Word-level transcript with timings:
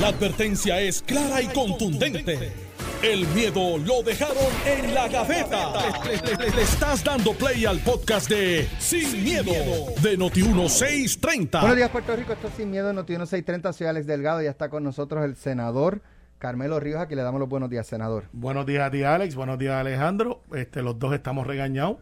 La 0.00 0.08
advertencia 0.08 0.80
es 0.80 1.02
clara 1.02 1.40
y 1.40 1.46
contundente. 1.48 2.52
El 3.02 3.26
miedo 3.28 3.76
lo 3.78 4.02
dejaron 4.02 4.36
en 4.66 4.94
la 4.94 5.08
gaveta. 5.08 5.72
Le, 6.04 6.36
le- 6.36 6.50
le 6.56 6.62
estás 6.62 7.04
dando 7.04 7.32
play 7.34 7.64
al 7.66 7.78
podcast 7.80 8.28
de 8.30 8.66
Sin, 8.78 9.22
miedo, 9.22 9.52
de 10.02 10.18
Noti1630. 10.18 11.60
Buenos 11.60 11.76
días, 11.76 11.90
Puerto 11.90 12.16
Rico. 12.16 12.32
Esto 12.32 12.48
es 12.48 12.54
Sin 12.54 12.70
Miedo, 12.70 12.92
Noti 12.92 13.14
630. 13.14 13.72
Soy 13.72 13.86
Alex 13.86 14.06
Delgado. 14.06 14.42
Ya 14.42 14.50
está 14.50 14.68
con 14.70 14.82
nosotros 14.84 15.24
el 15.24 15.36
senador 15.36 16.00
Carmelo 16.38 16.80
Ríos. 16.80 17.00
Aquí 17.00 17.14
le 17.14 17.22
damos 17.22 17.38
los 17.40 17.48
buenos 17.48 17.68
días, 17.70 17.86
senador. 17.86 18.24
Buenos 18.32 18.64
días 18.66 18.86
a 18.86 18.90
ti, 18.90 19.02
Alex. 19.04 19.34
Buenos 19.34 19.58
días, 19.58 19.74
Alejandro. 19.74 20.42
Este, 20.54 20.82
los 20.82 20.98
dos 20.98 21.14
estamos 21.14 21.46
regañados. 21.46 21.98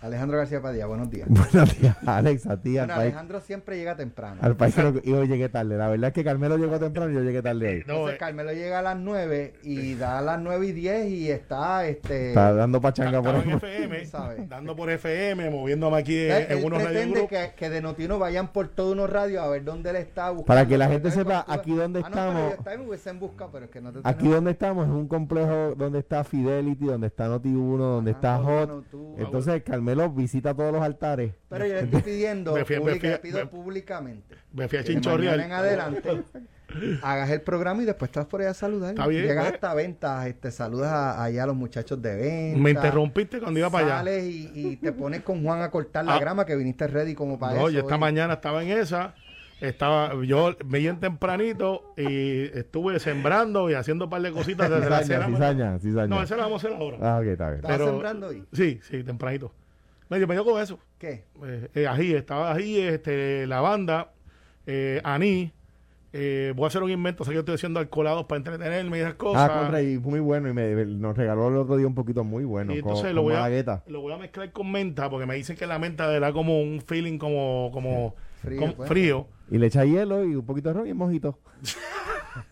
Alejandro 0.00 0.38
García 0.38 0.62
Padilla, 0.62 0.86
buenos 0.86 1.10
días. 1.10 1.26
Buenos 1.52 1.76
días, 1.80 1.96
Alex, 2.06 2.46
a 2.46 2.56
ti, 2.60 2.78
al 2.78 2.86
Bueno, 2.86 3.00
país. 3.00 3.06
Alejandro 3.12 3.40
siempre 3.40 3.76
llega 3.76 3.96
temprano. 3.96 4.36
Al 4.42 4.54
país 4.56 4.72
pero 4.76 5.02
yo 5.02 5.24
llegué 5.24 5.48
tarde. 5.48 5.76
La 5.76 5.88
verdad 5.88 6.08
es 6.08 6.14
que 6.14 6.22
Carmelo 6.22 6.56
llegó 6.56 6.78
temprano 6.78 7.10
y 7.10 7.14
yo 7.14 7.20
llegué 7.22 7.42
tarde 7.42 7.66
hoy. 7.68 7.74
No, 7.84 7.94
Entonces, 7.94 8.14
eh, 8.14 8.18
Carmelo 8.18 8.52
llega 8.52 8.78
a 8.78 8.82
las 8.82 8.96
9 8.96 9.54
y 9.64 9.94
da 9.96 10.18
a 10.18 10.22
las 10.22 10.40
9 10.40 10.66
y 10.68 10.72
10 10.72 11.08
y 11.08 11.30
está 11.32 11.84
este. 11.88 12.28
Está 12.28 12.52
dando 12.52 12.80
pachanga 12.80 13.20
por 13.20 13.34
ahí. 13.34 13.50
FM, 13.50 14.04
¿Sabes? 14.06 14.48
dando 14.48 14.76
por 14.76 14.88
FM, 14.88 15.50
moviéndome 15.50 15.96
aquí 15.96 16.16
Él, 16.16 16.46
en, 16.48 16.58
él 16.58 16.64
unos 16.64 16.80
pretende 16.80 17.26
que, 17.26 17.50
que 17.56 17.68
de 17.68 17.80
Notino 17.80 18.20
vayan 18.20 18.52
por 18.52 18.68
todos 18.68 18.92
unos 18.92 19.10
radios 19.10 19.42
a 19.42 19.48
ver 19.48 19.64
dónde 19.64 19.90
él 19.90 19.96
está 19.96 20.30
buscando. 20.30 20.46
Para 20.46 20.64
que 20.68 20.78
la 20.78 20.86
gente 20.86 21.10
sepa 21.10 21.44
aquí 21.48 21.74
dónde 21.74 22.02
Ah, 22.04 22.08
no, 22.08 22.14
pero 22.14 22.28
estamos. 22.28 22.50
yo 22.50 22.56
también 22.62 22.80
me 22.82 22.88
hubiesen 22.90 23.18
buscado, 23.18 23.50
pero 23.50 23.64
es 23.64 23.70
que 23.72 23.80
no 23.80 23.90
te 23.92 23.98
Aquí 24.04 24.28
donde 24.28 24.52
estamos 24.52 24.86
es 24.86 24.92
un 24.92 25.08
complejo 25.08 25.74
donde 25.76 25.98
está 25.98 26.22
Fidelity, 26.22 26.84
donde 26.86 27.08
está 27.08 27.26
Noti1, 27.28 27.78
donde 27.78 28.10
Ajá, 28.12 28.18
está 28.20 28.38
Hot. 28.38 28.84
tú- 28.92 29.16
Entonces 29.18 29.60
Carmelo 29.64 29.87
visita 30.14 30.54
todos 30.54 30.72
los 30.72 30.82
altares. 30.82 31.32
Pero 31.48 31.66
yo 31.66 31.74
le 31.74 31.80
estoy 31.80 32.02
pidiendo, 32.02 32.54
Me 32.54 32.64
fui- 32.64 32.76
me 32.76 32.80
pública- 32.82 33.00
fui- 33.00 33.08
le 33.10 33.18
pido 33.18 33.38
me- 33.38 33.46
públicamente. 33.46 34.36
Me 34.52 34.68
fui 34.68 34.78
a 34.78 34.80
en 34.80 34.86
chinchorrear. 34.86 35.40
adelante 35.40 36.22
hagas 37.02 37.30
el 37.30 37.40
programa 37.40 37.82
y 37.82 37.86
después 37.86 38.10
estás 38.10 38.26
por 38.26 38.40
allá 38.42 38.50
a 38.50 38.54
saludar. 38.54 38.90
Está 38.90 39.06
bien, 39.06 39.22
Llegas 39.22 39.44
pues. 39.44 39.54
hasta 39.54 39.74
ventas, 39.74 40.26
este, 40.26 40.50
saludas 40.50 40.92
a- 40.92 41.24
allá 41.24 41.44
a 41.44 41.46
los 41.46 41.56
muchachos 41.56 42.00
de 42.02 42.14
ventas. 42.14 42.60
Me 42.60 42.70
interrumpiste 42.72 43.40
cuando 43.40 43.58
iba 43.58 43.70
para 43.70 43.86
allá. 43.86 43.96
Sales 43.98 44.24
y, 44.24 44.50
y 44.54 44.76
te 44.76 44.92
pones 44.92 45.22
con 45.22 45.42
Juan 45.42 45.62
a 45.62 45.70
cortar 45.70 46.04
la 46.04 46.16
Ah. 46.16 46.20
grama 46.20 46.44
que 46.44 46.54
viniste 46.56 46.86
ready 46.86 47.14
como 47.14 47.38
para 47.38 47.54
No, 47.54 47.60
eso. 47.60 47.70
yo 47.70 47.80
esta 47.80 47.96
mañana 47.96 48.34
estaba 48.34 48.62
en 48.62 48.70
esa. 48.70 49.14
Estaba, 49.60 50.12
yo 50.24 50.56
me 50.66 50.78
bien 50.78 51.00
tempranito 51.00 51.92
y 51.96 52.44
estuve 52.56 53.00
sembrando 53.00 53.68
y 53.68 53.74
haciendo 53.74 54.04
un 54.04 54.10
par 54.10 54.22
de 54.22 54.30
cositas 54.30 54.70
desde 54.70 54.88
la 54.88 55.02
Cizaña, 55.02 55.78
cizaña. 55.80 56.06
No, 56.06 56.22
esa 56.22 56.36
la 56.36 56.44
vamos 56.44 56.62
a 56.62 56.68
hacer 56.68 56.78
ahora. 56.80 56.98
Ah, 57.00 57.18
ok, 57.18 57.26
está 57.26 57.46
bien. 57.46 57.56
¿Estabas 57.56 57.78
pero- 57.78 57.90
sembrando 57.90 58.26
hoy? 58.28 58.44
Sí, 58.52 58.78
sí, 58.82 59.02
tempranito. 59.02 59.52
Me 60.08 60.18
dio, 60.18 60.26
me 60.26 60.34
dio 60.34 60.44
con 60.44 60.60
eso. 60.60 60.78
¿Qué? 60.98 61.24
Eh, 61.44 61.68
eh, 61.74 61.86
ají, 61.86 62.14
estaba 62.14 62.52
ají, 62.52 62.80
este, 62.80 63.46
lavanda, 63.46 64.12
eh, 64.66 65.00
aní. 65.04 65.52
Eh, 66.14 66.54
voy 66.56 66.64
a 66.64 66.68
hacer 66.68 66.82
un 66.82 66.90
invento, 66.90 67.22
sé 67.22 67.30
que 67.30 67.34
yo 67.34 67.40
estoy 67.40 67.56
haciendo 67.56 67.80
alcoholados 67.80 68.24
para 68.24 68.38
entretenerme 68.38 68.96
y 68.96 69.00
esas 69.00 69.14
cosas. 69.14 69.50
Ah, 69.50 69.58
contra, 69.60 69.82
y 69.82 69.98
muy 69.98 70.20
bueno 70.20 70.48
y 70.48 70.54
me, 70.54 70.86
nos 70.86 71.14
regaló 71.14 71.48
el 71.48 71.56
otro 71.56 71.76
día 71.76 71.86
un 71.86 71.94
poquito 71.94 72.24
muy 72.24 72.44
bueno. 72.44 72.74
y 72.74 72.78
entonces 72.78 73.06
con 73.08 73.14
lo 73.14 73.22
voy, 73.22 73.34
a, 73.34 73.40
malagueta. 73.40 73.84
lo 73.86 74.00
voy 74.00 74.14
a 74.14 74.16
mezclar 74.16 74.50
con 74.52 74.72
menta 74.72 75.10
porque 75.10 75.26
me 75.26 75.34
dicen 75.34 75.56
que 75.56 75.66
la 75.66 75.78
menta 75.78 76.10
le 76.10 76.18
da 76.18 76.32
como 76.32 76.62
un 76.62 76.80
feeling 76.80 77.18
como, 77.18 77.70
como 77.74 78.14
Frío, 78.40 78.60
como 78.60 78.74
pues. 78.74 78.88
frío. 78.88 79.26
Y 79.50 79.58
le 79.58 79.66
echa 79.66 79.84
hielo 79.84 80.24
y 80.24 80.34
un 80.34 80.46
poquito 80.46 80.70
de 80.70 80.74
ron 80.74 80.86
y 80.86 80.94
mojito. 80.94 81.38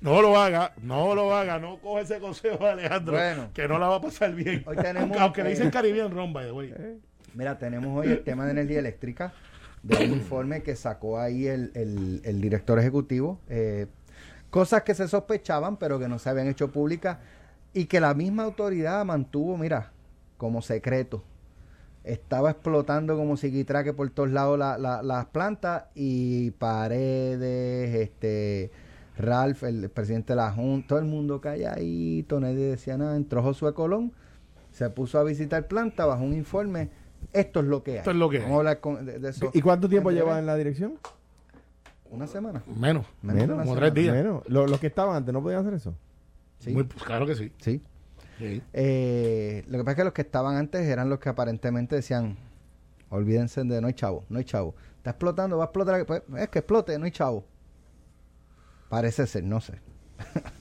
No 0.00 0.20
lo 0.22 0.38
haga, 0.38 0.72
no 0.82 1.14
lo 1.14 1.34
haga, 1.34 1.58
no 1.58 1.78
coge 1.78 2.02
ese 2.02 2.18
consejo 2.20 2.58
de 2.64 2.70
Alejandro, 2.70 3.14
Bueno. 3.14 3.48
que 3.54 3.66
no 3.66 3.78
la 3.78 3.88
va 3.88 3.96
a 3.96 4.00
pasar 4.00 4.34
bien. 4.34 4.62
Hoy 4.66 4.76
tenemos, 4.76 5.02
aunque, 5.16 5.18
aunque 5.20 5.42
le 5.42 5.48
eh, 5.50 5.52
dicen 5.52 5.70
Caribbean 5.70 6.10
Ron, 6.10 6.32
by 6.32 6.46
the 6.46 6.52
way. 6.52 6.74
Mira, 7.34 7.58
tenemos 7.58 7.98
hoy 7.98 8.12
el 8.12 8.22
tema 8.22 8.44
de 8.44 8.52
energía 8.52 8.78
eléctrica 8.78 9.32
de 9.82 9.96
un 10.04 10.12
informe 10.12 10.62
que 10.62 10.76
sacó 10.76 11.18
ahí 11.18 11.46
el, 11.46 11.70
el- 11.74 12.20
el 12.24 12.40
director 12.40 12.78
ejecutivo. 12.78 13.40
eh, 13.48 13.86
cosas 14.50 14.82
que 14.82 14.94
se 14.94 15.08
sospechaban, 15.08 15.76
pero 15.76 15.98
que 15.98 16.08
no 16.08 16.18
se 16.18 16.30
habían 16.30 16.46
hecho 16.48 16.70
públicas 16.70 17.18
y 17.74 17.86
que 17.86 18.00
la 18.00 18.14
misma 18.14 18.44
autoridad 18.44 19.04
mantuvo, 19.04 19.56
mira, 19.58 19.92
como 20.38 20.62
secreto. 20.62 21.22
Estaba 22.04 22.50
explotando 22.52 23.16
como 23.16 23.36
psiquitraque 23.36 23.92
por 23.92 24.08
todos 24.10 24.30
lados 24.30 24.58
la- 24.58 24.78
la- 24.78 25.02
las 25.02 25.26
plantas 25.26 25.84
y 25.94 26.52
paredes, 26.52 27.94
este, 27.96 28.70
Ralph, 29.16 29.62
el 29.64 29.88
presidente 29.90 30.32
de 30.32 30.36
la 30.36 30.52
Junta, 30.52 30.88
todo 30.88 30.98
el 30.98 31.04
mundo 31.06 31.40
calladito, 31.40 32.38
nadie 32.40 32.66
decía 32.66 32.96
nada. 32.98 33.16
Entró 33.16 33.42
Josué 33.42 33.72
Colón, 33.74 34.12
se 34.70 34.88
puso 34.90 35.18
a 35.18 35.24
visitar 35.24 35.66
planta, 35.68 36.04
bajó 36.06 36.22
un 36.24 36.34
informe. 36.34 36.90
Esto 37.32 37.60
es 37.60 37.66
lo 37.66 37.82
que 37.82 37.92
hay. 37.92 37.96
Esto 37.98 38.10
es 38.10 38.16
lo 38.16 38.28
que 38.28 38.38
Vamos 38.38 38.50
hay. 38.50 38.54
a 38.56 38.58
hablar 38.58 38.80
con- 38.80 39.06
de, 39.06 39.18
de 39.18 39.28
eso. 39.30 39.50
¿Y 39.54 39.60
cuánto 39.62 39.88
tiempo 39.88 40.10
lleva 40.10 40.38
en 40.38 40.46
la 40.46 40.54
dirección? 40.56 40.98
Una 42.10 42.26
semana. 42.26 42.62
Menos. 42.66 43.06
Menos 43.22 43.44
una 43.56 43.62
como 43.64 43.74
tres 43.76 43.92
días. 43.94 44.14
Menos. 44.14 44.42
Lo- 44.48 44.66
Los 44.66 44.78
que 44.78 44.86
estaban 44.86 45.16
antes 45.16 45.32
no 45.32 45.42
podían 45.42 45.60
hacer 45.62 45.74
eso. 45.74 45.94
Sí. 46.58 46.72
Muy- 46.72 46.84
pues, 46.84 47.02
claro 47.02 47.26
que 47.26 47.34
sí. 47.34 47.52
sí. 47.58 47.82
Sí. 48.38 48.62
Eh, 48.74 49.64
lo 49.68 49.78
que 49.78 49.84
pasa 49.84 49.90
es 49.92 49.96
que 49.96 50.04
los 50.04 50.12
que 50.12 50.22
estaban 50.22 50.56
antes 50.56 50.82
eran 50.86 51.08
los 51.08 51.18
que 51.18 51.30
aparentemente 51.30 51.96
decían, 51.96 52.36
olvídense 53.08 53.64
de 53.64 53.80
no 53.80 53.86
hay 53.86 53.94
chavo, 53.94 54.24
no 54.28 54.38
hay 54.38 54.44
chavo. 54.44 54.74
Está 54.98 55.10
explotando, 55.10 55.56
va 55.56 55.64
a 55.64 55.66
explotar. 55.66 56.04
Pues, 56.04 56.22
es 56.36 56.48
que 56.50 56.58
explote, 56.58 56.98
no 56.98 57.06
hay 57.06 57.10
chavo. 57.12 57.44
Parece 58.88 59.26
ser, 59.26 59.44
no 59.44 59.60
sé. 59.60 59.80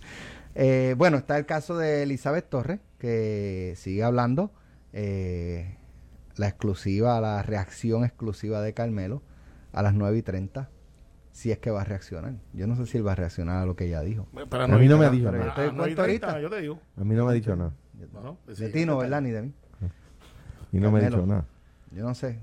Eh, 0.58 0.96
bueno, 0.98 1.18
está 1.18 1.38
el 1.38 1.46
caso 1.46 1.78
de 1.78 2.04
Elizabeth 2.04 2.48
Torres, 2.48 2.80
que 2.98 3.74
sigue 3.76 4.04
hablando. 4.04 4.54
eh, 4.94 5.76
la 6.38 6.48
exclusiva, 6.48 7.20
la 7.20 7.42
reacción 7.44 8.06
exclusiva 8.06 8.62
de 8.62 8.74
Carmelo 8.74 9.22
a 9.74 9.82
las 9.82 9.94
9 9.94 10.18
y 10.18 10.22
30. 10.22 10.70
Si 11.34 11.52
es 11.52 11.58
que 11.60 11.72
va 11.72 11.82
a 11.82 11.84
reaccionar. 11.84 12.36
Yo 12.54 12.68
no 12.68 12.78
sé 12.78 12.86
si 12.86 12.98
él 12.98 13.06
va 13.06 13.12
a 13.12 13.16
reaccionar 13.16 13.58
a 13.62 13.66
lo 13.66 13.76
que 13.76 13.88
ella 13.88 14.00
dijo. 14.00 14.28
Para 14.50 14.64
A 14.64 14.68
mí 14.70 14.88
no 14.88 14.98
me 14.98 15.06
ha 15.06 15.10
dicho 15.10 15.26
yo 15.26 15.32
nada. 15.34 15.54
te 15.56 15.62
Ah, 15.62 15.66
no 15.66 15.84
hay 15.84 15.94
cuento 15.94 16.02
ahorita. 16.04 16.28
30, 16.28 16.42
yo 16.42 16.50
te 16.50 16.62
digo. 16.62 16.80
A 16.96 17.04
mí 17.04 17.16
no 17.16 17.26
me 17.26 17.32
ha 17.32 17.34
dicho 17.34 17.54
nada. 17.58 17.74
Bueno, 18.14 18.38
De 18.48 18.70
ti 18.70 18.86
no, 18.86 18.98
¿verdad? 19.00 19.20
Ni 19.22 19.32
de 19.32 19.42
mí. 19.42 19.54
Y 20.72 20.80
no 20.80 20.90
me 20.90 21.00
ha 21.00 21.10
dicho 21.10 21.26
nada. 21.26 21.46
Yo 21.92 22.04
no 22.04 22.16
sé. 22.16 22.40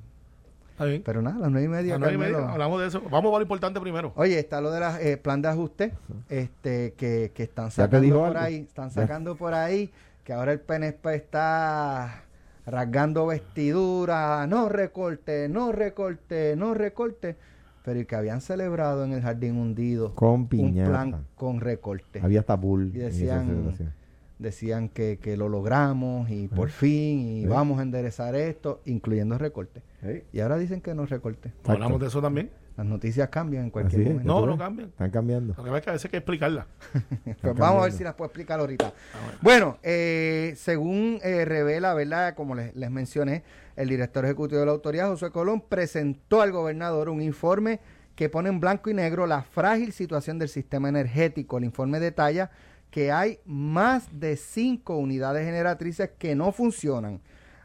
Bien. 0.85 1.03
Pero 1.05 1.23
nada, 1.23 1.37
a 1.37 1.41
las 1.41 1.51
nueve 1.51 1.67
y 1.67 1.69
media. 1.69 1.95
A 1.95 1.99
las 1.99 2.11
nueve 2.11 2.15
y 2.29 2.33
media, 2.33 2.51
hablamos 2.53 2.81
de 2.81 2.87
eso. 2.89 3.03
Vamos 3.11 3.33
a 3.35 3.37
lo 3.39 3.43
importante 3.43 3.81
primero. 3.81 4.13
Oye, 4.17 4.39
está 4.39 4.61
lo 4.61 4.71
de 4.71 4.81
la 4.81 5.01
eh, 5.01 5.17
plan 5.17 5.43
de 5.43 5.49
ajuste 5.49 5.93
este, 6.29 6.95
que, 6.95 7.33
que 7.35 7.43
están 7.43 7.71
sacando 7.71 8.09
por 8.15 8.27
algo? 8.29 8.39
ahí. 8.41 8.57
Están 8.57 8.89
Ya. 8.91 8.95
sacando 9.03 9.37
por 9.37 9.55
ahí 9.55 9.91
que 10.25 10.33
ahora 10.33 10.53
el 10.53 10.61
PNP 10.61 11.15
está 11.15 12.23
rasgando 12.67 13.27
vestiduras. 13.27 14.49
No 14.49 14.69
recorte, 14.69 15.49
no 15.49 15.73
recorte, 15.73 16.55
no 16.57 16.75
recorte. 16.75 17.37
Pero 17.85 17.99
y 17.99 18.05
que 18.07 18.15
habían 18.15 18.41
celebrado 18.41 19.05
en 19.05 19.13
el 19.13 19.23
jardín 19.23 19.57
hundido 19.57 20.15
Con 20.15 20.31
un 20.31 20.49
piñata. 20.49 20.89
plan 20.89 21.27
con 21.35 21.61
recorte. 21.61 22.21
Había 22.23 22.41
hasta 22.41 22.61
pool. 22.61 22.93
Y 22.95 23.01
en 23.01 23.07
esa 23.09 23.43
decían-. 23.43 23.93
Decían 24.43 24.89
que, 24.89 25.19
que 25.23 25.37
lo 25.37 25.49
logramos 25.49 26.29
y 26.31 26.49
por 26.49 26.71
fin 26.71 27.21
y 27.21 27.43
Sí. 27.43 27.47
vamos 27.47 27.79
a 27.79 27.83
enderezar 27.83 28.35
esto, 28.35 28.83
incluyendo 28.85 29.39
recorte. 29.39 29.83
Sí. 30.03 30.23
Y 30.33 30.41
ahora 30.41 30.59
dicen 30.59 30.81
que 30.81 30.95
no 30.95 31.07
recorte. 31.07 31.49
Exacto. 31.49 31.73
Hablamos 31.73 32.01
de 32.01 32.09
eso 32.09 32.21
también. 32.21 32.51
Las 32.77 32.87
noticias 32.87 33.29
cambian 33.29 33.65
en 33.65 33.71
cualquier 33.71 34.03
momento. 34.03 34.25
No, 34.25 34.41
¿Tú 34.41 34.47
no 34.47 34.59
cambian. 34.59 34.89
Están 34.89 35.11
cambiando. 35.11 35.55
Lo 35.59 35.63
que 35.63 35.71
pasa 35.71 35.77
es 35.79 35.85
que 35.85 35.91
a 35.91 35.93
veces 35.93 36.05
hay 36.07 36.11
que 36.11 36.17
explicarla. 36.17 36.67
Pues 37.43 37.55
vamos 37.57 37.81
a 37.81 37.85
ver 37.85 37.93
si 37.93 38.03
las 38.03 38.15
puedo 38.15 38.27
explicar 38.29 38.61
ahorita. 38.61 38.87
Ah, 39.15 39.37
Bueno, 39.43 39.79
eh, 39.83 40.55
según 40.57 41.19
eh, 41.23 41.45
revela, 41.45 41.93
¿verdad? 41.95 42.35
Como 42.35 42.55
les, 42.55 42.75
les 42.75 42.91
mencioné, 42.91 43.43
el 43.77 43.89
director 43.89 44.25
ejecutivo 44.25 44.61
de 44.61 44.67
la 44.67 44.73
autoridad, 44.73 45.09
José 45.09 45.31
Colón, 45.31 45.61
presentó 45.69 46.41
al 46.41 46.51
gobernador 46.53 47.09
un 47.11 47.21
informe 47.21 47.81
que 48.17 48.29
pone 48.29 48.49
en 48.49 48.59
blanco 48.61 48.89
y 48.91 48.95
negro 48.95 49.27
la 49.27 49.43
frágil 49.43 49.93
situación 49.93 50.39
del 50.39 50.49
sistema 50.49 50.89
energético. 50.89 51.59
El 51.59 51.65
informe 51.65 52.01
detalla 52.01 52.51
que 52.93 53.11
hay 53.11 53.41
más 53.47 54.07
de 54.21 54.37
cinco 54.37 54.99
unidades 54.99 55.47
generatrices 55.47 56.11
que 56.19 56.37
no 56.37 56.53
funcionan. 56.53 57.23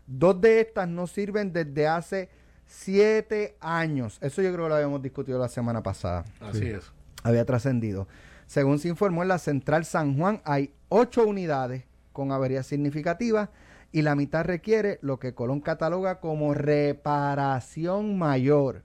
Dos 0.07 0.39
de 0.39 0.61
estas 0.61 0.88
no 0.88 1.05
sirven 1.05 1.51
desde 1.51 1.85
hace 1.85 2.29
siete 2.65 3.57
años. 3.59 4.19
Eso 4.21 4.41
yo 4.41 4.53
creo 4.53 4.66
que 4.66 4.69
lo 4.69 4.75
habíamos 4.75 5.01
discutido 5.01 5.37
la 5.37 5.49
semana 5.49 5.83
pasada 5.83 6.23
Así 6.39 6.67
es. 6.67 6.93
había 7.23 7.43
trascendido. 7.45 8.07
Según 8.45 8.79
se 8.79 8.87
informó 8.87 9.22
en 9.22 9.28
la 9.28 9.37
central 9.37 9.84
San 9.84 10.17
Juan, 10.17 10.41
hay 10.46 10.73
ocho 10.87 11.28
unidades 11.28 11.84
con 12.13 12.31
averías 12.31 12.66
significativas 12.66 13.49
y 13.91 14.03
la 14.03 14.16
mitad 14.16 14.46
requiere 14.46 14.97
lo 15.02 15.19
que 15.19 15.34
Colón 15.34 15.59
cataloga 15.59 16.22
como 16.22 16.53
reparación 16.53 18.17
mayor. 18.17 18.84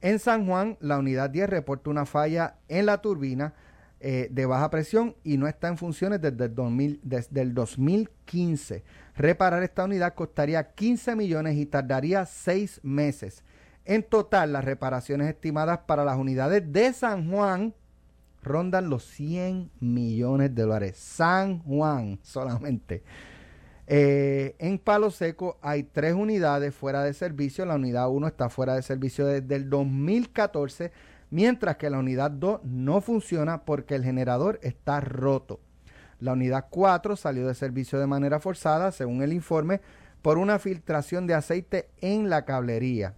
En 0.00 0.18
San 0.18 0.44
Juan, 0.44 0.76
la 0.80 0.98
unidad 0.98 1.30
10 1.30 1.48
reporta 1.50 1.88
una 1.88 2.04
falla 2.04 2.56
en 2.66 2.86
la 2.86 3.00
turbina 3.00 3.54
eh, 4.00 4.28
de 4.30 4.46
baja 4.46 4.70
presión 4.70 5.14
y 5.22 5.36
no 5.36 5.46
está 5.46 5.68
en 5.68 5.76
funciones 5.76 6.22
desde 6.22 6.46
el, 6.46 6.54
2000 6.54 7.00
desde 7.02 7.42
el 7.42 7.52
2015. 7.52 8.82
Reparar 9.14 9.62
esta 9.62 9.84
unidad 9.84 10.14
costaría 10.14 10.72
15 10.72 11.16
millones 11.16 11.56
y 11.56 11.66
tardaría 11.66 12.24
6 12.24 12.80
meses. 12.82 13.44
En 13.84 14.02
total, 14.02 14.52
las 14.52 14.64
reparaciones 14.64 15.28
estimadas 15.28 15.80
para 15.86 16.04
las 16.04 16.16
unidades 16.16 16.72
de 16.72 16.92
San 16.92 17.30
Juan 17.30 17.74
rondan 18.42 18.88
los 18.88 19.04
100 19.04 19.70
millones 19.80 20.54
de 20.54 20.62
dólares. 20.62 20.96
San 20.96 21.58
Juan 21.58 22.18
solamente. 22.22 23.02
Eh, 23.86 24.54
en 24.60 24.78
Palo 24.78 25.10
Seco 25.10 25.58
hay 25.60 25.82
tres 25.82 26.14
unidades 26.14 26.74
fuera 26.74 27.02
de 27.02 27.12
servicio. 27.12 27.66
La 27.66 27.74
unidad 27.74 28.08
1 28.08 28.28
está 28.28 28.48
fuera 28.48 28.74
de 28.74 28.82
servicio 28.82 29.26
desde 29.26 29.56
el 29.56 29.68
2014, 29.68 30.92
mientras 31.30 31.76
que 31.76 31.90
la 31.90 31.98
unidad 31.98 32.30
2 32.30 32.60
no 32.64 33.00
funciona 33.00 33.64
porque 33.64 33.94
el 33.94 34.04
generador 34.04 34.58
está 34.62 35.00
roto. 35.00 35.60
La 36.18 36.32
unidad 36.32 36.66
4 36.70 37.16
salió 37.16 37.46
de 37.46 37.54
servicio 37.54 37.98
de 37.98 38.06
manera 38.06 38.40
forzada, 38.40 38.92
según 38.92 39.22
el 39.22 39.32
informe, 39.32 39.80
por 40.22 40.36
una 40.36 40.58
filtración 40.58 41.26
de 41.26 41.34
aceite 41.34 41.88
en 42.00 42.28
la 42.28 42.44
cablería. 42.44 43.14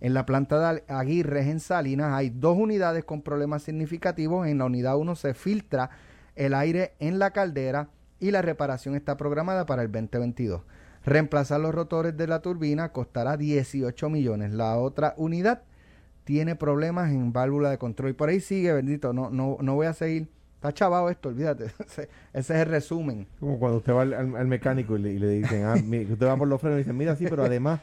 En 0.00 0.14
la 0.14 0.26
planta 0.26 0.72
de 0.72 0.84
Aguirre 0.88 1.48
en 1.48 1.60
Salinas 1.60 2.12
hay 2.12 2.30
dos 2.30 2.58
unidades 2.58 3.04
con 3.04 3.22
problemas 3.22 3.62
significativos. 3.62 4.48
En 4.48 4.58
la 4.58 4.64
unidad 4.64 4.96
1 4.96 5.14
se 5.14 5.32
filtra 5.32 5.90
el 6.34 6.54
aire 6.54 6.94
en 6.98 7.18
la 7.18 7.30
caldera 7.30 7.88
y 8.18 8.32
la 8.32 8.42
reparación 8.42 8.96
está 8.96 9.16
programada 9.16 9.64
para 9.64 9.82
el 9.82 9.92
2022. 9.92 10.62
Reemplazar 11.04 11.60
los 11.60 11.74
rotores 11.74 12.16
de 12.16 12.26
la 12.26 12.40
turbina 12.42 12.90
costará 12.90 13.36
18 13.36 14.10
millones. 14.10 14.52
La 14.52 14.76
otra 14.76 15.14
unidad 15.16 15.62
tiene 16.24 16.56
problemas 16.56 17.10
en 17.10 17.32
válvula 17.32 17.70
de 17.70 17.78
control. 17.78 18.10
Y 18.10 18.14
por 18.14 18.28
ahí 18.28 18.40
sigue, 18.40 18.72
bendito, 18.72 19.12
no, 19.12 19.30
no, 19.30 19.58
no 19.60 19.74
voy 19.74 19.86
a 19.86 19.92
seguir. 19.92 20.28
Está 20.56 20.72
chavado 20.72 21.10
esto, 21.10 21.30
olvídate. 21.30 21.64
Ese, 21.88 22.08
es 22.32 22.50
el 22.50 22.66
resumen. 22.66 23.26
Como 23.40 23.58
cuando 23.58 23.78
usted 23.78 23.92
va 23.92 24.02
al, 24.02 24.46
mecánico 24.46 24.96
y 24.96 25.18
le, 25.18 25.28
dicen, 25.28 25.64
ah, 25.64 25.74
usted 25.74 26.26
va 26.26 26.36
por 26.36 26.46
los 26.46 26.60
frenos 26.60 26.78
y 26.78 26.82
dice, 26.84 26.92
mira, 26.92 27.16
sí, 27.16 27.26
pero 27.28 27.44
además 27.44 27.80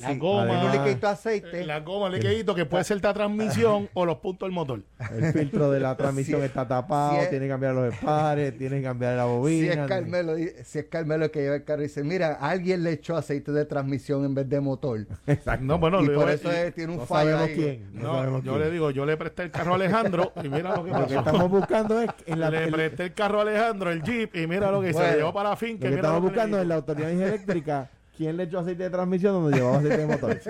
la 0.00 0.14
goma, 0.14 0.64
un 0.64 1.04
aceite. 1.04 1.64
La 1.64 1.80
goma, 1.80 2.08
el 2.08 2.14
liquidito 2.14 2.54
que 2.54 2.64
puede 2.64 2.84
ser 2.84 3.02
la 3.02 3.14
transmisión 3.14 3.88
o 3.94 4.04
los 4.04 4.18
puntos 4.18 4.46
del 4.46 4.52
motor. 4.52 4.82
El 5.12 5.32
filtro 5.32 5.70
de 5.70 5.80
la 5.80 5.96
transmisión 5.96 6.42
está 6.44 6.66
tapado, 6.66 7.18
tiene 7.28 7.46
que 7.46 7.50
cambiar 7.50 7.74
los 7.74 7.92
espares, 7.92 8.56
tiene 8.56 8.78
que 8.78 8.82
cambiar 8.82 9.16
la 9.16 9.24
bobina. 9.24 9.72
Si 9.72 9.78
es 9.78 9.86
Carmelo, 9.86 10.36
si 10.64 10.78
es 10.78 10.84
Carmelo 10.86 11.30
que 11.30 11.40
lleva 11.40 11.56
el 11.56 11.64
carro 11.64 11.82
y 11.82 11.86
dice, 11.86 12.04
mira, 12.04 12.34
alguien 12.34 12.82
le 12.84 12.92
echó 12.92 13.16
aceite 13.16 13.52
de 13.52 13.64
transmisión 13.64 14.24
en 14.24 14.34
vez 14.34 14.48
de 14.48 14.60
motor. 14.60 15.06
Exacto. 15.26 15.64
No, 15.64 15.78
bueno, 15.78 16.02
y 16.02 16.08
por 16.08 16.30
eso 16.30 16.50
tiene 16.74 16.92
un 16.92 17.06
fallo 17.06 17.38
ahí. 17.38 17.54
Quién, 17.54 17.90
no, 17.94 18.42
yo 18.42 18.58
le 18.58 18.70
digo, 18.70 18.90
yo 18.90 19.06
le 19.06 19.16
presté 19.16 19.44
el 19.44 19.50
carro 19.50 19.72
a 19.72 19.74
Alejandro 19.76 20.32
y 20.42 20.48
mira 20.48 20.76
lo 20.76 20.84
que 20.84 20.90
pasó. 20.90 21.06
Lo 21.06 21.08
que 21.08 21.14
estamos 21.14 21.50
buscando 21.50 22.00
es... 22.00 22.10
En 22.26 22.40
la, 22.40 22.50
le 22.50 22.68
presté 22.68 23.04
el 23.04 23.14
carro 23.14 23.38
a 23.38 23.42
Alejandro, 23.42 23.90
el 23.90 24.02
Jeep, 24.02 24.34
y 24.34 24.46
mira 24.46 24.70
lo 24.70 24.80
que 24.80 24.92
se 24.92 25.16
llevó 25.16 25.32
para 25.32 25.50
la 25.50 25.56
finca. 25.56 25.84
Lo 25.84 25.90
que 25.90 25.96
estamos 25.96 26.22
buscando 26.22 26.60
en 26.60 26.68
la 26.68 26.74
autoridad 26.74 27.10
eléctrica 27.10 27.90
¿Quién 28.16 28.36
le 28.36 28.44
echó 28.44 28.60
aceite 28.60 28.84
de 28.84 28.90
transmisión 28.90 29.34
donde 29.34 29.56
llevaba 29.56 29.78
aceite 29.78 29.98
de 29.98 30.06
motor? 30.06 30.40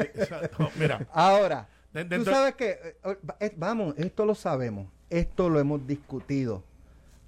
Mira. 0.78 1.06
Ahora, 1.12 1.68
tú 1.92 2.24
sabes 2.24 2.54
que, 2.54 2.70
eh, 3.04 3.16
eh, 3.40 3.52
vamos, 3.56 3.94
esto 3.98 4.24
lo 4.24 4.34
sabemos, 4.34 4.88
esto 5.10 5.48
lo 5.48 5.58
hemos 5.58 5.86
discutido. 5.86 6.62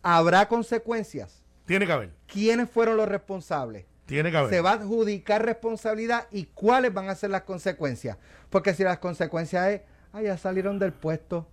¿Habrá 0.02 0.46
consecuencias? 0.46 1.42
Tiene 1.66 1.86
que 1.86 1.92
haber. 1.92 2.10
¿Quiénes 2.26 2.70
fueron 2.70 2.96
los 2.96 3.08
responsables? 3.08 3.84
Tiene 4.06 4.30
que 4.30 4.36
haber. 4.36 4.50
Se 4.50 4.60
va 4.60 4.70
a 4.70 4.74
adjudicar 4.74 5.44
responsabilidad 5.44 6.28
y 6.30 6.44
cuáles 6.44 6.94
van 6.94 7.08
a 7.08 7.14
ser 7.14 7.30
las 7.30 7.42
consecuencias. 7.42 8.16
Porque 8.48 8.72
si 8.74 8.84
las 8.84 8.98
consecuencias 8.98 9.68
es, 9.68 9.80
ah, 10.12 10.22
ya 10.22 10.38
salieron 10.38 10.78
del 10.78 10.92
puesto, 10.92 11.46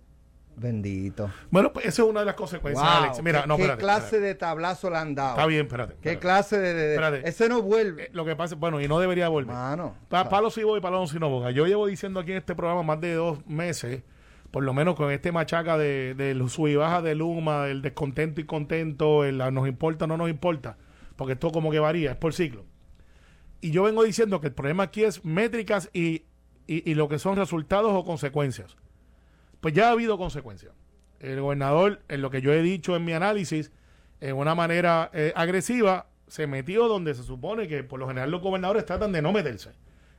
Bendito. 0.56 1.30
Bueno, 1.50 1.70
pues 1.70 1.84
esa 1.84 2.02
es 2.02 2.08
una 2.08 2.20
de 2.20 2.26
las 2.26 2.34
consecuencias, 2.34 2.86
Alex. 2.88 3.22
Mira, 3.22 3.42
¿Qué, 3.42 3.46
no, 3.46 3.56
¿Qué 3.58 3.76
clase 3.76 4.20
de 4.20 4.34
tablazo 4.34 4.88
le 4.88 4.96
han 4.96 5.14
dado? 5.14 5.30
Está 5.30 5.46
bien, 5.46 5.66
espérate. 5.66 5.96
¿Qué 6.00 6.18
clase 6.18 6.58
de, 6.58 7.20
Ese 7.24 7.50
no 7.50 7.60
vuelve. 7.60 8.04
Eh, 8.04 8.10
lo 8.12 8.24
que 8.24 8.34
pasa, 8.36 8.54
bueno, 8.54 8.80
y 8.80 8.88
no 8.88 8.98
debería 8.98 9.28
volver. 9.28 9.54
Mano. 9.54 9.94
palo 10.08 10.48
si 10.50 10.62
voy, 10.62 10.80
palo 10.80 11.06
si 11.06 11.18
no 11.18 11.28
voy. 11.28 11.52
Yo 11.52 11.66
llevo 11.66 11.86
diciendo 11.86 12.20
aquí 12.20 12.32
en 12.32 12.38
este 12.38 12.54
programa 12.54 12.82
más 12.82 13.00
de 13.02 13.12
dos 13.12 13.46
meses, 13.46 14.02
por 14.50 14.64
lo 14.64 14.72
menos 14.72 14.94
con 14.94 15.10
este 15.10 15.30
machaca 15.30 15.76
de, 15.76 16.14
de 16.14 16.48
sub 16.48 16.68
y 16.68 16.76
baja 16.76 17.02
de 17.02 17.14
Luma, 17.14 17.66
del 17.66 17.82
descontento 17.82 18.40
y 18.40 18.44
contento, 18.44 19.24
el 19.24 19.36
nos 19.52 19.68
importa 19.68 20.06
o 20.06 20.08
no 20.08 20.16
nos 20.16 20.30
importa, 20.30 20.78
porque 21.16 21.34
esto 21.34 21.52
como 21.52 21.70
que 21.70 21.80
varía, 21.80 22.12
es 22.12 22.16
por 22.16 22.32
ciclo. 22.32 22.64
Y 23.60 23.72
yo 23.72 23.82
vengo 23.82 24.04
diciendo 24.04 24.40
que 24.40 24.46
el 24.46 24.54
problema 24.54 24.84
aquí 24.84 25.04
es 25.04 25.22
métricas 25.22 25.90
y, 25.92 26.24
y, 26.66 26.90
y 26.90 26.94
lo 26.94 27.08
que 27.08 27.18
son 27.18 27.36
resultados 27.36 27.92
o 27.92 28.04
consecuencias 28.04 28.76
pues 29.60 29.74
ya 29.74 29.88
ha 29.88 29.92
habido 29.92 30.18
consecuencias. 30.18 30.72
El 31.20 31.40
gobernador, 31.40 32.02
en 32.08 32.22
lo 32.22 32.30
que 32.30 32.40
yo 32.40 32.52
he 32.52 32.62
dicho 32.62 32.94
en 32.94 33.04
mi 33.04 33.12
análisis, 33.12 33.72
en 34.20 34.36
una 34.36 34.54
manera 34.54 35.10
eh, 35.12 35.32
agresiva, 35.34 36.06
se 36.26 36.46
metió 36.46 36.88
donde 36.88 37.14
se 37.14 37.22
supone 37.22 37.68
que 37.68 37.84
por 37.84 38.00
lo 38.00 38.08
general 38.08 38.30
los 38.30 38.42
gobernadores 38.42 38.84
tratan 38.84 39.12
de 39.12 39.22
no 39.22 39.32
meterse. 39.32 39.70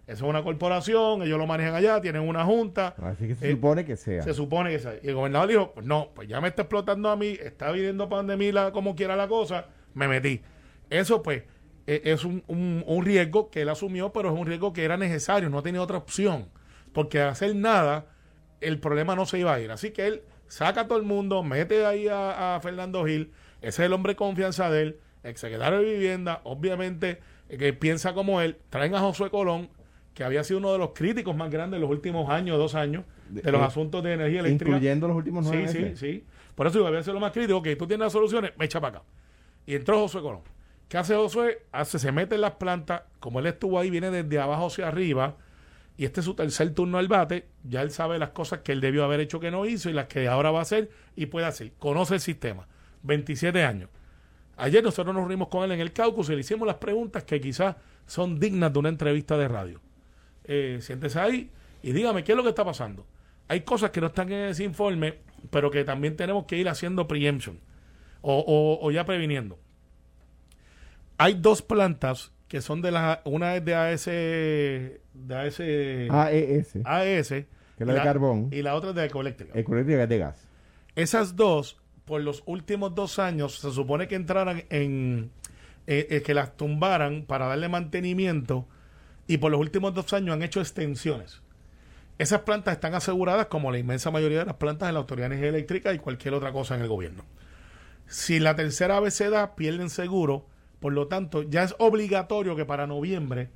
Eso 0.07 0.23
es 0.23 0.29
una 0.29 0.41
corporación, 0.41 1.21
ellos 1.21 1.37
lo 1.37 1.45
manejan 1.45 1.75
allá, 1.75 1.99
tienen 1.99 2.21
una 2.21 2.45
junta. 2.45 2.95
Así 3.03 3.27
que 3.27 3.35
se 3.35 3.51
supone 3.51 3.83
que 3.83 3.97
sea. 3.97 4.21
Se 4.21 4.33
supone 4.33 4.71
que 4.71 4.79
sea. 4.79 4.93
Y 5.03 5.09
el 5.09 5.15
gobernador 5.15 5.49
dijo, 5.49 5.73
pues 5.73 5.85
no, 5.85 6.11
pues 6.15 6.29
ya 6.29 6.39
me 6.39 6.47
está 6.47 6.61
explotando 6.61 7.09
a 7.09 7.17
mí, 7.17 7.37
está 7.41 7.71
viniendo 7.71 8.07
para 8.07 8.19
donde 8.19 8.37
mí 8.37 8.53
la, 8.53 8.71
como 8.71 8.95
quiera 8.95 9.17
la 9.17 9.27
cosa, 9.27 9.65
me 9.93 10.07
metí. 10.07 10.41
Eso 10.89 11.21
pues 11.21 11.43
e, 11.85 12.01
es 12.05 12.23
un, 12.23 12.41
un, 12.47 13.05
riesgo 13.05 13.49
que 13.49 13.63
él 13.63 13.69
asumió, 13.69 14.13
pero 14.13 14.33
es 14.33 14.39
un 14.39 14.47
riesgo 14.47 14.71
que 14.71 14.85
era 14.85 14.95
necesario, 14.95 15.49
no 15.49 15.61
tenía 15.61 15.81
otra 15.81 15.97
opción. 15.97 16.47
Porque 16.93 17.19
hacer 17.19 17.53
nada 17.53 18.05
el 18.61 18.79
problema 18.79 19.15
no 19.15 19.25
se 19.25 19.39
iba 19.39 19.53
a 19.53 19.59
ir. 19.59 19.71
Así 19.71 19.91
que 19.91 20.07
él 20.07 20.21
saca 20.47 20.81
a 20.81 20.87
todo 20.87 20.97
el 20.97 21.05
mundo, 21.05 21.43
mete 21.43 21.85
ahí 21.85 22.07
a, 22.09 22.59
Fernando 22.61 23.05
Gil, 23.05 23.31
ese 23.61 23.83
es 23.83 23.85
el 23.87 23.93
hombre 23.93 24.13
de 24.13 24.17
confianza 24.17 24.69
de 24.69 24.81
él, 24.81 24.99
secretario 25.35 25.79
de 25.79 25.85
vivienda, 25.85 26.41
obviamente 26.43 27.19
eh, 27.49 27.57
que 27.57 27.73
piensa 27.73 28.13
como 28.13 28.41
él, 28.41 28.57
traen 28.69 28.95
a 28.95 28.99
Josué 28.99 29.29
Colón, 29.29 29.69
que 30.13 30.23
había 30.23 30.43
sido 30.43 30.59
uno 30.59 30.71
de 30.71 30.79
los 30.79 30.91
críticos 30.93 31.35
más 31.35 31.51
grandes 31.51 31.77
en 31.77 31.81
los 31.81 31.91
últimos 31.91 32.29
años, 32.29 32.57
dos 32.57 32.75
años, 32.75 33.03
de, 33.29 33.51
los 33.51 33.61
asuntos 33.61 34.03
de 34.03 34.13
energía 34.13 34.39
eléctrica. 34.39 34.71
Incluyendo 34.71 35.07
los 35.07 35.17
últimos 35.17 35.45
nueve 35.45 35.67
Sí, 35.67 35.77
sí, 35.77 35.95
sí. 35.95 36.23
Por 36.55 36.65
eso 36.65 36.79
yo 36.79 36.87
había 36.87 37.03
sido 37.03 37.15
lo 37.15 37.19
más 37.19 37.33
crítico, 37.33 37.61
que 37.61 37.75
tú 37.75 37.85
tienes 37.85 38.05
las 38.05 38.13
soluciones, 38.13 38.51
me 38.57 38.65
echa 38.65 38.81
para 38.81 38.99
acá. 38.99 39.07
Y 39.65 39.75
entró 39.75 39.99
Josué 39.99 40.21
Colón. 40.21 40.41
¿Qué 40.87 40.97
hace 40.97 41.15
Josué? 41.15 41.59
Hace, 41.71 41.99
se 41.99 42.11
mete 42.11 42.35
en 42.35 42.41
las 42.41 42.53
plantas, 42.53 43.01
como 43.19 43.39
él 43.39 43.47
estuvo 43.47 43.77
ahí, 43.77 43.89
viene 43.89 44.09
desde 44.09 44.39
abajo 44.39 44.67
hacia 44.67 44.87
arriba, 44.87 45.35
y 45.97 46.05
este 46.05 46.19
es 46.19 46.25
su 46.25 46.35
tercer 46.35 46.73
turno 46.73 46.99
al 46.99 47.07
bate, 47.07 47.47
ya 47.63 47.81
él 47.81 47.89
sabe 47.89 48.19
las 48.19 48.29
cosas 48.29 48.59
que 48.59 48.71
él 48.71 48.81
debió 48.81 49.03
haber 49.03 49.19
hecho 49.19 49.39
que 49.39 49.49
no 49.49 49.65
hizo 49.65 49.89
y 49.89 49.93
las 49.93 50.05
que 50.05 50.27
ahora 50.27 50.51
va 50.51 50.59
a 50.59 50.61
hacer 50.61 50.91
y 51.15 51.25
puede 51.25 51.47
hacer. 51.47 51.73
Conoce 51.79 52.13
el 52.13 52.19
sistema. 52.19 52.67
27 53.01 53.63
años. 53.63 53.89
Ayer 54.57 54.83
nosotros 54.83 55.13
nos 55.13 55.23
reunimos 55.23 55.47
con 55.47 55.63
él 55.63 55.71
en 55.71 55.79
el 55.79 55.93
caucus 55.93 56.29
y 56.29 56.33
le 56.33 56.41
hicimos 56.41 56.67
las 56.67 56.77
preguntas 56.77 57.23
que 57.23 57.41
quizás 57.41 57.75
son 58.05 58.39
dignas 58.39 58.71
de 58.73 58.79
una 58.79 58.89
entrevista 58.89 59.37
de 59.37 59.47
radio. 59.47 59.81
Eh, 60.43 60.77
siéntese 60.81 61.19
ahí 61.19 61.51
y 61.81 61.91
dígame 61.91 62.23
qué 62.23 62.33
es 62.33 62.35
lo 62.35 62.43
que 62.43 62.49
está 62.49 62.63
pasando. 62.63 63.05
Hay 63.47 63.61
cosas 63.61 63.89
que 63.89 64.01
no 64.01 64.07
están 64.07 64.31
en 64.31 64.49
ese 64.49 64.63
informe, 64.63 65.19
pero 65.49 65.71
que 65.71 65.83
también 65.83 66.15
tenemos 66.15 66.45
que 66.45 66.57
ir 66.57 66.69
haciendo 66.69 67.07
preemption 67.07 67.59
o, 68.21 68.79
o 68.81 68.91
ya 68.91 69.05
previniendo. 69.05 69.57
Hay 71.17 71.35
dos 71.35 71.61
plantas 71.61 72.33
que 72.47 72.61
son 72.61 72.81
de 72.81 72.91
la 72.91 73.21
una 73.25 73.55
es 73.55 73.65
de 73.65 73.75
AS 73.75 74.05
de 74.05 74.99
AS 75.29 75.59
AES 75.59 76.77
AES 76.85 77.27
que 77.29 77.83
es 77.83 77.87
la 77.87 77.93
de 77.93 78.01
carbón. 78.01 78.49
y 78.51 78.61
la 78.61 78.75
otra 78.75 78.89
es 78.89 78.95
de 78.95 79.05
ecoeléctrica. 79.05 79.57
Ecoeléctrica 79.57 80.03
es 80.03 80.09
de 80.09 80.17
gas. 80.17 80.47
Esas 80.95 81.35
dos 81.35 81.77
por 82.05 82.21
los 82.21 82.41
últimos 82.45 82.95
dos 82.95 83.19
años 83.19 83.59
se 83.59 83.71
supone 83.71 84.07
que 84.07 84.15
entraran 84.15 84.63
en 84.69 85.29
eh, 85.85 86.07
eh, 86.09 86.21
que 86.21 86.33
las 86.33 86.57
tumbaran 86.57 87.25
para 87.27 87.47
darle 87.47 87.69
mantenimiento 87.69 88.67
y 89.27 89.37
por 89.37 89.51
los 89.51 89.59
últimos 89.59 89.93
dos 89.93 90.11
años 90.13 90.33
han 90.33 90.41
hecho 90.41 90.59
extensiones. 90.59 91.41
Esas 92.17 92.41
plantas 92.41 92.73
están 92.73 92.95
aseguradas 92.95 93.45
como 93.45 93.71
la 93.71 93.77
inmensa 93.77 94.09
mayoría 94.09 94.39
de 94.39 94.45
las 94.45 94.55
plantas 94.55 94.87
de 94.87 94.93
la 94.93 94.99
autoridad 94.99 95.29
de 95.29 95.35
energía 95.35 95.49
eléctrica 95.49 95.93
y 95.93 95.99
cualquier 95.99 96.33
otra 96.33 96.51
cosa 96.51 96.75
en 96.75 96.81
el 96.81 96.87
gobierno. 96.87 97.23
Si 98.07 98.39
la 98.39 98.55
tercera 98.55 98.99
vez 98.99 99.13
se 99.13 99.29
da 99.29 99.55
pierden 99.55 99.89
seguro 99.89 100.47
por 100.79 100.93
lo 100.93 101.07
tanto, 101.07 101.43
ya 101.43 101.63
es 101.63 101.75
obligatorio 101.79 102.55
que 102.55 102.65
para 102.65 102.87
noviembre 102.87 103.49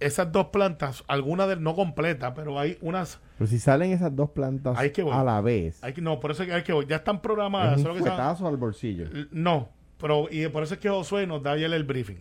esas 0.00 0.30
dos 0.30 0.46
plantas, 0.46 1.02
algunas 1.08 1.48
de 1.48 1.56
no 1.56 1.74
completas, 1.74 2.32
pero 2.34 2.58
hay 2.58 2.78
unas. 2.80 3.20
Pero 3.36 3.48
si 3.48 3.58
salen 3.58 3.92
esas 3.92 4.14
dos 4.14 4.30
plantas 4.30 4.78
a 4.78 5.24
la 5.24 5.40
vez. 5.40 5.82
Hay 5.82 5.92
que, 5.92 6.00
no, 6.00 6.20
por 6.20 6.30
eso 6.30 6.42
es 6.42 6.48
que 6.48 6.54
hay 6.54 6.62
que 6.62 6.86
ya 6.86 6.96
están 6.96 7.20
programadas. 7.20 7.80
¿Es 7.80 7.86
un 7.86 7.96
fuetazo 7.96 8.46
al 8.46 8.56
bolsillo. 8.56 9.06
No, 9.30 9.70
pero 9.98 10.28
y 10.30 10.46
por 10.48 10.62
eso 10.62 10.74
es 10.74 10.80
que 10.80 10.88
Josué 10.88 11.26
nos 11.26 11.42
da 11.42 11.52
ayer 11.52 11.72
el 11.72 11.84
briefing. 11.84 12.20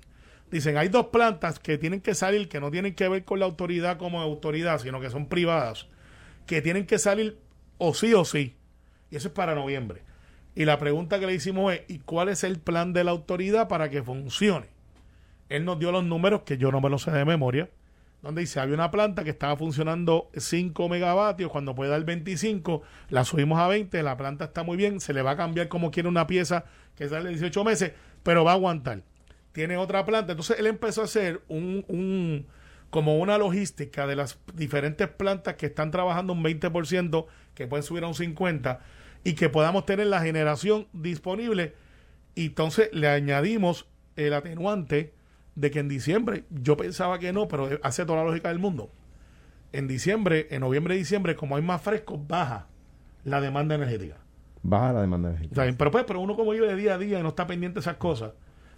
Dicen, 0.49 0.77
hay 0.77 0.87
dos 0.87 1.07
plantas 1.07 1.59
que 1.59 1.77
tienen 1.77 1.99
que 1.99 2.15
salir, 2.15 2.47
que 2.47 2.61
no 2.61 2.71
tienen 2.71 2.95
que 2.95 3.07
ver 3.09 3.25
con 3.25 3.39
la 3.39 3.45
autoridad 3.45 3.97
como 3.97 4.21
autoridad, 4.21 4.79
sino 4.79 5.01
que 5.01 5.09
son 5.09 5.27
privadas, 5.27 5.87
que 6.45 6.61
tienen 6.61 6.85
que 6.85 6.97
salir 6.99 7.37
o 7.77 7.93
sí 7.93 8.13
o 8.13 8.23
sí. 8.23 8.55
Y 9.11 9.17
eso 9.17 9.27
es 9.27 9.33
para 9.33 9.55
noviembre. 9.55 10.01
Y 10.57 10.65
la 10.65 10.79
pregunta 10.79 11.19
que 11.19 11.27
le 11.27 11.35
hicimos 11.35 11.71
es, 11.71 11.81
¿y 11.87 11.99
cuál 11.99 12.29
es 12.29 12.43
el 12.43 12.57
plan 12.57 12.91
de 12.91 13.03
la 13.03 13.11
autoridad 13.11 13.67
para 13.67 13.91
que 13.91 14.01
funcione? 14.01 14.65
Él 15.49 15.65
nos 15.65 15.77
dio 15.77 15.91
los 15.91 16.03
números, 16.03 16.41
que 16.47 16.57
yo 16.57 16.71
no 16.71 16.81
me 16.81 16.89
los 16.89 17.03
sé 17.03 17.11
de 17.11 17.25
memoria, 17.25 17.69
donde 18.23 18.41
dice, 18.41 18.59
había 18.59 18.73
una 18.73 18.89
planta 18.89 19.23
que 19.23 19.29
estaba 19.29 19.55
funcionando 19.55 20.31
5 20.35 20.89
megavatios, 20.89 21.51
cuando 21.51 21.75
puede 21.75 21.91
dar 21.91 22.03
25, 22.03 22.81
la 23.09 23.23
subimos 23.23 23.59
a 23.59 23.67
20, 23.67 24.01
la 24.01 24.17
planta 24.17 24.45
está 24.45 24.63
muy 24.63 24.77
bien, 24.77 24.99
se 24.99 25.13
le 25.13 25.21
va 25.21 25.31
a 25.31 25.37
cambiar 25.37 25.67
como 25.67 25.91
quiere 25.91 26.09
una 26.09 26.25
pieza 26.25 26.65
que 26.95 27.07
sale 27.07 27.29
18 27.29 27.63
meses, 27.63 27.91
pero 28.23 28.43
va 28.43 28.53
a 28.53 28.55
aguantar. 28.55 29.03
Tiene 29.51 29.77
otra 29.77 30.05
planta. 30.05 30.31
Entonces 30.31 30.57
él 30.57 30.65
empezó 30.65 31.01
a 31.01 31.03
hacer 31.03 31.43
un, 31.49 31.85
un 31.87 32.47
como 32.89 33.19
una 33.19 33.37
logística 33.37 34.07
de 34.07 34.15
las 34.15 34.39
diferentes 34.55 35.07
plantas 35.07 35.53
que 35.53 35.67
están 35.67 35.91
trabajando 35.91 36.33
un 36.33 36.43
20%, 36.43 37.27
que 37.53 37.67
pueden 37.67 37.83
subir 37.83 38.03
a 38.03 38.07
un 38.07 38.15
50%, 38.15 38.79
y 39.27 39.33
que 39.33 39.49
podamos 39.49 39.85
tener 39.85 40.07
la 40.07 40.21
generación 40.21 40.87
disponible. 40.93 41.73
Y 42.33 42.45
entonces 42.45 42.87
le 42.93 43.09
añadimos 43.09 43.85
el 44.15 44.33
atenuante 44.33 45.13
de 45.55 45.69
que 45.69 45.79
en 45.79 45.89
diciembre, 45.89 46.45
yo 46.49 46.77
pensaba 46.77 47.19
que 47.19 47.33
no, 47.33 47.49
pero 47.49 47.67
hace 47.83 48.05
toda 48.05 48.19
la 48.19 48.23
lógica 48.23 48.47
del 48.47 48.59
mundo. 48.59 48.89
En 49.73 49.85
diciembre, 49.85 50.47
en 50.49 50.61
noviembre 50.61 50.95
y 50.95 50.99
diciembre, 50.99 51.35
como 51.35 51.57
hay 51.57 51.61
más 51.61 51.81
fresco, 51.81 52.17
baja 52.17 52.67
la 53.25 53.41
demanda 53.41 53.75
energética. 53.75 54.15
Baja 54.63 54.93
la 54.93 55.01
demanda 55.01 55.27
energética. 55.27 55.65
Pero, 55.77 55.91
pues, 55.91 56.05
pero 56.07 56.21
uno 56.21 56.37
como 56.37 56.51
vive 56.51 56.67
de 56.67 56.77
día 56.77 56.93
a 56.93 56.97
día 56.97 57.19
y 57.19 57.21
no 57.21 57.29
está 57.29 57.45
pendiente 57.47 57.75
de 57.75 57.81
esas 57.81 57.97
cosas, 57.97 58.31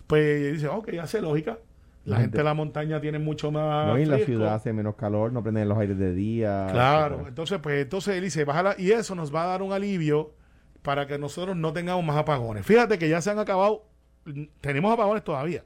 pues 0.08 0.54
dice, 0.54 0.68
ok, 0.68 0.94
hace 1.00 1.22
lógica. 1.22 1.60
La 2.06 2.16
La 2.16 2.22
gente 2.22 2.40
de 2.40 2.44
la 2.44 2.56
montaña 2.56 3.00
tiene 3.00 3.20
mucho 3.20 3.52
más. 3.52 3.86
No, 3.86 4.00
y 4.00 4.02
en 4.02 4.10
la 4.10 4.18
ciudad 4.18 4.56
hace 4.56 4.74
menos 4.74 4.96
calor, 4.96 5.32
no 5.32 5.44
prenden 5.44 5.70
los 5.70 5.78
aires 5.78 6.00
de 6.00 6.12
día. 6.12 6.70
Claro, 6.72 7.06
etcétera. 7.06 7.30
entonces, 7.30 7.60
pues, 7.62 7.84
entonces 7.84 8.16
él 8.16 8.24
dice, 8.24 8.46
bájala, 8.46 8.74
y 8.80 8.90
eso 8.94 9.14
nos 9.14 9.36
va 9.36 9.44
a 9.44 9.48
dar 9.48 9.62
un 9.62 9.74
alivio 9.74 10.39
para 10.90 11.06
que 11.06 11.20
nosotros 11.20 11.56
no 11.56 11.72
tengamos 11.72 12.04
más 12.04 12.18
apagones. 12.18 12.66
Fíjate 12.66 12.98
que 12.98 13.08
ya 13.08 13.22
se 13.22 13.30
han 13.30 13.38
acabado, 13.38 13.86
tenemos 14.60 14.92
apagones 14.92 15.24
todavía, 15.24 15.64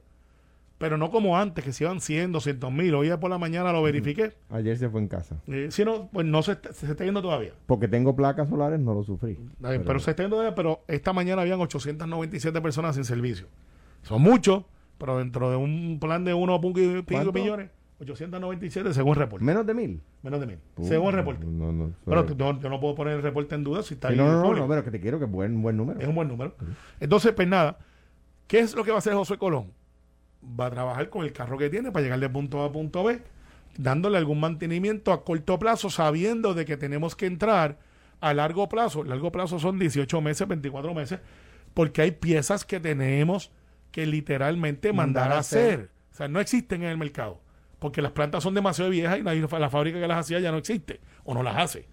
pero 0.77 0.97
no 0.97 1.11
como 1.11 1.37
antes, 1.39 1.63
que 1.63 1.71
se 1.71 1.85
iban 1.85 2.01
100, 2.01 2.33
200 2.33 2.69
mil. 2.73 2.93
Hoy 2.93 3.09
por 3.21 3.29
la 3.29 3.37
mañana 3.37 3.71
lo 3.71 3.81
verifiqué. 3.81 4.33
Ayer 4.49 4.77
se 4.77 4.89
fue 4.89 4.99
en 4.99 5.07
casa. 5.07 5.37
Eh, 5.47 5.69
si 5.71 5.85
no, 5.85 6.09
pues 6.11 6.25
no 6.25 6.43
se, 6.43 6.51
está- 6.51 6.73
se 6.73 6.87
está 6.91 7.05
yendo 7.05 7.21
todavía. 7.21 7.53
Porque 7.67 7.87
tengo 7.87 8.17
placas 8.17 8.49
solares, 8.49 8.81
no 8.81 8.93
lo 8.93 9.05
sufrí. 9.05 9.39
Está 9.55 9.69
bien, 9.69 9.83
pero, 9.85 9.97
se 10.01 10.09
está 10.11 10.23
yendo 10.23 10.35
todavía, 10.35 10.55
pero 10.55 10.81
esta 10.89 11.13
mañana 11.13 11.41
habían 11.43 11.61
897 11.61 12.59
personas 12.59 12.95
sin 12.95 13.05
servicio. 13.05 13.47
Son 14.01 14.21
muchos, 14.21 14.65
pero 14.97 15.19
dentro 15.19 15.49
de 15.49 15.55
un 15.55 15.99
plan 16.01 16.25
de 16.25 16.33
1.5 16.35 17.05
¿Cuánto? 17.09 17.31
millones, 17.31 17.69
897 18.11 18.93
según 18.93 19.11
el 19.13 19.15
reporte. 19.19 19.45
Menos 19.45 19.65
de 19.65 19.73
mil. 19.73 20.01
Menos 20.21 20.39
de 20.39 20.47
mil. 20.47 20.59
Uh, 20.77 20.87
según 20.87 21.07
el 21.09 21.13
reporte. 21.15 21.45
No, 21.45 21.71
no, 21.71 21.91
Pero 22.05 22.23
no- 22.23 22.59
yo 22.59 22.69
no 22.69 22.79
puedo 22.79 22.95
poner 22.95 23.15
el 23.15 23.21
reporte 23.23 23.55
en 23.55 23.63
duda 23.63 23.83
si 23.83 23.95
está 23.95 24.09
Sí, 24.09 24.13
ahí 24.13 24.17
no, 24.19 24.31
no, 24.31 24.53
no, 24.55 24.67
pero 24.67 24.83
que 24.83 24.91
te 24.91 24.99
quiero 24.99 25.19
que 25.19 25.25
es 25.25 25.31
buen, 25.31 25.61
buen 25.61 25.77
número. 25.77 25.99
Es 25.99 26.07
un 26.07 26.15
buen 26.15 26.27
número. 26.27 26.55
Entonces, 26.99 27.31
pues 27.33 27.47
nada, 27.47 27.77
¿qué 28.47 28.59
es 28.59 28.75
lo 28.75 28.83
que 28.83 28.91
va 28.91 28.97
a 28.97 28.99
hacer 28.99 29.13
José 29.13 29.37
Colón? 29.37 29.71
Va 30.59 30.65
a 30.67 30.71
trabajar 30.71 31.09
con 31.09 31.23
el 31.23 31.31
carro 31.33 31.57
que 31.57 31.69
tiene 31.69 31.91
para 31.91 32.03
llegar 32.03 32.19
de 32.19 32.29
punto 32.29 32.61
A 32.63 32.65
a 32.65 32.71
punto 32.71 33.03
B, 33.03 33.21
dándole 33.77 34.17
algún 34.17 34.39
mantenimiento 34.39 35.11
a 35.13 35.23
corto 35.23 35.57
plazo, 35.59 35.89
sabiendo 35.89 36.53
de 36.53 36.65
que 36.65 36.77
tenemos 36.77 37.15
que 37.15 37.25
entrar 37.25 37.79
a 38.19 38.33
largo 38.33 38.67
plazo. 38.69 39.03
Largo 39.03 39.31
plazo 39.31 39.59
son 39.59 39.79
18 39.79 40.21
meses, 40.21 40.47
24 40.47 40.93
meses, 40.93 41.19
porque 41.73 42.01
hay 42.01 42.11
piezas 42.11 42.65
que 42.65 42.79
tenemos 42.79 43.51
que 43.91 44.05
literalmente 44.05 44.91
mandar, 44.91 45.23
Mandar 45.23 45.31
a 45.33 45.35
a 45.37 45.39
hacer. 45.39 45.89
O 46.11 46.15
sea, 46.15 46.27
no 46.27 46.39
existen 46.39 46.83
en 46.83 46.89
el 46.89 46.97
mercado, 46.97 47.39
porque 47.83 48.01
las 48.01 48.13
plantas 48.13 48.41
son 48.41 48.53
demasiado 48.53 48.89
viejas 48.89 49.19
y 49.19 49.23
la 49.23 49.69
fábrica 49.69 49.99
que 49.99 50.07
las 50.07 50.17
hacía 50.19 50.39
ya 50.39 50.51
no 50.51 50.57
existe 50.57 51.01
o 51.25 51.33
no 51.33 51.43
las 51.43 51.57
hace. 51.57 51.85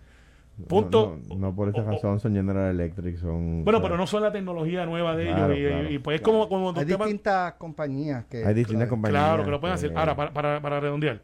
Punto. 0.69 1.19
No, 1.27 1.35
no, 1.35 1.41
no 1.49 1.55
por 1.57 1.69
esa 1.71 1.81
O- 1.81 1.89
o- 1.89 1.91
razón 1.91 2.21
son 2.21 2.33
General 2.33 2.71
Electric, 2.71 3.19
son... 3.19 3.65
bueno, 3.65 3.79
o 3.79 3.81
sea, 3.81 3.89
pero 3.89 3.97
no 3.97 4.07
son 4.07 4.23
la 4.23 4.31
tecnología 4.31 4.87
nueva 4.87 5.17
de 5.17 5.25
Claro, 5.27 5.53
ellos. 5.53 5.59
Y, 5.59 5.73
claro, 5.73 5.91
y- 5.91 5.95
y 5.95 5.99
pues 5.99 6.15
es 6.17 6.21
como, 6.21 6.49
como 6.49 6.73
Hay 6.79 6.85
distintas 6.85 7.55
compañías 7.55 8.25
que... 8.27 8.45
Hay 8.47 8.55
distintas 8.55 8.83
claro, 8.87 8.91
compañías. 8.91 9.23
Claro, 9.25 9.45
que 9.45 9.51
lo 9.51 9.61
pueden 9.61 9.75
hacer. 9.75 9.91
que- 9.93 9.99
Ahora, 9.99 10.15
para, 10.15 10.33
para, 10.33 10.63
para 10.63 10.79
redondear. 10.81 11.23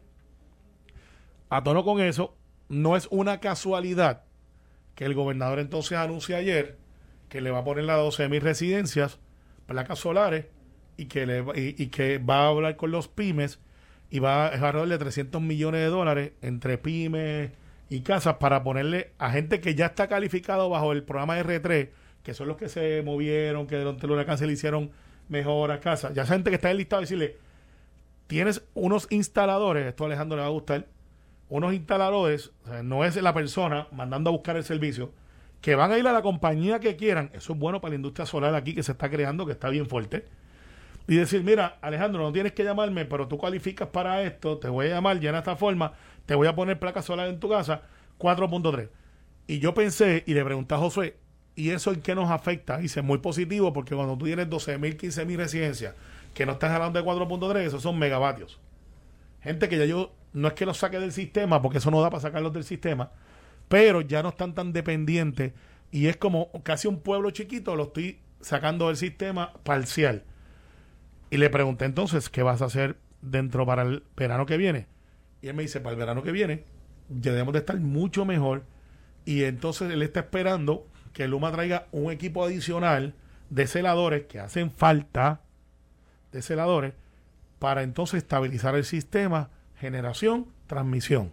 A 1.49 1.63
tono 1.63 1.83
con 1.85 2.01
eso, 2.01 2.35
no 2.67 2.97
es 2.97 3.07
una 3.09 3.39
casualidad 3.39 4.23
que 4.95 5.05
el 5.05 5.13
gobernador 5.13 5.59
entonces 5.59 5.97
anuncia 5.97 6.37
ayer 6.37 6.77
que 7.29 7.39
le 7.39 7.51
va 7.51 7.59
a 7.59 7.63
poner 7.63 7.85
las 7.85 7.97
12 7.97 8.27
mil 8.29 8.41
residencias, 8.41 9.19
placas 9.65 9.99
solares, 9.99 10.47
y 10.97 11.05
que, 11.05 11.25
le, 11.25 11.41
va- 11.41 11.57
y, 11.57 11.75
y 11.77 11.87
que 11.87 12.17
va 12.17 12.45
a 12.45 12.47
hablar 12.49 12.75
con 12.75 12.91
los 12.91 13.07
pymes 13.07 13.59
y 14.09 14.19
va 14.19 14.47
a 14.47 14.47
alrededor 14.47 14.87
de 14.87 14.97
300 14.97 15.41
millones 15.41 15.81
de 15.81 15.87
dólares 15.87 16.31
entre 16.41 16.77
pymes 16.77 17.51
y 17.89 18.01
casas 18.01 18.35
para 18.35 18.63
ponerle 18.63 19.11
a 19.17 19.31
gente 19.31 19.59
que 19.59 19.75
ya 19.75 19.87
está 19.87 20.07
calificado 20.07 20.69
bajo 20.69 20.91
el 20.91 21.03
programa 21.03 21.39
R3, 21.39 21.89
que 22.23 22.33
son 22.33 22.47
los 22.47 22.57
que 22.57 22.69
se 22.69 23.01
movieron, 23.03 23.67
que 23.67 23.77
durante 23.77 24.05
el 24.05 24.11
huracán 24.11 24.37
se 24.37 24.47
le 24.47 24.53
hicieron 24.53 24.91
mejoras 25.29 25.79
casas. 25.79 26.13
Ya 26.13 26.23
esa 26.23 26.33
gente 26.33 26.49
que 26.49 26.55
está 26.55 26.71
en 26.71 26.77
listado, 26.77 27.01
decirle, 27.01 27.37
tienes 28.27 28.63
unos 28.73 29.07
instaladores, 29.09 29.85
esto 29.85 30.03
a 30.03 30.07
Alejandro 30.07 30.37
le 30.37 30.41
va 30.41 30.47
a 30.47 30.51
gustar, 30.51 30.87
unos 31.49 31.73
instaladores, 31.73 32.51
o 32.65 32.67
sea, 32.67 32.83
no 32.83 33.05
es 33.05 33.15
la 33.21 33.33
persona 33.33 33.87
mandando 33.91 34.29
a 34.29 34.33
buscar 34.33 34.57
el 34.57 34.63
servicio, 34.63 35.11
que 35.61 35.75
van 35.75 35.91
a 35.91 35.97
ir 35.97 36.07
a 36.07 36.13
la 36.13 36.21
compañía 36.21 36.79
que 36.79 36.95
quieran, 36.97 37.31
eso 37.33 37.53
es 37.53 37.59
bueno 37.59 37.81
para 37.81 37.91
la 37.91 37.95
industria 37.95 38.25
solar 38.25 38.53
aquí 38.55 38.75
que 38.75 38.83
se 38.83 38.91
está 38.91 39.09
creando, 39.09 39.45
que 39.45 39.53
está 39.53 39.69
bien 39.69 39.87
fuerte, 39.87 40.25
y 41.07 41.15
decir, 41.15 41.43
mira, 41.43 41.77
Alejandro, 41.81 42.21
no 42.21 42.33
tienes 42.33 42.51
que 42.51 42.63
llamarme, 42.63 43.05
pero 43.05 43.27
tú 43.27 43.37
cualificas 43.37 43.87
para 43.87 44.23
esto, 44.23 44.57
te 44.57 44.67
voy 44.67 44.87
a 44.87 44.89
llamar, 44.89 45.19
llena 45.19 45.39
esta 45.39 45.55
forma, 45.55 45.93
te 46.25 46.35
voy 46.35 46.47
a 46.47 46.55
poner 46.55 46.79
placa 46.79 47.01
solar 47.01 47.29
en 47.29 47.39
tu 47.39 47.49
casa, 47.49 47.83
4.3. 48.19 48.89
Y 49.47 49.59
yo 49.59 49.73
pensé, 49.73 50.23
y 50.27 50.33
le 50.33 50.43
pregunté 50.43 50.75
a 50.75 50.77
Josué, 50.77 51.15
¿y 51.55 51.69
eso 51.69 51.93
en 51.93 52.01
qué 52.01 52.13
nos 52.13 52.29
afecta? 52.29 52.77
Dice, 52.77 53.01
muy 53.01 53.19
positivo, 53.19 53.71
porque 53.71 53.95
cuando 53.95 54.17
tú 54.17 54.25
tienes 54.25 54.49
12.000, 54.49 54.97
15.000 54.97 55.37
residencias, 55.37 55.95
que 56.33 56.45
no 56.45 56.53
estás 56.53 56.71
hablando 56.71 57.01
de 57.01 57.05
4.3, 57.07 57.57
esos 57.59 57.81
son 57.81 57.97
megavatios. 57.97 58.59
Gente 59.41 59.69
que 59.69 59.77
ya 59.77 59.85
yo, 59.85 60.13
no 60.33 60.49
es 60.49 60.53
que 60.55 60.65
los 60.65 60.77
saque 60.77 60.99
del 60.99 61.13
sistema, 61.13 61.61
porque 61.61 61.77
eso 61.77 61.89
no 61.89 62.01
da 62.01 62.09
para 62.09 62.21
sacarlos 62.21 62.51
del 62.51 62.65
sistema, 62.65 63.11
pero 63.69 64.01
ya 64.01 64.21
no 64.23 64.29
están 64.29 64.53
tan 64.53 64.73
dependientes 64.73 65.53
y 65.91 66.07
es 66.07 66.17
como 66.17 66.51
casi 66.63 66.87
un 66.87 66.99
pueblo 66.99 67.31
chiquito, 67.31 67.75
lo 67.75 67.83
estoy 67.83 68.19
sacando 68.41 68.87
del 68.87 68.97
sistema 68.97 69.53
parcial. 69.63 70.23
Y 71.29 71.37
le 71.37 71.49
pregunté 71.49 71.85
entonces, 71.85 72.29
¿qué 72.29 72.43
vas 72.43 72.61
a 72.61 72.65
hacer 72.65 72.97
dentro 73.21 73.65
para 73.65 73.81
el 73.83 74.03
verano 74.15 74.45
que 74.45 74.57
viene? 74.57 74.87
Y 75.41 75.49
él 75.49 75.55
me 75.55 75.63
dice, 75.63 75.81
para 75.81 75.93
el 75.93 75.99
verano 75.99 76.23
que 76.23 76.31
viene, 76.31 76.63
ya 77.09 77.31
debemos 77.31 77.53
de 77.53 77.59
estar 77.59 77.77
mucho 77.79 78.25
mejor. 78.25 78.63
Y 79.25 79.43
entonces 79.43 79.91
él 79.91 80.01
está 80.01 80.21
esperando 80.21 80.87
que 81.13 81.27
Luma 81.27 81.51
traiga 81.51 81.87
un 81.91 82.11
equipo 82.11 82.45
adicional 82.45 83.13
de 83.49 83.67
celadores 83.67 84.25
que 84.25 84.39
hacen 84.39 84.71
falta, 84.71 85.41
de 86.31 86.41
celadores, 86.41 86.93
para 87.59 87.83
entonces 87.83 88.19
estabilizar 88.19 88.75
el 88.75 88.85
sistema, 88.85 89.49
generación, 89.75 90.47
transmisión. 90.67 91.31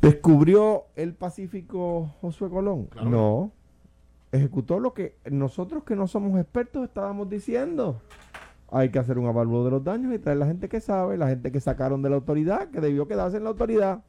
¿Descubrió 0.00 0.86
el 0.96 1.14
Pacífico 1.14 2.14
Josué 2.20 2.48
Colón? 2.50 2.86
Claro. 2.86 3.10
No. 3.10 3.52
Ejecutó 4.32 4.78
lo 4.78 4.94
que 4.94 5.16
nosotros 5.30 5.82
que 5.84 5.96
no 5.96 6.06
somos 6.06 6.38
expertos 6.40 6.84
estábamos 6.84 7.28
diciendo. 7.28 8.00
Hay 8.72 8.90
que 8.90 9.00
hacer 9.00 9.18
un 9.18 9.26
avalúo 9.26 9.64
de 9.64 9.70
los 9.72 9.82
daños 9.82 10.14
y 10.14 10.18
traer 10.20 10.38
la 10.38 10.46
gente 10.46 10.68
que 10.68 10.80
sabe, 10.80 11.16
la 11.18 11.28
gente 11.28 11.50
que 11.50 11.58
sacaron 11.60 12.02
de 12.02 12.10
la 12.10 12.16
autoridad, 12.16 12.68
que 12.70 12.80
debió 12.80 13.08
quedarse 13.08 13.38
en 13.38 13.42
la 13.44 13.50
autoridad. 13.50 14.02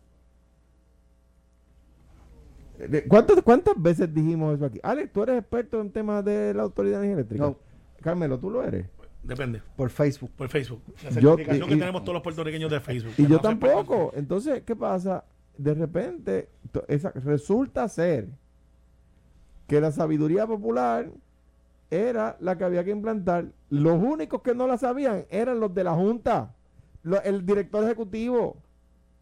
Eh, 2.80 3.06
¿Cuántas, 3.08 3.42
¿Cuántas 3.44 3.74
veces 3.82 4.14
dijimos 4.14 4.56
eso 4.56 4.66
aquí? 4.66 4.80
Alex, 4.84 5.12
tú 5.14 5.24
eres 5.24 5.40
experto 5.40 5.82
en 5.82 5.92
temas 5.92 6.24
de 6.26 6.54
la 6.54 6.64
autoridad 6.64 7.00
de 7.00 7.06
energía 7.06 7.14
eléctrica. 7.16 7.44
No. 7.46 7.58
Carmelo, 8.02 8.40
tú 8.40 8.50
lo 8.50 8.64
eres. 8.64 8.88
Depende, 9.24 9.62
Por 9.76 9.92
Facebook. 9.92 10.32
por 10.36 10.50
Facebook. 10.50 10.82
La 11.04 11.10
Yo- 11.22 11.30
certificación 11.36 11.66
y- 11.66 11.70
que 11.70 11.76
y- 11.76 11.80
tenemos 11.80 12.02
todos 12.04 12.14
los 12.16 12.24
puertorriqueños 12.24 12.72
de 12.72 12.80
Facebook. 12.80 13.14
Y 13.18 13.24
yo 13.24 13.36
no 13.36 13.40
tampoco. 13.40 14.12
Entonces, 14.16 14.64
¿qué 14.64 14.76
pasa? 14.76 15.24
De 15.58 15.76
repente, 15.76 16.50
esa- 16.88 17.12
resulta 17.12 17.88
ser 17.88 18.30
que 19.72 19.80
la 19.80 19.94
sabiduría 19.94 20.46
popular 20.46 21.10
era 21.90 22.36
la 22.42 22.58
que 22.58 22.66
había 22.66 22.84
que 22.84 22.92
implantar. 22.92 23.54
Los 23.70 24.04
únicos 24.04 24.42
que 24.42 24.54
no 24.54 24.68
la 24.68 24.78
sabían 24.78 25.24
eran 25.30 25.62
los 25.62 25.74
de 25.74 25.86
la 25.86 25.94
Junta, 25.94 26.54
el 27.24 27.46
director 27.46 27.82
ejecutivo, 27.86 28.58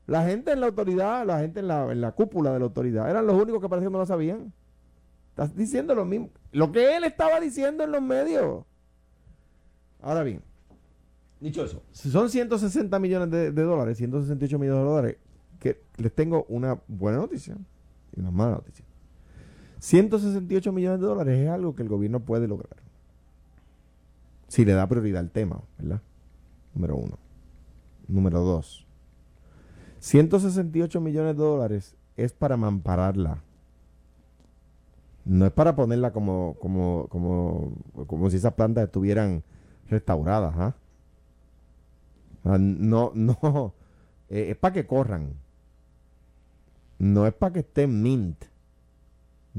la 0.08 0.26
gente 0.26 0.52
en 0.52 0.62
la 0.62 0.66
autoridad, 0.66 1.24
la 1.24 1.38
gente 1.38 1.60
en 1.60 1.68
la, 1.68 1.92
en 1.92 2.02
la 2.02 2.14
cúpula 2.14 2.52
de 2.52 2.58
la 2.58 2.66
autoridad. 2.66 3.08
Eran 3.12 3.28
los 3.28 3.40
únicos 3.40 3.62
que 3.62 3.70
parecía 3.70 3.90
que 3.90 3.94
no 3.94 4.00
la 4.00 4.08
sabían. 4.08 4.52
Estás 5.30 5.56
diciendo 5.56 5.94
lo 5.94 6.04
mismo. 6.04 6.32
Lo 6.52 6.72
que 6.72 6.98
él 6.98 7.04
estaba 7.04 7.40
diciendo 7.40 7.84
en 7.84 7.92
los 7.92 8.02
medios. 8.02 8.66
Ahora 10.02 10.24
bien, 10.24 10.42
dicho 11.40 11.64
eso, 11.64 11.84
son 11.92 12.28
160 12.28 12.98
millones 12.98 13.30
de, 13.30 13.52
de 13.52 13.62
dólares, 13.62 14.00
168 14.00 14.58
millones 14.58 14.82
de 14.82 14.90
dólares, 14.90 15.18
que 15.60 15.84
les 15.98 16.12
tengo 16.16 16.46
una 16.50 16.82
buena 16.88 17.20
noticia 17.20 17.56
y 18.18 18.20
una 18.20 18.32
mala 18.32 18.54
noticia. 18.54 18.89
168 19.80 20.72
millones 20.72 21.00
de 21.00 21.08
dólares 21.08 21.40
es 21.40 21.50
algo 21.50 21.76
que 21.76 21.84
el 21.84 21.90
gobierno 21.90 22.20
puede 22.20 22.48
lograr. 22.48 22.78
Si 24.48 24.66
le 24.66 24.74
da 24.74 24.88
prioridad 24.88 25.22
al 25.22 25.32
tema, 25.32 25.62
¿verdad? 25.78 26.02
Número 26.74 26.98
uno. 26.98 27.18
Número 28.08 28.42
dos. 28.42 28.86
168 30.00 31.02
millones 31.02 31.38
de 31.38 31.44
dólares 31.44 31.96
es 32.16 32.34
para 32.34 32.58
mampararla. 32.58 33.44
No 35.26 35.46
es 35.46 35.52
para 35.52 35.76
ponerla 35.76 36.12
como, 36.12 36.56
como, 36.60 37.08
como, 37.10 37.74
como 38.08 38.30
si 38.30 38.38
esas 38.38 38.54
plantas 38.54 38.86
estuvieran 38.86 39.44
restauradas. 39.88 40.56
Ah, 40.58 42.58
No, 42.58 43.12
no. 43.14 43.74
eh, 44.30 44.52
es 44.52 44.58
para 44.58 44.74
que 44.74 44.88
corran. 44.88 45.34
No 46.98 47.28
es 47.28 47.34
para 47.34 47.54
que 47.54 47.60
estén 47.60 48.02
mint. 48.02 48.46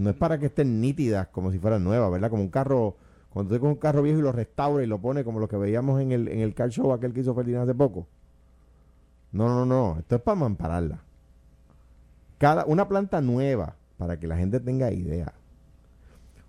No 0.00 0.08
es 0.08 0.16
para 0.16 0.38
que 0.38 0.46
estén 0.46 0.80
nítidas 0.80 1.28
como 1.28 1.52
si 1.52 1.58
fueran 1.58 1.84
nuevas, 1.84 2.10
¿verdad? 2.10 2.30
Como 2.30 2.42
un 2.42 2.48
carro, 2.48 2.96
cuando 3.28 3.54
tú 3.54 3.60
con 3.60 3.68
un 3.68 3.76
carro 3.76 4.00
viejo 4.00 4.18
y 4.18 4.22
lo 4.22 4.32
restaura 4.32 4.82
y 4.82 4.86
lo 4.86 4.98
pone 4.98 5.24
como 5.24 5.40
lo 5.40 5.46
que 5.46 5.58
veíamos 5.58 6.00
en 6.00 6.10
el, 6.10 6.28
en 6.28 6.40
el 6.40 6.54
car 6.54 6.70
show 6.70 6.90
aquel 6.94 7.12
que 7.12 7.20
hizo 7.20 7.34
Ferdinand 7.34 7.68
hace 7.68 7.76
poco. 7.76 8.08
No, 9.30 9.48
no, 9.48 9.66
no. 9.66 9.98
Esto 9.98 10.16
es 10.16 10.22
para 10.22 10.36
mampararla. 10.36 11.02
Cada, 12.38 12.64
una 12.64 12.88
planta 12.88 13.20
nueva, 13.20 13.76
para 13.98 14.18
que 14.18 14.26
la 14.26 14.38
gente 14.38 14.58
tenga 14.58 14.90
idea. 14.90 15.34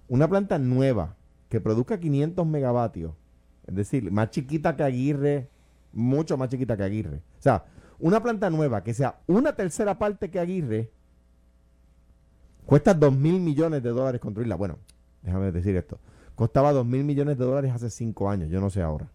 Una 0.07 0.29
planta 0.29 0.57
nueva 0.57 1.17
que 1.49 1.59
produzca 1.59 1.99
500 1.99 2.47
megavatios, 2.47 3.15
es 3.67 3.75
decir, 3.75 4.09
más 4.13 4.29
chiquita 4.29 4.77
que 4.77 4.83
Aguirre, 4.83 5.49
mucho 5.91 6.37
más 6.37 6.47
chiquita 6.47 6.77
que 6.77 6.83
Aguirre. 6.83 7.17
O 7.17 7.41
sea, 7.41 7.65
una 7.99 8.23
planta 8.23 8.49
nueva 8.49 8.81
que 8.81 8.93
sea 8.93 9.19
una 9.27 9.57
tercera 9.57 9.99
parte 9.99 10.31
que 10.31 10.39
Aguirre, 10.39 10.89
Cuesta 12.65 12.93
2 12.93 13.15
mil 13.15 13.39
millones 13.39 13.83
de 13.83 13.89
dólares 13.89 14.21
construirla. 14.21 14.55
Bueno, 14.55 14.77
déjame 15.21 15.51
decir 15.51 15.75
esto. 15.75 15.99
Costaba 16.35 16.71
2 16.71 16.85
mil 16.85 17.03
millones 17.03 17.37
de 17.37 17.45
dólares 17.45 17.71
hace 17.73 17.89
5 17.89 18.29
años, 18.29 18.49
yo 18.49 18.61
no 18.61 18.69
sé 18.69 18.81
ahora. 18.81 19.07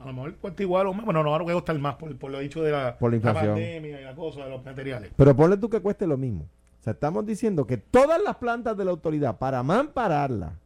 A 0.00 0.06
lo 0.06 0.12
mejor 0.12 0.36
cuesta 0.36 0.62
igual 0.62 0.86
o 0.86 0.92
más. 0.94 1.04
Bueno, 1.04 1.22
no, 1.22 1.32
ahora 1.32 1.44
a 1.50 1.54
costar 1.54 1.78
más 1.78 1.96
por, 1.96 2.14
por 2.18 2.30
lo 2.30 2.38
dicho 2.38 2.62
de 2.62 2.72
la, 2.72 2.98
Por 2.98 3.10
la 3.10 3.16
inflación. 3.16 3.54
pandemia 3.54 4.00
y 4.00 4.04
la 4.04 4.14
cosa 4.14 4.44
de 4.44 4.50
los 4.50 4.64
materiales. 4.64 5.12
Pero 5.16 5.34
ponle 5.36 5.56
tú 5.56 5.70
que 5.70 5.80
cueste 5.80 6.06
lo 6.06 6.16
mismo. 6.16 6.44
O 6.80 6.82
sea, 6.84 6.92
estamos 6.92 7.24
diciendo 7.24 7.66
que 7.66 7.78
todas 7.78 8.22
las 8.22 8.36
plantas 8.36 8.76
de 8.76 8.84
la 8.84 8.90
autoridad, 8.90 9.38
para 9.38 9.62
mampararla, 9.62 10.58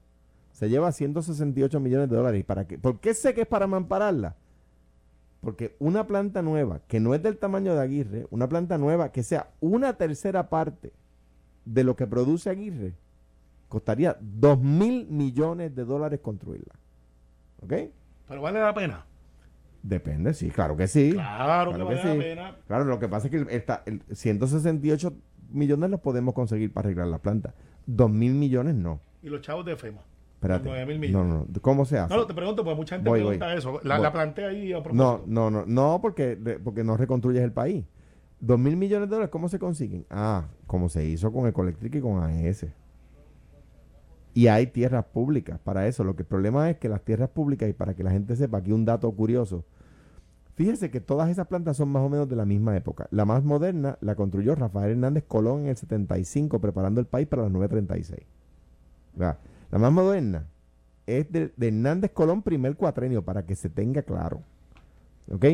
se 0.50 0.68
lleva 0.68 0.90
168 0.90 1.78
millones 1.78 2.09
de 2.11 2.16
dólares. 2.16 2.40
¿Y 2.40 2.42
para 2.42 2.66
qué? 2.66 2.78
¿Por 2.78 2.99
qué 2.99 3.14
sé 3.14 3.33
que 3.35 3.42
es 3.42 3.47
para 3.47 3.68
mampararla? 3.68 4.35
Porque 5.40 5.76
una 5.78 6.07
planta 6.09 6.42
nueva, 6.42 6.80
que 6.88 6.99
no 6.99 7.14
es 7.14 7.23
del 7.23 7.38
tamaño 7.38 7.75
de 7.76 7.80
Aguirre, 7.80 8.26
una 8.30 8.49
planta 8.49 8.76
nueva 8.76 9.12
que 9.12 9.23
sea 9.23 9.50
una 9.61 9.92
tercera 9.92 10.49
parte 10.49 10.92
de 11.75 11.84
lo 11.84 11.96
que 11.96 12.06
produce 12.06 12.50
Aguirre, 12.50 12.94
costaría 13.68 14.16
2 14.20 14.60
mil 14.60 15.06
millones 15.08 15.75
de 15.75 15.84
dólares 15.84 16.20
construirla. 16.22 16.75
¿Ok? 17.62 17.72
Pero 18.28 18.42
vale 18.42 18.60
la 18.60 18.72
pena. 18.75 19.04
Depende, 19.82 20.34
sí, 20.34 20.50
claro 20.50 20.76
que 20.76 20.87
sí. 20.88 21.12
Claro, 21.12 21.72
que 21.72 21.82
vale 21.82 22.02
sí. 22.02 22.08
la 22.08 22.14
pena. 22.18 22.56
Claro, 22.66 22.84
lo 22.84 22.98
que 22.98 23.08
pasa 23.08 23.26
es 23.26 23.30
que 23.30 23.37
el, 23.38 23.48
esta- 23.50 23.82
el 23.87 24.02
168 24.12 25.12
millones 25.50 25.90
los 25.90 26.00
podemos 26.00 26.34
conseguir 26.34 26.72
para 26.72 26.87
arreglar 26.88 27.06
la 27.08 27.18
planta. 27.18 27.54
2 27.87 28.10
mil 28.10 28.34
millones 28.34 28.75
no. 28.75 29.00
Y 29.22 29.28
los 29.28 29.40
chavos 29.40 29.64
de 29.64 29.76
FEMA. 29.76 30.00
Espérate. 30.34 30.64
Los 30.64 30.75
9 30.75 30.98
mil 30.98 31.12
No, 31.12 31.25
millones. 31.25 31.48
no, 31.54 31.60
¿Cómo 31.62 31.84
se 31.84 31.98
hace? 31.98 32.12
No, 32.14 32.20
no, 32.20 32.26
te 32.26 32.34
pregunto, 32.34 32.64
porque 32.64 32.76
mucha 32.76 32.96
gente 32.96 33.08
Voy, 33.08 33.20
pregunta 33.20 33.46
voy. 33.48 33.56
eso. 33.58 33.80
La, 33.82 33.98
la 33.98 34.12
plantea 34.12 34.48
ahí 34.48 34.72
a 34.72 34.76
no, 34.76 34.82
propósito. 34.82 35.25
no, 35.26 35.50
no, 35.50 35.64
no, 35.66 35.98
porque, 36.02 36.37
de- 36.37 36.58
porque 36.58 36.84
no 36.84 36.96
reconstruyes 36.96 37.42
el 37.42 37.52
país. 37.52 37.84
2 38.40 38.59
mil 38.59 38.76
millones 38.76 39.09
de 39.09 39.14
dólares, 39.14 39.30
¿cómo 39.30 39.49
se 39.49 39.59
consiguen? 39.59 40.07
Ah, 40.11 40.47
como 40.66 40.88
se 40.88 41.04
hizo 41.04 41.33
con 41.33 41.47
Ecoelectric 41.47 41.97
y 41.97 42.00
con 42.00 42.23
AES. 42.23 42.66
Y 44.35 44.47
hay 44.47 44.68
tierras 44.68 45.04
públicas 45.07 45.59
para 45.59 45.88
eso. 45.88 46.04
Lo 46.04 46.14
que 46.14 46.23
el 46.23 46.28
problema 46.28 46.71
es 46.71 46.76
que 46.78 46.88
las 46.88 47.02
tierras 47.02 47.30
públicas, 47.30 47.68
y 47.68 47.73
para 47.73 47.95
que 47.95 48.04
la 48.04 48.12
gente 48.12 48.37
sepa 48.37 48.59
aquí 48.59 48.71
un 48.71 48.85
dato 48.85 49.11
curioso, 49.11 49.64
fíjese 50.54 50.90
que 50.90 51.00
todas 51.00 51.28
esas 51.28 51.49
plantas 51.49 51.76
son 51.76 51.88
más 51.88 52.02
o 52.02 52.09
menos 52.09 52.28
de 52.28 52.37
la 52.37 52.45
misma 52.45 52.76
época. 52.76 53.09
La 53.11 53.25
más 53.25 53.42
moderna 53.42 53.99
la 54.00 54.14
construyó 54.14 54.54
Rafael 54.54 54.92
Hernández 54.92 55.25
Colón 55.26 55.62
en 55.62 55.68
el 55.71 55.76
75, 55.76 56.61
preparando 56.61 57.00
el 57.00 57.07
país 57.07 57.26
para 57.26 57.42
las 57.42 57.50
936. 57.50 58.21
¿Verdad? 59.14 59.38
La 59.73 59.78
más 59.78 59.90
moderna 59.90 60.47
es 61.07 61.33
de, 61.33 61.52
de 61.57 61.68
Hernández 61.68 62.12
Colón, 62.12 62.42
primer 62.42 62.76
cuatrenio, 62.76 63.25
para 63.25 63.45
que 63.45 63.57
se 63.57 63.68
tenga 63.68 64.02
claro. 64.02 64.42
¿Ok? 65.33 65.47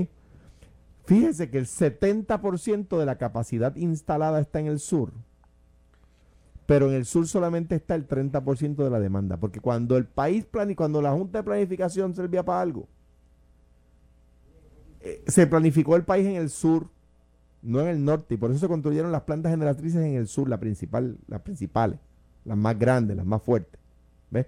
Fíjese 1.04 1.50
que 1.50 1.58
el 1.58 1.66
70% 1.66 2.98
de 2.98 3.06
la 3.06 3.18
capacidad 3.18 3.76
instalada 3.76 4.40
está 4.40 4.60
en 4.60 4.66
el 4.66 4.78
sur, 4.78 5.12
pero 6.66 6.88
en 6.88 6.94
el 6.94 7.04
sur 7.04 7.26
solamente 7.26 7.74
está 7.74 7.94
el 7.94 8.08
30% 8.08 8.76
de 8.76 8.90
la 8.90 9.00
demanda, 9.00 9.36
porque 9.36 9.60
cuando 9.60 9.98
el 9.98 10.06
país 10.06 10.46
plani 10.46 10.74
cuando 10.74 11.02
la 11.02 11.12
Junta 11.12 11.38
de 11.38 11.44
Planificación 11.44 12.14
servía 12.14 12.42
para 12.42 12.62
algo, 12.62 12.88
eh, 15.00 15.22
se 15.26 15.46
planificó 15.46 15.96
el 15.96 16.04
país 16.04 16.26
en 16.26 16.36
el 16.36 16.48
sur, 16.48 16.88
no 17.60 17.80
en 17.80 17.88
el 17.88 18.02
norte, 18.02 18.34
y 18.34 18.36
por 18.38 18.50
eso 18.50 18.60
se 18.60 18.68
construyeron 18.68 19.12
las 19.12 19.22
plantas 19.22 19.50
generatrices 19.52 20.02
en 20.02 20.14
el 20.14 20.26
sur, 20.26 20.48
la 20.48 20.58
principal, 20.58 21.18
las 21.28 21.42
principales, 21.42 21.98
las 22.46 22.56
más 22.56 22.78
grandes, 22.78 23.14
las 23.14 23.26
más 23.26 23.42
fuertes. 23.42 23.78
¿Ves? 24.30 24.46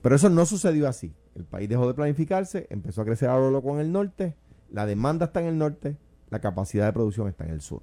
Pero 0.00 0.14
eso 0.14 0.30
no 0.30 0.46
sucedió 0.46 0.86
así. 0.88 1.12
El 1.34 1.44
país 1.44 1.68
dejó 1.68 1.88
de 1.88 1.94
planificarse, 1.94 2.68
empezó 2.70 3.02
a 3.02 3.04
crecer 3.04 3.28
a 3.28 3.36
lo 3.36 3.50
loco 3.50 3.72
en 3.74 3.80
el 3.80 3.90
norte, 3.90 4.36
la 4.72 4.86
demanda 4.86 5.26
está 5.26 5.40
en 5.40 5.46
el 5.46 5.58
norte, 5.58 5.96
la 6.30 6.40
capacidad 6.40 6.86
de 6.86 6.92
producción 6.92 7.28
está 7.28 7.44
en 7.44 7.50
el 7.50 7.60
sur. 7.60 7.82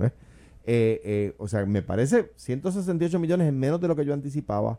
Eh, 0.00 1.00
eh, 1.04 1.34
o 1.38 1.48
sea, 1.48 1.64
me 1.64 1.82
parece 1.82 2.30
168 2.36 3.18
millones 3.18 3.48
en 3.48 3.58
menos 3.58 3.80
de 3.80 3.88
lo 3.88 3.96
que 3.96 4.04
yo 4.04 4.12
anticipaba. 4.14 4.78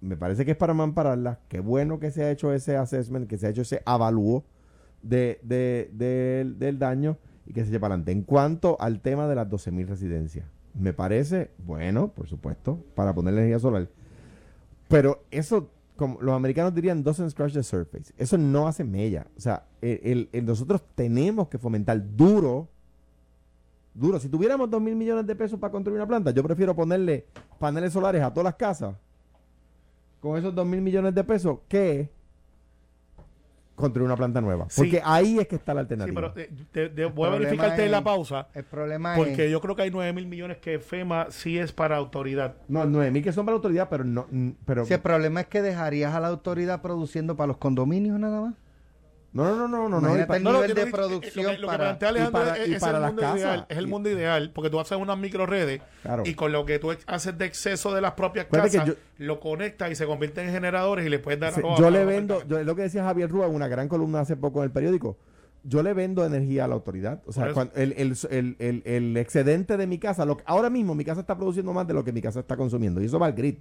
Me 0.00 0.16
parece 0.16 0.44
que 0.44 0.52
es 0.52 0.56
para 0.56 0.74
mampararla. 0.74 1.40
Qué 1.48 1.60
bueno 1.60 1.98
que 1.98 2.10
se 2.10 2.24
ha 2.24 2.30
hecho 2.30 2.52
ese 2.52 2.76
assessment, 2.76 3.28
que 3.28 3.36
se 3.36 3.46
ha 3.46 3.50
hecho 3.50 3.62
ese 3.62 3.82
avalúo 3.84 4.44
de, 5.02 5.38
de- 5.42 5.90
del- 5.92 6.58
del 6.58 6.78
daño 6.78 7.18
y 7.46 7.52
que 7.52 7.64
se 7.64 7.70
lleve 7.70 7.86
adelante. 7.86 8.12
En 8.12 8.22
cuanto 8.22 8.76
al 8.80 9.00
tema 9.00 9.28
de 9.28 9.34
las 9.34 9.48
12.000 9.48 9.86
residencias, 9.86 10.46
me 10.74 10.92
parece 10.92 11.50
bueno, 11.58 12.08
por 12.12 12.26
supuesto, 12.28 12.82
para 12.94 13.14
poner 13.14 13.34
energía 13.34 13.58
solar. 13.58 13.88
Pero 14.88 15.22
eso, 15.30 15.70
como 15.98 16.20
los 16.22 16.32
americanos 16.34 16.72
dirían, 16.72 17.02
doesn't 17.02 17.30
scratch 17.30 17.54
the 17.54 17.62
surface. 17.62 18.14
Eso 18.16 18.38
no 18.38 18.68
hace 18.68 18.84
mella. 18.84 19.26
O 19.36 19.40
sea, 19.40 19.64
nosotros 20.42 20.80
tenemos 20.94 21.48
que 21.48 21.58
fomentar 21.58 22.00
duro, 22.16 22.68
duro. 23.92 24.20
Si 24.20 24.28
tuviéramos 24.28 24.70
dos 24.70 24.80
mil 24.80 24.94
millones 24.94 25.26
de 25.26 25.34
pesos 25.34 25.58
para 25.58 25.72
construir 25.72 25.96
una 25.96 26.06
planta, 26.06 26.30
yo 26.30 26.44
prefiero 26.44 26.74
ponerle 26.76 27.26
paneles 27.58 27.92
solares 27.92 28.22
a 28.22 28.32
todas 28.32 28.44
las 28.44 28.54
casas 28.54 28.94
con 30.20 30.38
esos 30.38 30.54
dos 30.54 30.66
mil 30.66 30.80
millones 30.80 31.14
de 31.16 31.24
pesos 31.24 31.58
que 31.68 32.08
construir 33.78 34.04
una 34.06 34.16
planta 34.16 34.40
nueva. 34.40 34.66
Sí. 34.68 34.82
Porque 34.82 35.00
ahí 35.04 35.38
es 35.38 35.48
que 35.48 35.56
está 35.56 35.72
la 35.74 35.80
Sí, 35.82 35.94
alternativa. 35.94 36.32
pero 36.32 36.40
eh, 36.44 36.50
te- 36.70 36.88
te- 36.90 37.04
voy 37.06 37.28
a 37.28 37.30
verificarte 37.32 37.84
en 37.84 37.90
la 37.90 38.02
pausa. 38.04 38.48
El 38.54 38.64
problema 38.64 39.14
Porque 39.16 39.46
es... 39.46 39.50
yo 39.52 39.60
creo 39.60 39.74
que 39.76 39.82
hay 39.82 39.90
9 39.90 40.12
mil 40.12 40.26
millones 40.26 40.58
que 40.58 40.78
FEMA 40.78 41.26
sí 41.30 41.58
es 41.58 41.72
para 41.72 41.96
autoridad. 41.96 42.56
no, 42.68 42.84
nueve 42.84 43.10
mil 43.10 43.22
que 43.22 43.32
son 43.32 43.46
para 43.46 43.56
autoridad, 43.56 43.88
pero 43.88 44.04
no, 44.04 44.26
mm, 44.30 44.50
pero 44.64 44.84
Si 44.84 44.94
el 44.94 45.00
problema 45.00 45.40
es 45.40 45.46
que 45.46 45.62
dejarías 45.62 46.14
a 46.14 46.20
la 46.20 46.28
autoridad 46.28 46.82
produciendo 46.82 47.36
para 47.36 47.46
los 47.48 47.56
condominios 47.58 48.18
nada 48.18 48.40
más. 48.40 48.54
No, 49.32 49.44
no, 49.44 49.56
no, 49.56 49.68
no, 49.68 49.88
no, 49.88 49.88
no, 49.88 49.98
Imagínate 49.98 50.26
pa- 50.26 50.36
el 50.38 50.42
No, 50.42 50.52
no, 50.52 50.60
nivel 50.62 50.74
de 50.74 50.84
no- 50.86 50.90
producción 50.92 51.44
lo 51.44 51.50
que, 51.52 51.58
lo 51.58 51.60
que 51.68 51.76
para- 51.76 51.98
plantea 51.98 52.28
y 52.28 52.30
para- 52.30 52.56
es, 52.56 52.68
y 52.68 52.74
es 52.74 52.80
para 52.80 52.98
el 52.98 53.04
mundo 53.04 53.22
casas. 53.22 53.38
ideal. 53.38 53.66
Es 53.68 53.76
el 53.78 53.84
Y- 53.86 53.90
mundo 53.90 54.10
ideal. 54.10 54.50
Porque 54.54 54.70
tú 54.70 54.80
haces 54.80 54.98
unas 54.98 55.18
micro 55.18 55.46
redes 55.46 55.80
Claro. 56.02 56.22
y 56.26 56.34
con 56.34 56.50
lo 56.52 56.64
que 56.64 56.78
tú 56.78 56.94
haces 57.06 57.36
de 57.38 57.44
exceso 57.44 57.94
de 57.94 58.00
las 58.00 58.12
propias 58.12 58.46
casas, 58.46 58.84
que 58.84 58.96
lo 59.18 59.38
conectas 59.38 59.90
y 59.90 59.94
se 59.94 60.06
convierten 60.06 60.46
en 60.48 60.54
generadores 60.54 61.06
y 61.06 61.08
le 61.10 61.18
puedes 61.18 61.38
dar 61.40 61.52
Sí, 61.52 61.60
yo 61.78 61.90
le 61.90 62.04
vendo, 62.04 62.42
yo, 62.46 62.58
es 62.58 62.66
lo 62.66 62.74
que 62.74 62.82
decía 62.82 63.04
Javier 63.04 63.30
Rúa 63.30 63.46
en 63.46 63.54
una 63.54 63.68
gran 63.68 63.88
columna 63.88 64.20
hace 64.20 64.36
poco 64.36 64.60
en 64.60 64.64
el 64.64 64.70
periódico. 64.70 65.16
Yo 65.64 65.82
le 65.82 65.92
vendo 65.92 66.24
energía 66.24 66.64
a 66.64 66.68
la 66.68 66.74
autoridad. 66.74 67.20
O 67.26 67.32
sea, 67.32 67.52
cuando 67.52 67.74
el, 67.74 67.92
el- 67.92 68.82
el- 68.84 69.16
excedente 69.18 69.76
de 69.76 69.86
mi 69.86 69.98
casa, 69.98 70.24
lo, 70.24 70.36
que- 70.38 70.44
ahora 70.46 70.70
mismo 70.70 70.94
mi 70.94 71.04
casa 71.04 71.20
está 71.20 71.36
produciendo 71.36 71.72
más 71.74 71.86
de 71.86 71.92
lo 71.94 72.02
que 72.04 72.12
mi 72.12 72.22
casa 72.22 72.40
está 72.40 72.56
consumiendo. 72.56 73.02
Y 73.02 73.06
eso 73.06 73.18
va 73.18 73.26
al 73.26 73.32
grid. 73.34 73.56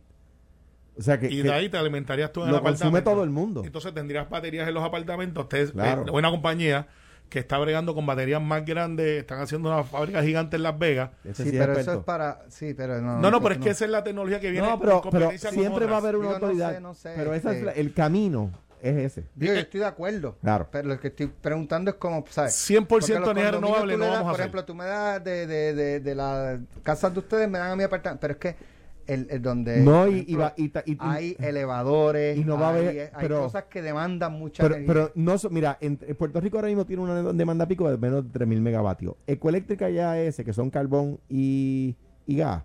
O 0.97 1.01
sea 1.01 1.19
que, 1.19 1.27
Y 1.27 1.37
que 1.37 1.43
de 1.43 1.53
ahí 1.53 1.69
te 1.69 1.77
alimentarías 1.77 2.31
tú 2.31 2.43
en 2.43 2.49
lo 2.51 2.57
el 2.57 2.61
consume 2.63 2.87
apartamento. 2.89 3.11
todo 3.11 3.23
el 3.23 3.29
mundo. 3.29 3.63
Entonces 3.65 3.93
tendrías 3.93 4.29
baterías 4.29 4.67
en 4.67 4.73
los 4.73 4.83
apartamentos. 4.83 5.43
Ustedes, 5.43 5.71
Claro. 5.71 6.05
eh, 6.07 6.11
una 6.11 6.29
compañía 6.31 6.87
que 7.29 7.39
está 7.39 7.57
bregando 7.57 7.93
con 7.93 8.05
baterías 8.05 8.41
más 8.41 8.63
grandes, 8.65 9.19
están 9.19 9.39
haciendo 9.41 9.69
una 9.69 9.83
fábrica 9.83 10.23
gigante 10.23 10.55
en 10.55 10.63
Las 10.63 10.79
Vegas. 10.79 11.09
ese 11.25 11.43
Sí, 11.43 11.49
sí 11.51 11.57
es 11.57 11.61
pero 11.65 11.77
eso 11.79 11.93
es 11.93 11.99
para... 11.99 12.39
Sí, 12.47 12.73
pero 12.73 13.01
no... 13.01 13.19
No, 13.19 13.29
no, 13.29 13.41
pero 13.41 13.55
es 13.55 13.61
que 13.61 13.69
esa 13.71 13.83
es 13.85 13.91
la 13.91 14.01
tecnología 14.03 14.39
que 14.39 14.49
viene 14.49 14.65
No, 14.65 14.75
en 14.75 14.79
pero, 14.79 15.01
pero 15.01 15.11
competencia 15.11 15.49
con 15.49 15.59
siempre 15.59 15.85
va 15.87 15.95
a 15.95 15.97
haber 15.99 16.15
una 16.15 16.27
Digo, 16.29 16.39
no 16.39 16.45
autoridad. 16.45 16.73
sé, 16.75 16.79
no 16.81 16.93
sé, 16.93 17.13
pero 17.17 17.33
ese 17.33 17.47
es 17.49 17.53
este- 17.55 17.65
la- 17.65 17.71
el 17.73 17.93
camino 17.93 18.51
es 18.81 18.95
ese. 18.97 19.25
Digo, 19.35 19.53
yo 19.55 19.59
estoy 19.59 19.79
de 19.81 19.85
acuerdo. 19.87 20.37
Claro. 20.41 20.69
Pero 20.71 20.87
lo 20.87 20.99
que 21.01 21.09
estoy 21.09 21.27
preguntando 21.27 21.91
es 21.91 21.97
como, 21.97 22.23
¿sabes? 22.29 22.53
100% 22.53 22.87
Porque 22.87 23.19
los 23.19 23.29
energía 23.29 23.51
renovable 23.51 23.97
no 23.97 24.05
vamos 24.05 24.19
a 24.19 24.21
Por 24.23 24.31
hacer. 24.31 24.41
ejemplo, 24.41 24.65
tú 24.65 24.73
me 24.75 24.85
das 24.85 25.21
de, 25.23 25.47
de, 25.47 25.73
de, 25.73 25.99
de 25.99 26.15
las 26.15 26.59
casas 26.81 27.11
de 27.13 27.19
ustedes, 27.19 27.49
me 27.49 27.59
dan 27.59 27.71
a 27.71 27.75
mi 27.75 27.83
apartamento. 27.83 28.21
Pero 28.21 28.33
es 28.35 28.39
que 28.39 28.76
el, 29.07 29.27
el 29.29 29.41
donde... 29.41 29.81
No, 29.81 30.07
y- 30.07 30.19
ejemplo, 30.19 30.39
va- 30.39 30.53
y 30.85 30.97
hay 30.99 31.35
elevadores, 31.39 32.37
y 32.37 32.43
no 32.43 32.59
va 32.59 32.67
a 32.67 32.69
haber- 32.69 32.99
hay 33.13 33.21
pero- 33.21 33.43
cosas 33.43 33.63
que 33.65 33.81
demandan 33.81 34.33
mucha 34.33 34.61
Pero, 34.63 34.75
energía. 34.75 34.93
pero 34.93 35.11
no, 35.15 35.37
so- 35.37 35.49
mira, 35.49 35.77
en, 35.81 35.97
en 36.01 36.15
Puerto 36.15 36.39
Rico 36.41 36.57
ahora 36.57 36.67
mismo 36.67 36.85
tiene 36.85 37.01
una 37.03 37.21
demanda 37.33 37.67
pico 37.67 37.89
de 37.89 37.97
menos 37.97 38.31
de 38.31 38.39
3.000 38.39 38.61
megavatios. 38.61 39.15
Ecoeléctrica 39.25 39.89
y 39.89 39.97
AES, 39.99 40.37
que 40.43 40.53
son 40.53 40.69
carbón 40.69 41.19
y, 41.29 41.95
y 42.25 42.37
gas, 42.37 42.63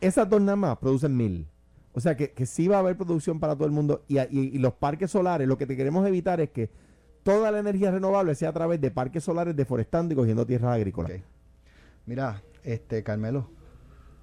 esas 0.00 0.28
dos 0.28 0.40
nada 0.40 0.56
más 0.56 0.76
producen 0.78 1.16
1.000. 1.18 1.46
O 1.94 2.00
sea 2.00 2.14
que, 2.16 2.32
que 2.32 2.44
sí 2.44 2.68
va 2.68 2.76
a 2.76 2.80
haber 2.80 2.96
producción 2.96 3.40
para 3.40 3.54
todo 3.54 3.64
el 3.64 3.72
mundo. 3.72 4.02
Y, 4.08 4.18
y- 4.18 4.58
los 4.58 4.74
parques 4.74 5.10
solares, 5.10 5.48
lo 5.48 5.56
que 5.56 5.66
te 5.66 5.76
queremos 5.76 6.06
evitar 6.06 6.40
es 6.40 6.50
que 6.50 6.68
toda 7.22 7.50
la 7.50 7.58
energía 7.58 7.90
renovable 7.90 8.34
sea 8.34 8.50
a 8.50 8.52
través 8.52 8.80
de 8.80 8.90
parques 8.90 9.24
solares 9.24 9.56
deforestando 9.56 10.12
y 10.12 10.16
cogiendo 10.16 10.44
tierras 10.46 10.74
agrícolas. 10.74 11.12
Mira, 12.04 12.42
este, 12.62 13.02
Carmelo, 13.02 13.48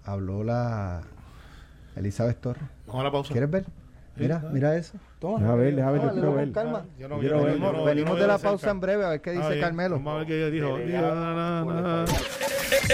habló 0.05 0.43
la 0.43 1.01
Elizabeth 1.95 2.37
Torres. 2.39 2.63
Vamos 2.87 3.01
a 3.01 3.03
la 3.03 3.11
pausa. 3.11 3.31
¿Quieres 3.31 3.49
ver? 3.49 3.65
Mira, 4.15 4.39
Sí, 4.41 4.45
mira 4.51 4.75
eso. 4.77 4.93
Toma. 5.19 5.39
Deja 5.39 5.55
ver, 5.55 5.75
deja 5.75 5.89
ver, 5.91 6.01
yo 6.03 6.11
quiero 6.11 6.33
ver. 6.35 6.51
calma. 6.51 6.85
Yo 6.99 7.07
no- 7.07 7.19
yo 7.21 7.29
no- 7.35 7.47
yo 7.49 7.57
no- 7.57 7.73
no 7.73 7.83
Venimos 7.83 8.11
veo 8.13 8.21
de 8.21 8.27
la 8.27 8.37
cerca. 8.37 8.49
pausa 8.49 8.69
en 8.69 8.79
breve 8.79 9.05
a 9.05 9.09
ver 9.09 9.21
qué 9.21 9.31
dice. 9.31 9.59
Carmelo. 9.59 9.95
Vamos 9.95 10.13
a 10.13 10.17
ver 10.19 10.27
qué 10.27 10.51
dijo. 10.51 10.77
Dijo, 10.77 11.01
na, 11.01 11.33
na, 11.33 11.65
na. 11.65 12.05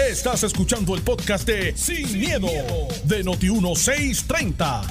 Estás 0.08 0.42
escuchando 0.44 0.94
el 0.94 1.02
podcast 1.02 1.46
de 1.46 1.76
Sin, 1.76 2.18
miedo, 2.18 2.46
de 3.04 3.22
Noti1630. 3.24 4.82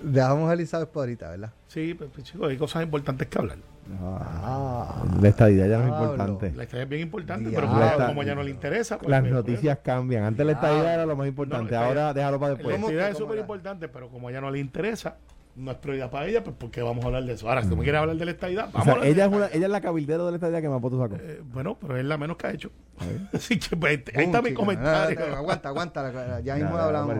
Dejamos 0.12 0.50
a 0.50 0.54
Elizabeth 0.54 0.88
por 0.88 1.02
ahorita, 1.02 1.30
¿verdad? 1.30 1.50
Sí, 1.68 1.94
pues, 1.94 2.10
pues, 2.12 2.24
chicos, 2.26 2.48
hay 2.50 2.56
cosas 2.56 2.82
importantes 2.82 3.28
que 3.28 3.38
hablar. 3.38 3.58
Ah. 4.00 5.04
La 5.20 5.28
estadidad 5.28 5.66
ya 5.68 5.78
no 5.78 5.84
es 5.84 5.88
importante. 6.02 6.52
La 6.54 6.62
historia 6.64 6.84
es 6.84 6.88
bien 6.88 7.02
importante, 7.02 7.50
Diablo. 7.50 7.68
pero 7.72 7.98
La 7.98 8.06
como, 8.06 8.22
ya 8.22 8.34
no 8.34 8.42
le 8.42 8.50
interesa. 8.50 8.98
pues, 8.98 9.10
Las 9.10 9.20
pues, 9.22 9.32
noticias 9.32 9.78
cambian. 9.82 10.24
Antes 10.24 10.46
la 10.46 10.52
estadidad 10.52 10.94
era 10.94 11.06
lo 11.06 11.16
más 11.16 11.26
importante. 11.26 11.74
No, 11.74 11.80
Ahora 11.80 12.14
déjalo 12.14 12.38
para 12.38 12.52
La 12.52 12.56
después. 12.58 12.76
¿Cómo 12.76 12.86
entidad 12.88 13.06
que- 13.06 13.12
es 13.12 13.18
súper 13.18 13.36
la- 13.36 13.40
importante, 13.42 13.88
pero 13.88 14.08
como 14.08 14.30
ya 14.30 14.40
no 14.40 14.50
le 14.50 14.58
interesa, 14.60 15.16
no 15.60 15.70
es 15.70 15.76
prioridad 15.78 16.10
para 16.10 16.26
ella, 16.26 16.42
pues 16.42 16.56
porque 16.58 16.82
vamos 16.82 17.04
a 17.04 17.08
hablar 17.08 17.24
de 17.24 17.32
eso. 17.34 17.48
Ahora, 17.48 17.62
si 17.62 17.68
tú 17.68 17.76
me 17.76 17.82
quieres 17.82 18.00
hablar 18.00 18.16
de 18.16 18.24
la 18.24 18.30
estadidad, 18.30 18.68
O 18.68 18.72
vamos 18.72 18.84
sea, 18.84 18.92
a 18.92 18.96
hablar 18.96 19.06
de 19.06 19.12
ella, 19.12 19.26
la 19.26 19.30
es 19.30 19.36
una, 19.36 19.46
ella 19.56 19.66
es 19.66 19.72
la 19.72 19.80
cabildera 19.80 20.24
de 20.24 20.30
la 20.30 20.36
estadidad 20.36 20.60
que 20.62 20.68
más 20.68 20.80
votos 20.80 20.98
sacó. 21.00 21.16
Eh, 21.22 21.42
bueno, 21.52 21.76
pero 21.80 21.96
es 21.98 22.04
la 22.04 22.16
menos 22.18 22.36
que 22.36 22.46
ha 22.46 22.50
hecho. 22.52 22.70
Así 23.32 23.58
que 23.58 23.76
pues, 23.76 24.02
ahí 24.14 24.24
está 24.24 24.42
mi 24.42 24.48
chica. 24.50 24.60
comentario. 24.60 25.18
Ah, 25.32 25.38
Aguanta, 25.38 25.68
aguanta. 25.68 26.02
la- 26.12 26.40
Ya 26.44 26.54
mismo 26.56 26.76
ya, 26.76 26.84
hablamos. 26.84 27.16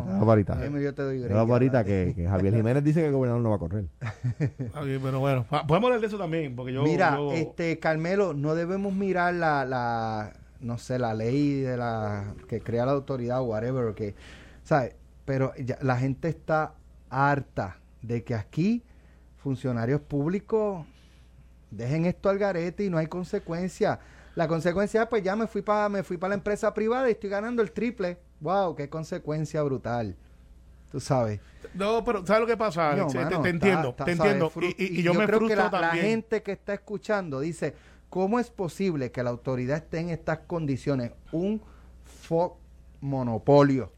yo 0.80 0.94
te 0.94 1.02
doy 1.02 1.18
break. 1.18 1.28
Pero 1.28 1.40
ahorita 1.40 1.78
Adelante. 1.80 2.14
que, 2.14 2.22
que 2.22 2.28
Javier 2.28 2.54
Jiménez 2.54 2.84
dice 2.84 3.00
que 3.00 3.06
el 3.06 3.12
gobernador 3.12 3.42
no 3.42 3.50
va 3.50 3.56
a 3.56 3.58
correr. 3.58 3.84
Pero 5.02 5.20
bueno, 5.20 5.46
ah, 5.50 5.66
podemos 5.66 5.88
hablar 5.88 6.00
de 6.00 6.06
eso 6.06 6.18
también, 6.18 6.54
porque 6.56 6.72
yo... 6.72 6.82
Mira, 6.82 7.16
yo- 7.16 7.32
este 7.32 7.78
Carmelo, 7.78 8.34
no 8.34 8.54
debemos 8.54 8.92
mirar 8.92 9.34
la, 9.34 9.64
la, 9.64 10.32
no 10.60 10.78
sé, 10.78 10.98
la 10.98 11.14
ley 11.14 11.60
de 11.60 11.76
la 11.76 12.34
que 12.48 12.60
crea 12.60 12.86
la 12.86 12.92
autoridad 12.92 13.40
o 13.40 13.44
whatever, 13.44 13.94
que, 13.94 14.14
¿sabes? 14.64 14.94
Pero 15.24 15.52
ya- 15.56 15.78
la 15.82 15.96
gente 15.96 16.28
está 16.28 16.74
harta 17.08 17.78
de 18.02 18.24
que 18.24 18.34
aquí 18.34 18.82
funcionarios 19.38 20.00
públicos 20.00 20.86
dejen 21.70 22.04
esto 22.06 22.28
al 22.28 22.38
garete 22.38 22.84
y 22.84 22.90
no 22.90 22.98
hay 22.98 23.06
consecuencia. 23.06 24.00
La 24.34 24.46
consecuencia, 24.48 25.08
pues 25.08 25.22
ya 25.22 25.34
me 25.36 25.46
fui 25.46 25.62
para 25.62 25.88
me 25.88 26.02
fui 26.02 26.16
para 26.16 26.30
la 26.30 26.34
empresa 26.36 26.72
privada 26.72 27.08
y 27.08 27.12
estoy 27.12 27.30
ganando 27.30 27.62
el 27.62 27.72
triple. 27.72 28.18
Wow, 28.40 28.74
qué 28.76 28.88
consecuencia 28.88 29.62
brutal. 29.62 30.16
Tú 30.90 30.98
sabes. 31.00 31.40
No, 31.74 32.02
pero 32.04 32.26
¿sabes 32.26 32.40
lo 32.40 32.46
que 32.46 32.56
pasa? 32.56 32.94
No? 32.96 33.06
Te- 33.06 33.20
entiendo, 33.48 33.94
te 33.94 34.10
entiendo. 34.12 34.52
Y, 34.60 34.66
y- 34.84 35.00
y 35.00 35.02
yo, 35.02 35.14
me 35.14 35.26
creo 35.26 35.38
frustro 35.38 35.56
que 35.56 35.62
la, 35.62 35.70
también. 35.70 36.04
la 36.04 36.10
gente 36.10 36.42
que 36.42 36.52
está 36.52 36.74
escuchando 36.74 37.40
dice, 37.40 37.74
¿cómo 38.08 38.40
es 38.40 38.50
posible 38.50 39.12
que 39.12 39.22
la 39.22 39.30
autoridad 39.30 39.76
esté 39.76 39.98
en 40.00 40.10
estas 40.10 40.40
condiciones? 40.40 41.12
Un 41.32 41.62
monopolio. 43.00 43.92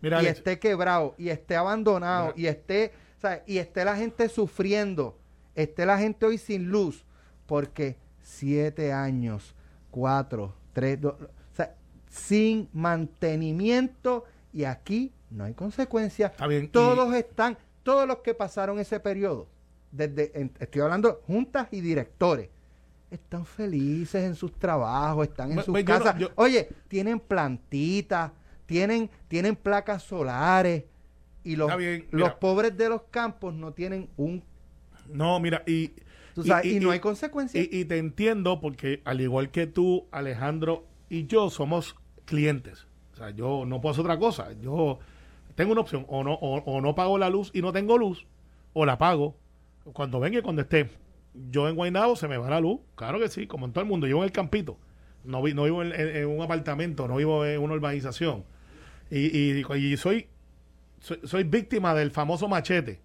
Mira, 0.00 0.18
y 0.18 0.20
Alex, 0.26 0.38
esté 0.38 0.58
quebrado, 0.58 1.14
y 1.16 1.28
esté 1.30 1.56
abandonado, 1.56 2.32
Mira. 2.36 2.40
y 2.40 2.46
esté, 2.46 2.92
¿sabes? 3.18 3.42
y 3.46 3.58
esté 3.58 3.84
la 3.84 3.96
gente 3.96 4.28
sufriendo, 4.28 5.18
esté 5.54 5.86
la 5.86 5.98
gente 5.98 6.26
hoy 6.26 6.38
sin 6.38 6.68
luz, 6.70 7.04
porque 7.46 7.96
siete 8.22 8.92
años, 8.92 9.54
cuatro, 9.90 10.54
tres, 10.72 11.00
dos, 11.00 11.14
o 11.20 11.54
sea, 11.54 11.74
sin 12.10 12.68
mantenimiento, 12.72 14.24
y 14.52 14.64
aquí 14.64 15.12
no 15.30 15.44
hay 15.44 15.54
consecuencias. 15.54 16.30
Está 16.32 16.46
bien, 16.46 16.64
y- 16.64 16.68
Todos 16.68 17.14
están, 17.14 17.58
todos 17.82 18.06
los 18.06 18.18
que 18.18 18.34
pasaron 18.34 18.78
ese 18.78 19.00
periodo, 19.00 19.48
desde, 19.90 20.30
en- 20.38 20.52
estoy 20.58 20.80
hablando 20.82 21.20
juntas 21.26 21.68
y 21.70 21.80
directores, 21.80 22.48
están 23.10 23.44
felices 23.46 24.24
en 24.24 24.34
sus 24.34 24.52
trabajos, 24.58 25.28
están 25.28 25.50
en 25.50 25.54
Pues- 25.56 25.66
sus 25.66 25.72
pues 25.72 25.84
yo 25.84 25.98
no- 25.98 26.04
casas. 26.04 26.20
yo- 26.20 26.30
Oye, 26.36 26.68
tienen 26.88 27.20
plantitas, 27.20 28.32
tienen, 28.66 29.10
tienen 29.28 29.54
placas 29.56 30.02
solares 30.02 30.84
y 31.44 31.56
los, 31.56 31.76
bien, 31.76 32.06
los 32.10 32.32
pobres 32.34 32.76
de 32.76 32.88
los 32.88 33.02
campos 33.10 33.54
no 33.54 33.72
tienen 33.72 34.08
un... 34.16 34.42
no, 35.12 35.38
mira, 35.40 35.62
y... 35.66 35.92
tú 36.34 36.42
sabes, 36.44 36.66
y, 36.66 36.80
no 36.80 36.90
hay 36.90 37.00
consecuencias. 37.00 37.66
Y, 37.70 37.80
y 37.80 37.84
te 37.84 37.98
entiendo 37.98 38.60
porque 38.60 39.02
al 39.04 39.20
igual 39.20 39.50
que 39.50 39.66
tú, 39.66 40.06
Alejandro 40.10 40.86
y 41.10 41.26
yo 41.26 41.50
somos 41.50 41.96
clientes. 42.24 42.86
O 43.12 43.16
sea, 43.16 43.30
yo 43.30 43.64
no 43.66 43.80
puedo 43.80 43.92
hacer 43.92 44.04
otra 44.04 44.18
cosa. 44.18 44.52
Yo 44.60 44.98
tengo 45.54 45.72
una 45.72 45.82
opción. 45.82 46.04
O 46.08 46.24
no, 46.24 46.34
o, 46.34 46.56
o 46.64 46.80
no 46.80 46.94
pago 46.94 47.18
la 47.18 47.30
luz 47.30 47.50
y 47.54 47.62
no 47.62 47.72
tengo 47.72 47.96
luz, 47.98 48.26
o 48.72 48.84
la 48.86 48.98
pago 48.98 49.36
cuando 49.92 50.18
venga 50.18 50.38
y 50.38 50.42
cuando 50.42 50.62
esté. 50.62 50.90
Yo 51.50 51.68
en 51.68 51.76
Guaynabo 51.76 52.16
se 52.16 52.26
me 52.26 52.38
va 52.38 52.48
la 52.50 52.60
luz. 52.60 52.80
Claro 52.96 53.20
que 53.20 53.28
sí, 53.28 53.46
como 53.46 53.66
en 53.66 53.72
todo 53.72 53.82
el 53.82 53.88
mundo. 53.88 54.06
Yo 54.06 54.18
en 54.18 54.24
el 54.24 54.32
campito. 54.32 54.78
No, 55.24 55.42
vi- 55.42 55.54
no 55.54 55.64
vivo 55.64 55.82
en, 55.82 55.92
en- 55.92 56.16
en 56.16 56.26
un 56.26 56.42
apartamento, 56.42 57.06
no 57.06 57.16
vivo 57.16 57.44
en 57.46 57.60
una 57.60 57.74
urbanización. 57.74 58.44
Y, 59.10 59.36
y- 59.38 59.64
y 59.76 59.96
soy, 59.96 60.26
soy, 61.04 61.20
soy 61.24 61.44
víctima 61.44 61.94
del 61.94 62.10
famoso 62.10 62.48
machete. 62.48 63.00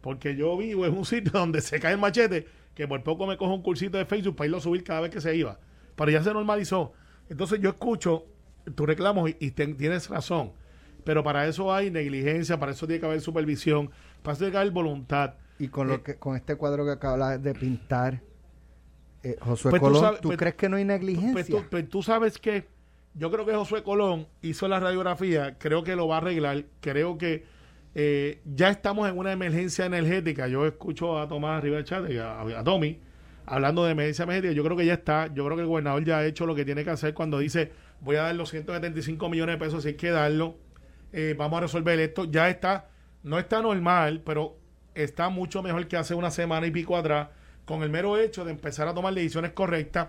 Porque 0.00 0.36
yo 0.36 0.56
vivo 0.56 0.86
en 0.86 0.96
un 0.96 1.04
sitio 1.04 1.32
donde 1.34 1.60
se 1.60 1.78
cae 1.80 1.92
el 1.92 1.98
machete, 1.98 2.46
que 2.74 2.86
por 2.86 3.02
poco 3.02 3.26
me 3.26 3.36
cojo 3.36 3.54
un 3.54 3.62
cursito 3.62 3.98
de 3.98 4.04
Facebook 4.04 4.36
para 4.36 4.46
irlo 4.46 4.58
a 4.58 4.60
subir 4.60 4.84
cada 4.84 5.00
vez 5.00 5.10
que 5.10 5.20
se 5.20 5.34
iba. 5.36 5.58
Pero 5.96 6.10
ya 6.10 6.22
se 6.22 6.32
normalizó. 6.32 6.92
Entonces 7.28 7.60
yo 7.60 7.70
escucho 7.70 8.26
tus 8.74 8.86
reclamos 8.86 9.30
y, 9.30 9.36
y 9.40 9.50
ten- 9.52 9.76
tienes 9.76 10.08
razón. 10.08 10.52
Pero 11.04 11.22
para 11.24 11.46
eso 11.46 11.72
hay 11.72 11.90
negligencia, 11.90 12.58
para 12.60 12.72
eso 12.72 12.86
tiene 12.86 13.00
que 13.00 13.06
haber 13.06 13.20
supervisión, 13.22 13.90
para 14.22 14.32
eso 14.34 14.40
tiene 14.40 14.52
que 14.52 14.58
haber 14.58 14.72
voluntad. 14.72 15.34
Y 15.58 15.68
con 15.68 15.88
Eh, 15.88 15.92
lo 15.92 16.02
que 16.02 16.16
con 16.16 16.36
este 16.36 16.56
cuadro 16.56 16.84
que 16.84 16.92
acabas 16.92 17.42
de 17.42 17.54
pintar, 17.54 18.20
eh, 19.22 19.36
Josué 19.40 19.70
Pues 19.70 19.80
tú 19.80 19.86
Colón, 19.86 20.02
sabes- 20.02 20.20
¿tú 20.20 20.28
pues- 20.28 20.38
crees 20.38 20.54
que 20.54 20.68
no 20.68 20.76
hay 20.76 20.84
negligencia? 20.84 21.32
Pues 21.32 21.46
tú, 21.48 21.62
pues 21.70 21.88
tú 21.88 22.02
sabes 22.02 22.38
que 22.38 22.66
yo 23.14 23.30
creo 23.30 23.44
que 23.44 23.54
Josué 23.54 23.82
Colón 23.82 24.28
hizo 24.42 24.68
la 24.68 24.80
radiografía, 24.80 25.58
creo 25.58 25.82
que 25.82 25.96
lo 25.96 26.08
va 26.08 26.16
a 26.16 26.18
arreglar, 26.18 26.64
creo 26.80 27.18
que 27.18 27.44
eh, 27.94 28.40
ya 28.44 28.70
estamos 28.70 29.08
en 29.08 29.18
una 29.18 29.32
emergencia 29.32 29.84
energética. 29.84 30.46
Yo 30.48 30.66
escucho 30.66 31.18
a 31.18 31.26
Tomás 31.28 31.62
Rivera 31.62 31.84
Chávez 31.84 32.18
a, 32.20 32.40
a 32.40 32.64
Tommy 32.64 33.00
hablando 33.46 33.84
de 33.84 33.92
emergencia 33.92 34.22
energética. 34.22 34.52
Yo 34.52 34.64
creo 34.64 34.76
que 34.76 34.86
ya 34.86 34.94
está, 34.94 35.26
yo 35.34 35.44
creo 35.44 35.56
que 35.56 35.62
el 35.62 35.68
gobernador 35.68 36.04
ya 36.04 36.18
ha 36.18 36.26
hecho 36.26 36.46
lo 36.46 36.54
que 36.54 36.64
tiene 36.64 36.84
que 36.84 36.90
hacer 36.90 37.14
cuando 37.14 37.38
dice 37.38 37.72
voy 38.00 38.16
a 38.16 38.22
dar 38.22 38.34
los 38.34 38.50
175 38.50 39.28
millones 39.28 39.58
de 39.58 39.64
pesos 39.64 39.82
si 39.82 39.90
hay 39.90 39.94
que 39.94 40.10
darlo, 40.10 40.56
eh, 41.12 41.34
vamos 41.36 41.58
a 41.58 41.60
resolver 41.62 41.98
esto. 41.98 42.24
Ya 42.24 42.48
está, 42.48 42.88
no 43.22 43.38
está 43.38 43.60
normal, 43.60 44.22
pero 44.24 44.56
está 44.94 45.28
mucho 45.28 45.62
mejor 45.62 45.86
que 45.88 45.96
hace 45.96 46.14
una 46.14 46.30
semana 46.30 46.66
y 46.66 46.70
pico 46.70 46.96
atrás, 46.96 47.28
con 47.64 47.82
el 47.82 47.90
mero 47.90 48.18
hecho 48.18 48.44
de 48.44 48.52
empezar 48.52 48.88
a 48.88 48.94
tomar 48.94 49.14
decisiones 49.14 49.52
correctas 49.52 50.08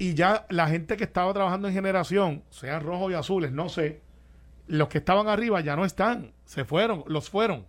y 0.00 0.14
ya 0.14 0.46
la 0.48 0.66
gente 0.68 0.96
que 0.96 1.04
estaba 1.04 1.32
trabajando 1.34 1.68
en 1.68 1.74
generación, 1.74 2.42
sean 2.50 2.82
rojos 2.82 3.12
y 3.12 3.14
azules, 3.14 3.52
no 3.52 3.68
sé, 3.68 4.00
los 4.66 4.88
que 4.88 4.98
estaban 4.98 5.28
arriba 5.28 5.60
ya 5.60 5.76
no 5.76 5.84
están, 5.84 6.32
se 6.46 6.64
fueron, 6.64 7.04
los 7.06 7.28
fueron. 7.28 7.66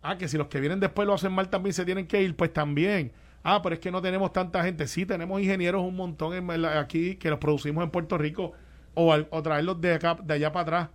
Ah, 0.00 0.16
que 0.16 0.28
si 0.28 0.38
los 0.38 0.46
que 0.48 0.60
vienen 0.60 0.80
después 0.80 1.06
lo 1.06 1.14
hacen 1.14 1.32
mal 1.32 1.48
también 1.48 1.72
se 1.72 1.84
tienen 1.84 2.06
que 2.06 2.22
ir, 2.22 2.36
pues 2.36 2.52
también. 2.52 3.12
Ah, 3.42 3.60
pero 3.62 3.74
es 3.74 3.80
que 3.80 3.90
no 3.90 4.00
tenemos 4.00 4.32
tanta 4.32 4.62
gente. 4.62 4.86
Sí, 4.86 5.06
tenemos 5.06 5.40
ingenieros 5.40 5.82
un 5.82 5.96
montón 5.96 6.34
en 6.34 6.64
aquí 6.66 7.16
que 7.16 7.30
los 7.30 7.38
producimos 7.38 7.82
en 7.82 7.90
Puerto 7.90 8.16
Rico 8.16 8.52
o, 8.94 9.12
al- 9.12 9.26
o 9.30 9.42
traerlos 9.42 9.80
de 9.80 9.94
acá, 9.94 10.16
de 10.22 10.34
allá 10.34 10.52
para 10.52 10.62
atrás, 10.62 10.88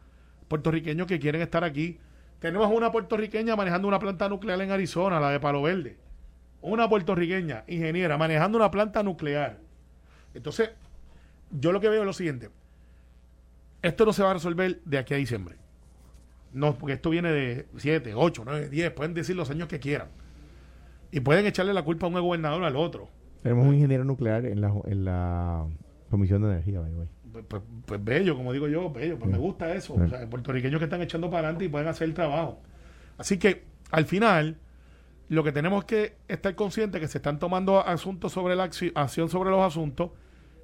puertorriqueños 0.48 1.06
que 1.08 1.20
quieren 1.20 1.42
estar 1.42 1.64
aquí. 1.64 2.00
Tenemos 2.40 2.72
una 2.72 2.92
puertorriqueña 2.92 3.56
manejando 3.56 3.88
una 3.88 4.00
planta 4.00 4.30
nuclear 4.30 4.62
en 4.62 4.72
Arizona, 4.72 5.20
la 5.20 5.32
de 5.32 5.40
Palo 5.40 5.62
Verde. 5.64 5.98
Una 6.62 6.88
puertorriqueña, 6.88 7.64
ingeniera, 7.68 8.18
manejando 8.18 8.58
una 8.58 8.72
planta 8.72 9.04
nuclear. 9.04 9.58
Entonces, 10.34 10.72
yo 11.52 11.72
lo 11.72 11.80
que 11.82 11.90
veo 11.90 12.02
es 12.02 12.06
lo 12.06 12.14
siguiente. 12.14 12.50
Esto 13.82 14.06
no 14.06 14.14
se 14.14 14.24
va 14.24 14.32
a 14.32 14.34
resolver 14.34 14.82
de 14.84 14.98
aquí 14.98 15.14
a 15.14 15.18
diciembre. 15.18 15.56
No, 16.54 16.76
porque 16.78 16.94
esto 16.94 17.10
viene 17.10 17.32
de 17.32 17.68
7, 17.78 18.14
8, 18.16 18.42
9, 18.46 18.70
10. 18.70 18.92
Pueden 18.92 19.14
decir 19.14 19.36
los 19.36 19.50
años 19.50 19.68
que 19.68 19.80
quieran. 19.80 20.08
Y 21.12 21.20
pueden 21.22 21.46
echarle 21.46 21.74
la 21.74 21.84
culpa 21.84 22.06
a 22.08 22.10
un 22.10 22.16
gobernador 22.22 22.64
al 22.64 22.76
otro. 22.76 23.08
Tenemos 23.44 23.66
un 23.68 23.76
ingeniero 23.76 24.04
nuclear 24.04 24.46
en 24.46 24.60
la, 24.62 24.74
en 24.86 25.06
la 25.06 25.66
Comisión 26.10 26.42
de 26.42 26.50
Energía, 26.50 26.80
by 26.82 26.92
the 26.92 26.98
way. 26.98 27.08
Pues, 27.32 27.46
pues- 27.48 27.62
pues 27.86 28.04
bello, 28.04 28.36
como 28.36 28.52
digo 28.52 28.68
yo, 28.68 28.92
bello. 28.92 29.18
Pues 29.18 29.32
me 29.32 29.38
gusta 29.38 29.74
eso. 29.74 29.96
Sí. 29.96 30.02
O 30.02 30.10
sea, 30.10 30.30
puertorriqueños 30.30 30.80
que 30.80 30.86
están 30.86 31.02
echando 31.02 31.30
para 31.30 31.48
adelante 31.48 31.66
y 31.66 31.70
pueden 31.70 31.88
hacer 31.88 32.08
el 32.10 32.14
trabajo. 32.14 32.60
Así 33.18 33.38
que, 33.38 33.64
al 33.92 34.06
final, 34.06 34.58
lo 35.30 35.44
que 35.44 35.52
tenemos 35.52 35.86
que 35.86 36.18
estar 36.28 36.54
conscientes 36.56 37.02
es 37.02 37.08
que 37.08 37.12
se 37.12 37.18
están 37.20 37.40
tomando 37.40 37.80
asuntos 37.86 38.32
sobre 38.34 38.56
la 38.56 38.66
acci- 38.70 38.92
acción 38.96 39.30
sobre 39.30 39.50
los 39.52 39.62
asuntos 39.62 40.12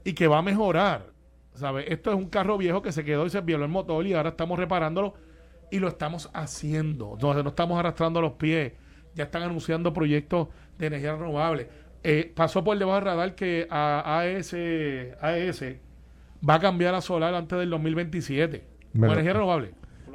y 0.03 0.13
que 0.13 0.27
va 0.27 0.39
a 0.39 0.41
mejorar. 0.41 1.07
¿Sabes? 1.53 1.85
Esto 1.87 2.09
es 2.11 2.17
un 2.17 2.29
carro 2.29 2.57
viejo 2.57 2.81
que 2.81 2.91
se 2.91 3.05
quedó 3.05 3.25
y 3.25 3.29
se 3.29 3.39
violó 3.41 3.63
el 3.63 3.71
motor 3.71 4.05
y 4.05 4.13
ahora 4.13 4.29
estamos 4.29 4.59
reparándolo 4.59 5.13
y 5.71 5.79
lo 5.79 5.87
estamos 5.87 6.29
haciendo. 6.33 7.17
No, 7.21 7.33
no 7.41 7.49
estamos 7.49 7.79
arrastrando 7.79 8.19
los 8.21 8.33
pies. 8.33 8.73
Ya 9.13 9.23
están 9.23 9.43
anunciando 9.43 9.93
proyectos 9.93 10.49
de 10.77 10.87
energía 10.87 11.15
renovable. 11.15 11.69
Eh, 12.03 12.31
pasó 12.35 12.61
por 12.63 12.77
debajo 12.77 12.95
del 12.97 13.05
radar 13.05 13.35
que 13.35 13.67
a 13.69 14.19
AES, 14.19 14.53
AES 15.21 15.63
va 16.47 16.55
a 16.55 16.59
cambiar 16.59 16.93
a 16.93 17.01
solar 17.01 17.33
antes 17.33 17.57
del 17.57 17.69
2027. 17.69 18.59
Con 18.59 18.99
Bueno, 18.99 19.13
energía 19.13 19.33
renovable. 19.33 19.71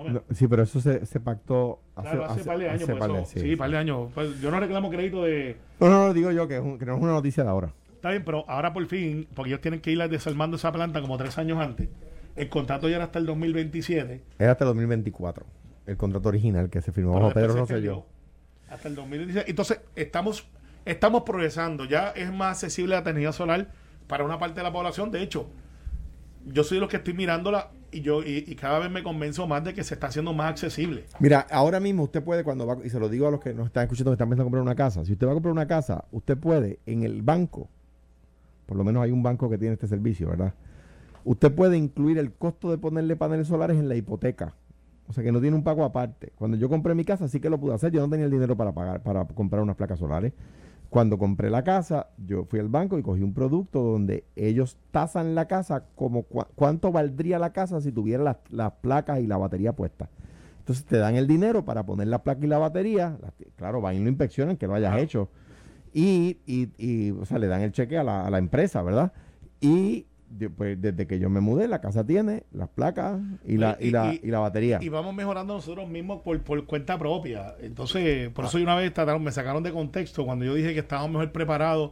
No, 0.09 0.23
sí, 0.33 0.47
pero 0.49 0.63
eso 0.63 0.81
se, 0.81 1.05
se 1.07 1.21
pactó 1.21 1.81
hace, 1.97 2.09
Claro, 2.11 2.25
hace, 2.25 2.45
par 2.45 2.59
de 2.59 2.69
años. 2.69 2.83
hace 2.83 2.93
por 2.93 2.99
par 3.01 3.13
de- 3.13 3.23
eso. 3.23 3.39
sí, 3.41 3.57
par 3.57 3.71
de 3.71 3.77
años. 3.77 4.11
Pues, 4.15 4.41
yo 4.41 4.51
no 4.51 4.59
reclamo 4.61 4.91
crédito 4.91 5.25
de... 5.25 5.57
No, 5.81 5.89
no, 5.91 6.07
no, 6.07 6.15
digo 6.15 6.31
yo 6.33 6.47
que, 6.49 6.57
es 6.57 6.63
un- 6.63 6.79
que 6.79 6.87
no 6.87 6.97
es 6.97 7.03
una 7.03 7.13
noticia 7.13 7.43
de 7.45 7.51
ahora. 7.51 7.73
Está 7.95 8.11
bien, 8.11 8.25
pero 8.25 8.45
ahora 8.49 8.73
por 8.73 8.87
fin, 8.87 9.29
porque 9.35 9.51
ellos 9.51 9.61
tienen 9.61 9.81
que 9.81 9.91
ir 9.91 9.99
desarmando 10.09 10.57
esa 10.57 10.73
planta 10.73 11.01
como 11.03 11.19
tres 11.19 11.37
años 11.39 11.59
antes. 11.59 11.89
El 12.37 12.49
contrato 12.49 12.89
ya 12.89 12.97
era 12.97 13.05
hasta 13.05 13.19
el 13.19 13.27
2027. 13.27 14.23
Era 14.39 14.53
hasta 14.53 14.65
el 14.65 14.69
2024, 14.69 15.45
el 15.87 15.97
contrato 15.99 16.29
original 16.31 16.71
que 16.71 16.81
se 16.81 16.93
firmó 16.93 17.13
bajo 17.15 17.33
Pedro 17.35 17.55
Rosselló. 17.57 18.07
Hasta 18.71 18.89
el 18.89 18.95
2016. 18.95 19.45
Entonces, 19.49 19.81
estamos, 19.97 20.47
estamos 20.87 21.25
progresando. 21.25 21.85
Ya 21.85 22.11
es 22.11 22.33
más 22.33 22.63
accesible 22.63 22.95
la 22.95 23.01
energía 23.03 23.33
solar 23.33 23.69
para 24.07 24.25
una 24.25 24.39
parte 24.39 24.61
de 24.61 24.63
la 24.63 24.73
población. 24.73 25.11
De 25.11 25.23
hecho, 25.23 25.49
yo 26.47 26.65
soy 26.65 26.77
de 26.79 26.81
los 26.83 26.89
que 26.89 26.97
estoy 26.97 27.13
mirándola 27.15 27.71
y 27.93 28.01
yo 28.01 28.23
y, 28.23 28.45
y 28.47 28.55
cada 28.55 28.79
vez 28.79 28.91
me 28.91 29.03
convenzo 29.03 29.47
más 29.47 29.65
de 29.65 29.75
que 29.75 29.85
se 29.85 29.95
está 29.95 30.09
haciendo 30.09 30.33
más 30.33 30.51
accesible. 30.51 31.05
Mira, 31.19 31.47
ahora 31.51 31.81
mismo 31.81 32.05
usted 32.05 32.23
puede, 32.23 32.45
cuando 32.45 32.67
va, 32.67 32.79
y 32.85 32.91
se 32.91 32.99
lo 32.99 33.09
digo 33.09 33.27
a 33.27 33.31
los 33.31 33.41
que 33.41 33.55
nos 33.55 33.67
están 33.67 33.85
escuchando 33.85 34.11
que 34.11 34.15
están 34.15 34.29
pensando 34.29 34.43
en 34.43 34.47
comprar 34.47 34.63
una 34.63 34.77
casa, 34.77 35.05
si 35.05 35.13
usted 35.13 35.27
va 35.27 35.33
a 35.33 35.35
comprar 35.35 35.53
una 35.53 35.67
casa, 35.67 36.05
usted 36.13 36.37
puede 36.37 36.79
en 36.87 37.03
el 37.03 37.23
banco, 37.23 37.69
por 38.67 38.77
lo 38.77 38.85
menos 38.85 39.03
hay 39.03 39.11
un 39.11 39.23
banco 39.23 39.51
que 39.51 39.59
tiene 39.59 39.75
este 39.75 39.87
servicio, 39.87 40.29
¿verdad? 40.29 40.55
Usted 41.25 41.53
puede 41.53 41.77
incluir 41.77 42.19
el 42.19 42.33
costo 42.33 42.71
de 42.71 42.79
ponerle 42.79 43.17
paneles 43.17 43.49
solares 43.49 43.79
en 43.79 43.89
la 43.89 43.95
hipoteca. 43.95 44.55
O 45.07 45.13
sea 45.13 45.25
que 45.25 45.33
no 45.33 45.41
tiene 45.41 45.57
un 45.57 45.65
pago 45.65 45.85
aparte. 45.85 46.33
Cuando 46.37 46.57
yo 46.57 46.69
compré 46.69 46.95
mi 46.95 47.05
casa 47.05 47.27
sí 47.27 47.41
que 47.41 47.51
lo 47.51 47.59
pude 47.59 47.75
hacer, 47.75 47.91
yo 47.91 48.01
no 48.01 48.09
tenía 48.09 48.27
el 48.27 48.31
dinero 48.31 48.57
para 48.57 48.73
pagar, 48.73 49.03
para 49.03 49.25
comprar 49.25 49.61
unas 49.61 49.75
placas 49.75 49.99
solares. 49.99 50.33
Cuando 50.91 51.19
compré 51.19 51.51
la 51.51 51.63
casa, 51.63 52.09
yo 52.19 52.45
fui 52.45 52.59
al 52.59 52.69
banco 52.69 52.99
y 52.99 53.03
cogí 53.03 53.23
un 53.23 53.33
producto 53.33 53.81
donde 53.81 54.25
ellos 54.35 54.77
tasan 54.91 55.37
la 55.37 55.47
casa 55.47 55.85
como 55.95 56.25
cuánto 56.25 56.91
valdría 56.91 57.39
la 57.39 57.53
casa 57.53 57.81
si 57.81 57.93
tuviera 57.93 58.25
las, 58.25 58.37
las 58.51 58.73
placas 58.81 59.21
y 59.21 59.27
la 59.29 59.37
batería 59.37 59.73
puesta. 59.73 60.09
Entonces 60.59 60.85
te 60.85 60.99
dan 60.99 61.15
el 61.15 61.29
dinero 61.29 61.65
para 61.65 61.87
poner 61.87 62.09
la 62.09 62.23
placa 62.25 62.45
y 62.45 62.49
la 62.49 62.59
batería. 62.59 63.17
la- 63.23 63.33
claro, 63.57 63.81
van 63.81 63.95
y 63.97 64.01
lo 64.01 64.09
inspeccionan, 64.09 64.57
que 64.57 64.67
lo 64.67 64.75
hayas 64.75 64.99
hecho. 64.99 65.29
Y, 65.93 66.39
y, 66.47 66.69
y, 66.77 67.13
o 67.13 67.25
sea, 67.25 67.39
le 67.39 67.47
dan 67.47 67.63
el 67.63 67.73
cheque 67.73 67.97
a 67.97 68.05
la, 68.05 68.27
a 68.27 68.31
la 68.31 68.39
empresa, 68.39 68.83
¿verdad? 68.83 69.13
Y 69.61 70.07
pues, 70.57 70.81
desde 70.81 71.07
que 71.07 71.19
yo 71.19 71.29
me 71.29 71.41
mudé, 71.41 71.67
la 71.69 71.81
casa 71.81 72.05
tiene 72.07 72.45
las 72.53 72.69
placas 72.69 73.21
y 73.45 73.57
la, 73.57 73.77
y, 73.81 73.89
Y- 73.89 73.91
la, 73.91 74.15
y- 74.15 74.21
y 74.23 74.27
la 74.31 74.39
batería. 74.39 74.79
Y 74.81 74.89
vamos 74.89 75.15
mejorando 75.15 75.55
nosotros 75.55 75.89
mismos 75.89 76.23
por, 76.23 76.41
por 76.43 76.65
cuenta 76.67 76.99
propia. 76.99 77.55
Entonces, 77.61 78.29
por 78.31 78.45
eso 78.45 78.59
yo 78.59 78.65
una 78.65 78.77
vez 78.77 78.93
trataron, 78.95 79.23
me 79.25 79.33
sacaron 79.33 79.63
de 79.63 79.73
contexto 79.73 80.25
cuando 80.25 80.45
yo 80.45 80.55
dije 80.55 80.73
que 80.73 80.81
estábamos 80.81 81.11
mejor 81.13 81.33
preparados 81.33 81.91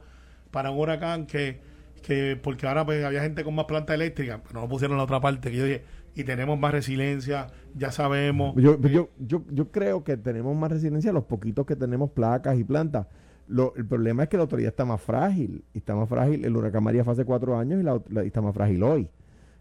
para 0.50 0.70
un 0.70 0.78
huracán 0.78 1.26
que, 1.26 1.60
que 2.02 2.38
porque 2.42 2.66
ahora 2.66 2.86
pues 2.86 3.04
había 3.04 3.20
gente 3.22 3.44
con 3.44 3.54
más 3.54 3.66
planta 3.66 3.94
eléctrica, 3.94 4.40
pero 4.46 4.60
no 4.60 4.68
pusieron 4.68 4.96
la 4.96 5.02
otra 5.04 5.20
parte 5.20 5.50
que 5.50 5.56
yo 5.56 5.64
dije, 5.64 5.82
y 6.14 6.24
tenemos 6.24 6.58
más 6.58 6.72
resiliencia, 6.72 7.48
ya 7.76 7.92
sabemos. 7.92 8.54
Yo, 8.56 8.80
yo, 8.80 9.10
yo, 9.18 9.42
yo 9.50 9.70
creo 9.70 10.02
que 10.04 10.16
tenemos 10.16 10.56
más 10.56 10.70
resiliencia 10.72 11.12
los 11.12 11.24
poquitos 11.24 11.66
que 11.66 11.76
tenemos 11.76 12.10
placas 12.10 12.58
y 12.58 12.64
plantas. 12.64 13.06
Lo- 13.48 13.74
el 13.76 13.86
problema 13.86 14.22
es 14.24 14.28
que 14.28 14.36
la 14.36 14.44
autoridad 14.44 14.68
está 14.70 14.84
más 14.84 15.00
frágil. 15.00 15.64
Está 15.74 15.94
más 15.96 16.08
frágil. 16.08 16.44
El 16.44 16.56
huracán 16.56 16.84
María 16.84 17.02
fue 17.04 17.14
hace 17.14 17.24
cuatro 17.24 17.56
años 17.58 17.80
y, 17.80 17.82
la, 17.82 18.22
está 18.22 18.40
más 18.40 18.54
frágil 18.54 18.82
hoy. 18.82 19.08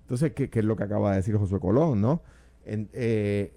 Entonces, 0.02 0.34
¿qué, 0.34 0.50
qué 0.50 0.60
es 0.60 0.65
lo 0.65 0.76
que 0.76 0.84
acaba 0.84 1.12
de 1.12 1.17
decir 1.17 1.36
Josué 1.38 1.60
Colón, 1.60 2.02
no? 2.02 2.21
Eh, 2.69 3.52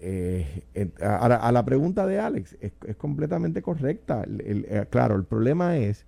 eh, 0.73 0.91
a, 1.01 1.51
la, 1.51 1.65
pregunta 1.65 2.07
de 2.07 2.19
Alex, 2.19 2.55
es, 2.61 2.71
es 2.87 2.95
completamente 2.95 3.61
correcta. 3.61 4.23
Eh, 4.27 4.85
claro, 4.89 5.15
el 5.15 5.25
problema 5.25 5.77
es 5.77 6.05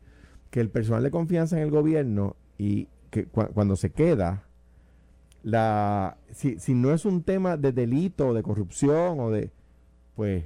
que 0.49 0.61
el 0.61 0.69
personal 0.69 1.03
de 1.03 1.11
confianza 1.11 1.57
en 1.57 1.63
el 1.63 1.71
gobierno 1.71 2.37
y 2.57 2.87
que 3.09 3.29
cua- 3.29 3.49
cuando 3.53 3.75
se 3.75 3.91
queda, 3.91 4.43
la 5.43 6.17
si, 6.31 6.57
si 6.59 6.73
no 6.73 6.93
es 6.93 7.03
un 7.05 7.23
tema 7.23 7.57
de 7.57 7.73
delito, 7.73 8.33
de 8.33 8.43
corrupción 8.43 9.19
o 9.19 9.29
de 9.31 9.51
pues 10.15 10.45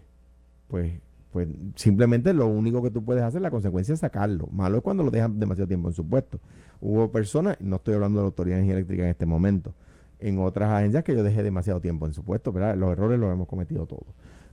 pues 0.67 0.93
pues 1.31 1.47
simplemente 1.75 2.33
lo 2.33 2.47
único 2.47 2.81
que 2.81 2.91
tú 2.91 3.03
puedes 3.03 3.23
hacer, 3.23 3.41
la 3.41 3.51
consecuencia 3.51 3.93
es 3.93 3.99
sacarlo. 3.99 4.47
Malo 4.51 4.77
es 4.77 4.83
cuando 4.83 5.03
lo 5.03 5.11
dejan 5.11 5.39
demasiado 5.39 5.67
tiempo 5.67 5.89
en 5.89 5.93
su 5.93 6.07
puesto. 6.07 6.39
Hubo 6.79 7.11
personas, 7.11 7.57
no 7.59 7.77
estoy 7.77 7.95
hablando 7.95 8.19
de 8.19 8.23
la 8.23 8.27
Autoridad 8.27 8.55
de 8.57 8.61
Energía 8.61 8.75
Eléctrica 8.75 9.03
en 9.03 9.09
este 9.09 9.25
momento, 9.25 9.73
en 10.19 10.39
otras 10.39 10.69
agencias 10.71 11.03
que 11.03 11.15
yo 11.15 11.23
dejé 11.23 11.43
demasiado 11.43 11.79
tiempo 11.81 12.05
en 12.07 12.13
su 12.13 12.23
puesto, 12.23 12.51
¿verdad? 12.51 12.75
Los 12.75 12.91
errores 12.91 13.19
los 13.19 13.31
hemos 13.31 13.47
cometido 13.47 13.85
todos. 13.85 14.05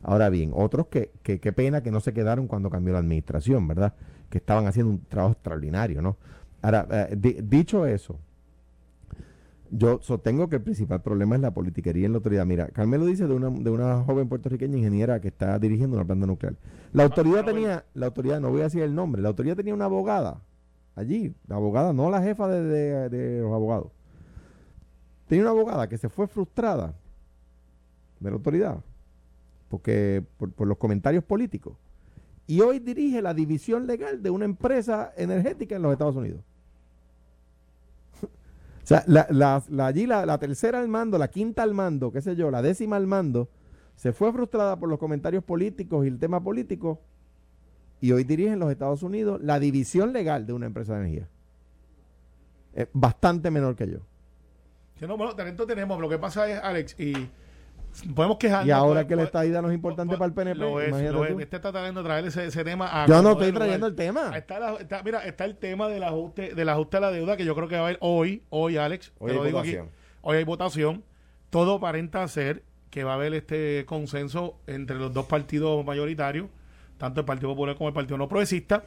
Ahora 0.02 0.28
bien, 0.28 0.50
otros 0.54 0.88
que, 0.88 1.12
que 1.22 1.40
qué 1.40 1.52
pena 1.52 1.82
que 1.82 1.90
no 1.90 2.00
se 2.00 2.12
quedaron 2.12 2.46
cuando 2.46 2.68
cambió 2.68 2.92
la 2.92 2.98
administración, 2.98 3.66
¿verdad? 3.66 3.94
Que 4.28 4.38
estaban 4.38 4.66
haciendo 4.66 4.92
un 4.92 5.00
trabajo 5.06 5.32
extraordinario, 5.32 6.02
¿no? 6.02 6.16
Ahora, 6.60 6.86
eh, 6.90 7.16
di- 7.16 7.38
dicho 7.42 7.86
eso, 7.86 8.18
yo 9.76 9.98
sostengo 10.02 10.48
que 10.48 10.56
el 10.56 10.62
principal 10.62 11.02
problema 11.02 11.34
es 11.34 11.40
la 11.40 11.52
politiquería 11.52 12.06
en 12.06 12.12
la 12.12 12.18
autoridad. 12.18 12.46
Mira, 12.46 12.68
Carmelo 12.68 13.06
dice 13.06 13.26
de 13.26 13.34
una, 13.34 13.50
de 13.50 13.70
una 13.70 14.02
joven 14.04 14.28
puertorriqueña 14.28 14.76
ingeniera 14.76 15.20
que 15.20 15.28
está 15.28 15.58
dirigiendo 15.58 15.96
una 15.96 16.04
planta 16.06 16.26
nuclear. 16.26 16.54
La 16.92 17.02
autoridad 17.04 17.40
ah, 17.40 17.42
bueno. 17.42 17.58
tenía, 17.58 17.84
la 17.94 18.06
autoridad, 18.06 18.40
no 18.40 18.50
voy 18.50 18.60
a 18.60 18.64
decir 18.64 18.82
el 18.82 18.94
nombre, 18.94 19.20
la 19.22 19.28
autoridad 19.30 19.56
tenía 19.56 19.74
una 19.74 19.86
abogada 19.86 20.40
allí, 20.94 21.34
la 21.48 21.56
abogada, 21.56 21.92
no 21.92 22.08
la 22.10 22.22
jefa 22.22 22.48
de, 22.48 22.62
de- 22.62 23.08
de 23.08 23.40
los 23.42 23.52
abogados. 23.52 23.90
Tenía 25.26 25.42
una 25.44 25.50
abogada 25.50 25.88
que 25.88 25.98
se 25.98 26.08
fue 26.08 26.26
frustrada 26.28 26.94
de 28.20 28.30
la 28.30 28.36
autoridad 28.36 28.78
porque 29.68 30.22
por, 30.38 30.52
por 30.52 30.68
los 30.68 30.78
comentarios 30.78 31.24
políticos. 31.24 31.76
Y 32.46 32.60
hoy 32.60 32.78
dirige 32.78 33.22
la 33.22 33.34
división 33.34 33.86
legal 33.86 34.22
de 34.22 34.30
una 34.30 34.44
empresa 34.44 35.12
energética 35.16 35.76
en 35.76 35.82
los 35.82 35.92
Estados 35.92 36.14
Unidos. 36.14 36.42
O 38.84 38.86
sea, 38.86 39.02
la, 39.06 39.26
la- 39.30 39.62
la- 39.70 39.86
allí 39.86 40.06
la, 40.06 40.38
tercera 40.38 40.78
al 40.78 40.88
mando, 40.88 41.16
la 41.18 41.28
quinta 41.28 41.62
al 41.62 41.72
mando, 41.72 42.12
qué 42.12 42.20
sé 42.20 42.36
yo, 42.36 42.50
la 42.50 42.60
décima 42.60 42.96
al 42.96 43.06
mando, 43.06 43.48
se 43.96 44.12
fue 44.12 44.30
frustrada 44.32 44.78
por 44.78 44.88
los 44.90 44.98
comentarios 44.98 45.42
políticos 45.42 46.04
y 46.04 46.08
el 46.08 46.18
tema 46.18 46.42
político 46.44 47.00
y 48.00 48.12
hoy 48.12 48.24
dirige 48.24 48.52
en 48.52 48.58
los 48.58 48.70
Estados 48.70 49.02
Unidos 49.02 49.40
la 49.42 49.58
división 49.58 50.12
legal 50.12 50.46
de 50.46 50.52
una 50.52 50.66
empresa 50.66 50.94
de 50.94 51.00
energía. 51.00 51.28
Es 52.74 52.88
bastante 52.92 53.50
menor 53.50 53.74
que 53.74 53.88
yo. 53.88 53.98
Que 54.98 55.06
no, 55.06 55.16
bueno, 55.16 55.34
talento 55.34 55.66
tenemos. 55.66 55.98
Lo 56.00 56.08
que 56.08 56.18
pasa 56.18 56.48
es, 56.50 56.60
Alex, 56.62 57.00
y 57.00 57.14
podemos 58.14 58.36
quejarnos. 58.38 58.66
Y 58.66 58.70
ahora 58.70 59.00
pues, 59.00 59.06
que 59.06 59.16
la 59.16 59.22
pues, 59.22 59.26
estadía 59.28 59.62
no 59.62 59.68
es 59.68 59.74
importante 59.74 60.16
pues, 60.16 60.18
para 60.18 60.28
el 60.28 60.54
PNP, 60.54 60.58
Lo 60.58 60.80
es, 60.80 61.12
lo. 61.12 61.24
Este 61.24 61.42
está 61.56 61.60
tratando 61.72 62.02
de 62.02 62.06
traer 62.08 62.24
ese, 62.26 62.46
ese 62.46 62.64
tema 62.64 63.02
a 63.02 63.06
Yo 63.06 63.22
no 63.22 63.32
estoy 63.32 63.52
trayendo 63.52 63.88
lugar. 63.88 63.90
el 63.90 63.96
tema. 63.96 64.36
Está 64.36 64.58
la- 64.58 64.74
está- 64.74 65.02
mira, 65.02 65.24
está 65.24 65.44
el 65.44 65.56
tema 65.56 65.88
del 65.88 66.02
ajuste, 66.02 66.54
del 66.54 66.68
ajuste 66.68 66.96
a 66.96 67.00
la 67.00 67.10
deuda 67.10 67.36
que 67.36 67.44
yo 67.44 67.54
creo 67.54 67.68
que 67.68 67.76
va 67.76 67.82
a 67.82 67.84
haber 67.84 67.98
hoy, 68.00 68.42
hoy, 68.50 68.76
Alex. 68.76 69.12
Hoy 69.18 69.28
te 69.28 69.32
hay 69.32 69.38
lo 69.38 69.44
digo 69.44 69.58
votación. 69.58 69.86
aquí. 69.86 69.94
Hoy 70.22 70.36
hay 70.38 70.44
votación. 70.44 71.04
Todo 71.50 71.74
aparenta 71.76 72.26
ser 72.28 72.62
que 72.90 73.04
va 73.04 73.12
a 73.12 73.14
haber 73.14 73.34
este 73.34 73.84
consenso 73.86 74.58
entre 74.66 74.96
los 74.96 75.12
dos 75.12 75.26
partidos 75.26 75.84
mayoritarios, 75.84 76.46
tanto 76.98 77.20
el 77.20 77.26
Partido 77.26 77.48
Popular 77.50 77.76
como 77.76 77.88
el 77.88 77.94
Partido 77.94 78.18
No 78.18 78.28
Progresista, 78.28 78.84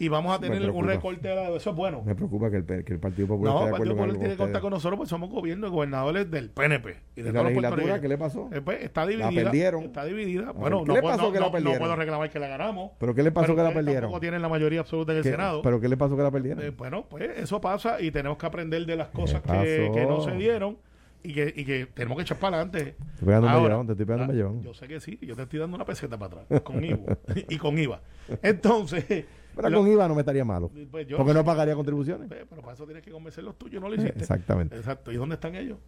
y 0.00 0.08
vamos 0.08 0.36
a 0.36 0.40
tener 0.40 0.68
un 0.70 0.84
recorte 0.86 1.28
de 1.28 1.34
la. 1.36 1.48
Eso 1.50 1.70
es 1.70 1.76
bueno. 1.76 2.02
Me 2.04 2.14
preocupa 2.14 2.50
que 2.50 2.56
el, 2.56 2.64
que 2.84 2.92
el 2.94 2.98
Partido 2.98 3.28
Popular 3.28 3.54
No, 3.54 3.64
el 3.66 3.70
Partido 3.70 3.94
Popular 3.94 4.16
tiene 4.16 4.30
que 4.30 4.36
con 4.36 4.46
contar 4.46 4.62
con 4.62 4.70
nosotros, 4.70 4.96
pues 4.96 5.08
somos 5.10 5.30
gobierno 5.30 5.66
de 5.66 5.70
gobernadores 5.72 6.30
del 6.30 6.50
PNP. 6.50 6.96
Y 7.16 7.22
de 7.22 7.28
¿Y 7.28 7.32
la 7.32 7.42
legislatura 7.44 8.00
qué 8.00 8.08
le 8.08 8.18
pasó? 8.18 8.48
Eh, 8.52 8.60
pues, 8.62 8.82
está 8.82 9.06
dividida. 9.06 9.30
perdieron. 9.44 9.84
Está 9.84 10.04
dividida. 10.04 10.52
Bueno, 10.52 10.80
¿qué 10.82 10.88
no, 10.88 10.94
le 10.94 11.00
puedo- 11.02 11.14
pasó 11.16 11.26
no, 11.28 11.32
que 11.32 11.38
la 11.38 11.40
no- 11.40 11.46
no 11.46 11.52
perdieron? 11.52 11.78
puedo 11.78 11.96
reclamar 11.96 12.30
que 12.30 12.38
la 12.40 12.48
ganamos. 12.48 12.90
¿Pero 12.98 13.14
qué 13.14 13.22
le 13.22 13.30
pasó 13.30 13.54
que 13.54 13.62
la 13.62 13.72
perdieron? 13.74 14.02
Tampoco 14.02 14.20
tienen 14.20 14.42
la 14.42 14.48
mayoría 14.48 14.80
absoluta 14.80 15.12
en 15.12 15.18
el 15.18 15.22
¿Qué- 15.24 15.30
Senado. 15.30 15.62
¿Pero 15.62 15.80
qué 15.80 15.88
le 15.88 15.96
pasó 15.96 16.16
que 16.16 16.22
la 16.22 16.30
perdieron? 16.30 16.64
Eh, 16.64 16.70
bueno, 16.70 17.04
pues 17.08 17.30
eso 17.36 17.60
pasa 17.60 18.00
y 18.00 18.10
tenemos 18.10 18.38
que 18.38 18.46
aprender 18.46 18.86
de 18.86 18.96
las 18.96 19.08
cosas 19.08 19.42
que, 19.42 19.90
que 19.94 20.06
no 20.06 20.22
se 20.22 20.32
dieron 20.32 20.78
y 21.22 21.34
que, 21.34 21.52
y 21.54 21.66
que 21.66 21.84
tenemos 21.92 22.16
que 22.16 22.22
echar 22.22 22.38
para 22.38 22.56
adelante. 22.56 22.94
Te 22.98 23.12
estoy 23.12 23.26
pegando 23.26 23.46
un 23.48 23.52
Ahora, 23.52 23.84
te 23.84 23.92
estoy 23.92 24.06
pegando 24.06 24.32
un 24.32 24.58
ah. 24.60 24.62
Yo 24.64 24.72
sé 24.72 24.88
que 24.88 25.00
sí, 25.00 25.18
yo 25.20 25.36
te 25.36 25.42
estoy 25.42 25.58
dando 25.60 25.76
una 25.76 25.84
peseta 25.84 26.16
para 26.18 26.40
atrás, 26.40 26.60
con 26.62 26.82
IVA. 26.82 27.18
y 27.50 27.58
con 27.58 27.78
IVA. 27.78 28.00
Entonces, 28.42 29.26
Pero 29.68 29.78
con 29.82 29.90
IVA 29.92 30.08
no 30.08 30.14
me 30.14 30.20
estaría 30.20 30.44
malo. 30.44 30.70
pues 30.90 31.06
yo- 31.06 31.16
Porque 31.16 31.34
no 31.34 31.44
pagaría 31.44 31.74
contribuciones. 31.74 32.28
Pues, 32.28 32.44
Pero 32.48 32.62
para 32.62 32.74
eso 32.74 32.84
tienes 32.84 33.02
que 33.02 33.10
convencer 33.10 33.44
los 33.44 33.56
tuyos, 33.58 33.80
no 33.82 33.88
lo 33.88 33.94
hiciste. 33.94 34.18
Exactamente. 34.18 34.76
Exacto. 34.76 35.12
¿Y 35.12 35.16
dónde 35.16 35.34
están 35.34 35.54
ellos? 35.54 35.78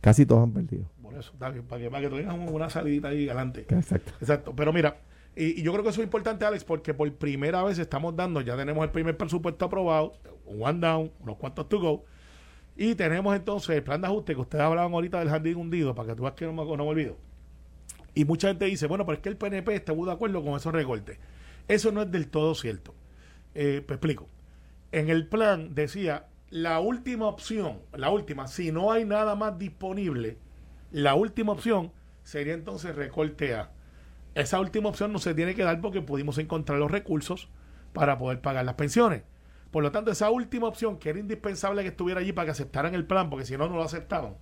Casi 0.00 0.26
todos 0.26 0.42
han 0.42 0.52
perdido. 0.52 0.84
Por 1.02 1.14
eso, 1.14 1.32
para 1.38 1.54
que, 1.54 1.62
para 1.62 2.00
que 2.00 2.08
tengas 2.10 2.34
un- 2.34 2.48
una 2.48 2.68
salidita 2.68 3.08
ahí 3.08 3.24
adelante. 3.26 3.66
Exacto. 3.68 4.12
Exacto. 4.20 4.52
Pero 4.54 4.72
mira, 4.72 4.98
y, 5.34 5.60
y 5.60 5.62
yo 5.62 5.72
creo 5.72 5.82
que 5.82 5.90
eso 5.90 6.00
es 6.00 6.04
importante, 6.06 6.44
Alex, 6.44 6.62
porque 6.64 6.92
por 6.94 7.10
primera 7.14 7.62
vez 7.64 7.78
estamos 7.78 8.14
dando, 8.14 8.40
ya 8.42 8.56
tenemos 8.56 8.84
el 8.84 8.90
primer 8.90 9.16
presupuesto 9.16 9.64
aprobado, 9.64 10.12
un 10.46 10.62
one 10.62 10.78
down, 10.80 11.10
unos 11.20 11.36
cuantos 11.38 11.68
to 11.68 11.80
go, 11.80 12.04
y 12.76 12.94
tenemos 12.96 13.34
entonces 13.34 13.76
el 13.76 13.82
plan 13.82 14.00
de 14.00 14.08
ajuste 14.08 14.34
que 14.34 14.40
ustedes 14.40 14.62
hablaban 14.64 14.92
ahorita 14.92 15.18
del 15.20 15.28
jardín 15.30 15.56
hundido, 15.56 15.94
para 15.94 16.08
que 16.10 16.14
tú 16.16 16.22
veas 16.24 16.34
que 16.34 16.44
no 16.44 16.52
me, 16.52 16.64
no 16.64 16.76
me 16.84 16.90
olvido. 16.90 17.16
Y 18.14 18.24
mucha 18.24 18.48
gente 18.48 18.66
dice, 18.66 18.86
bueno, 18.86 19.04
pero 19.06 19.16
es 19.16 19.22
que 19.22 19.28
el 19.28 19.36
PNP 19.36 19.74
está 19.74 19.92
muy 19.94 20.06
de 20.06 20.12
acuerdo 20.12 20.44
con 20.44 20.54
esos 20.54 20.72
recortes. 20.72 21.18
Eso 21.66 21.90
no 21.92 22.02
es 22.02 22.10
del 22.12 22.28
todo 22.28 22.54
cierto. 22.54 22.94
Eh, 23.54 23.84
explico. 23.88 24.28
En 24.92 25.10
el 25.10 25.26
plan 25.26 25.74
decía, 25.74 26.26
la 26.50 26.80
última 26.80 27.26
opción, 27.26 27.80
la 27.92 28.10
última, 28.10 28.46
si 28.48 28.72
no 28.72 28.92
hay 28.92 29.04
nada 29.04 29.34
más 29.34 29.58
disponible, 29.58 30.38
la 30.92 31.14
última 31.14 31.52
opción 31.52 31.92
sería 32.22 32.54
entonces 32.54 32.94
recorte. 32.94 33.56
Esa 34.34 34.60
última 34.60 34.88
opción 34.88 35.12
no 35.12 35.18
se 35.18 35.34
tiene 35.34 35.54
que 35.54 35.64
dar 35.64 35.80
porque 35.80 36.00
pudimos 36.02 36.38
encontrar 36.38 36.78
los 36.78 36.90
recursos 36.90 37.48
para 37.92 38.18
poder 38.18 38.40
pagar 38.40 38.64
las 38.64 38.74
pensiones. 38.74 39.22
Por 39.70 39.82
lo 39.82 39.90
tanto, 39.92 40.10
esa 40.10 40.30
última 40.30 40.68
opción, 40.68 40.98
que 40.98 41.10
era 41.10 41.18
indispensable 41.18 41.82
que 41.82 41.88
estuviera 41.88 42.20
allí 42.20 42.32
para 42.32 42.46
que 42.46 42.52
aceptaran 42.52 42.94
el 42.94 43.06
plan, 43.06 43.30
porque 43.30 43.44
si 43.46 43.56
no, 43.56 43.68
no 43.68 43.76
lo 43.76 43.82
aceptaban, 43.82 44.36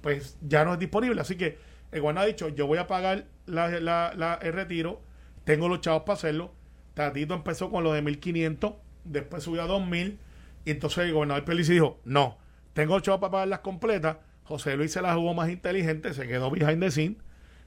pues 0.00 0.36
ya 0.42 0.64
no 0.64 0.72
es 0.74 0.78
disponible. 0.78 1.20
Así 1.20 1.36
que 1.36 1.58
el 1.92 2.00
gobernador 2.00 2.28
ha 2.28 2.32
dicho, 2.32 2.48
yo 2.48 2.66
voy 2.66 2.78
a 2.78 2.86
pagar 2.86 3.26
la- 3.46 3.68
la- 3.80 4.38
el 4.42 4.52
retiro, 4.52 5.00
tengo 5.44 5.68
los 5.68 5.80
chavos 5.80 6.02
para 6.02 6.14
hacerlo. 6.14 6.52
Tatito 6.94 7.34
empezó 7.34 7.70
con 7.70 7.84
lo 7.84 7.92
de 7.92 8.02
1.500, 8.02 8.76
después 9.04 9.42
subió 9.42 9.62
a 9.62 9.68
2.000, 9.68 10.16
y 10.64 10.70
entonces 10.70 11.04
el 11.04 11.12
gobernador 11.12 11.44
Pelici 11.44 11.74
dijo, 11.74 11.98
no, 12.04 12.38
tengo 12.72 12.98
chavos 13.00 13.20
para 13.20 13.32
pagarlas 13.32 13.60
completas. 13.60 14.16
José 14.44 14.76
Luis 14.76 14.92
se 14.92 15.02
la 15.02 15.14
jugó 15.14 15.34
más 15.34 15.50
inteligente, 15.50 16.12
se 16.14 16.26
quedó 16.26 16.50
behind 16.50 16.80
the 16.80 16.90
scene, 16.90 17.16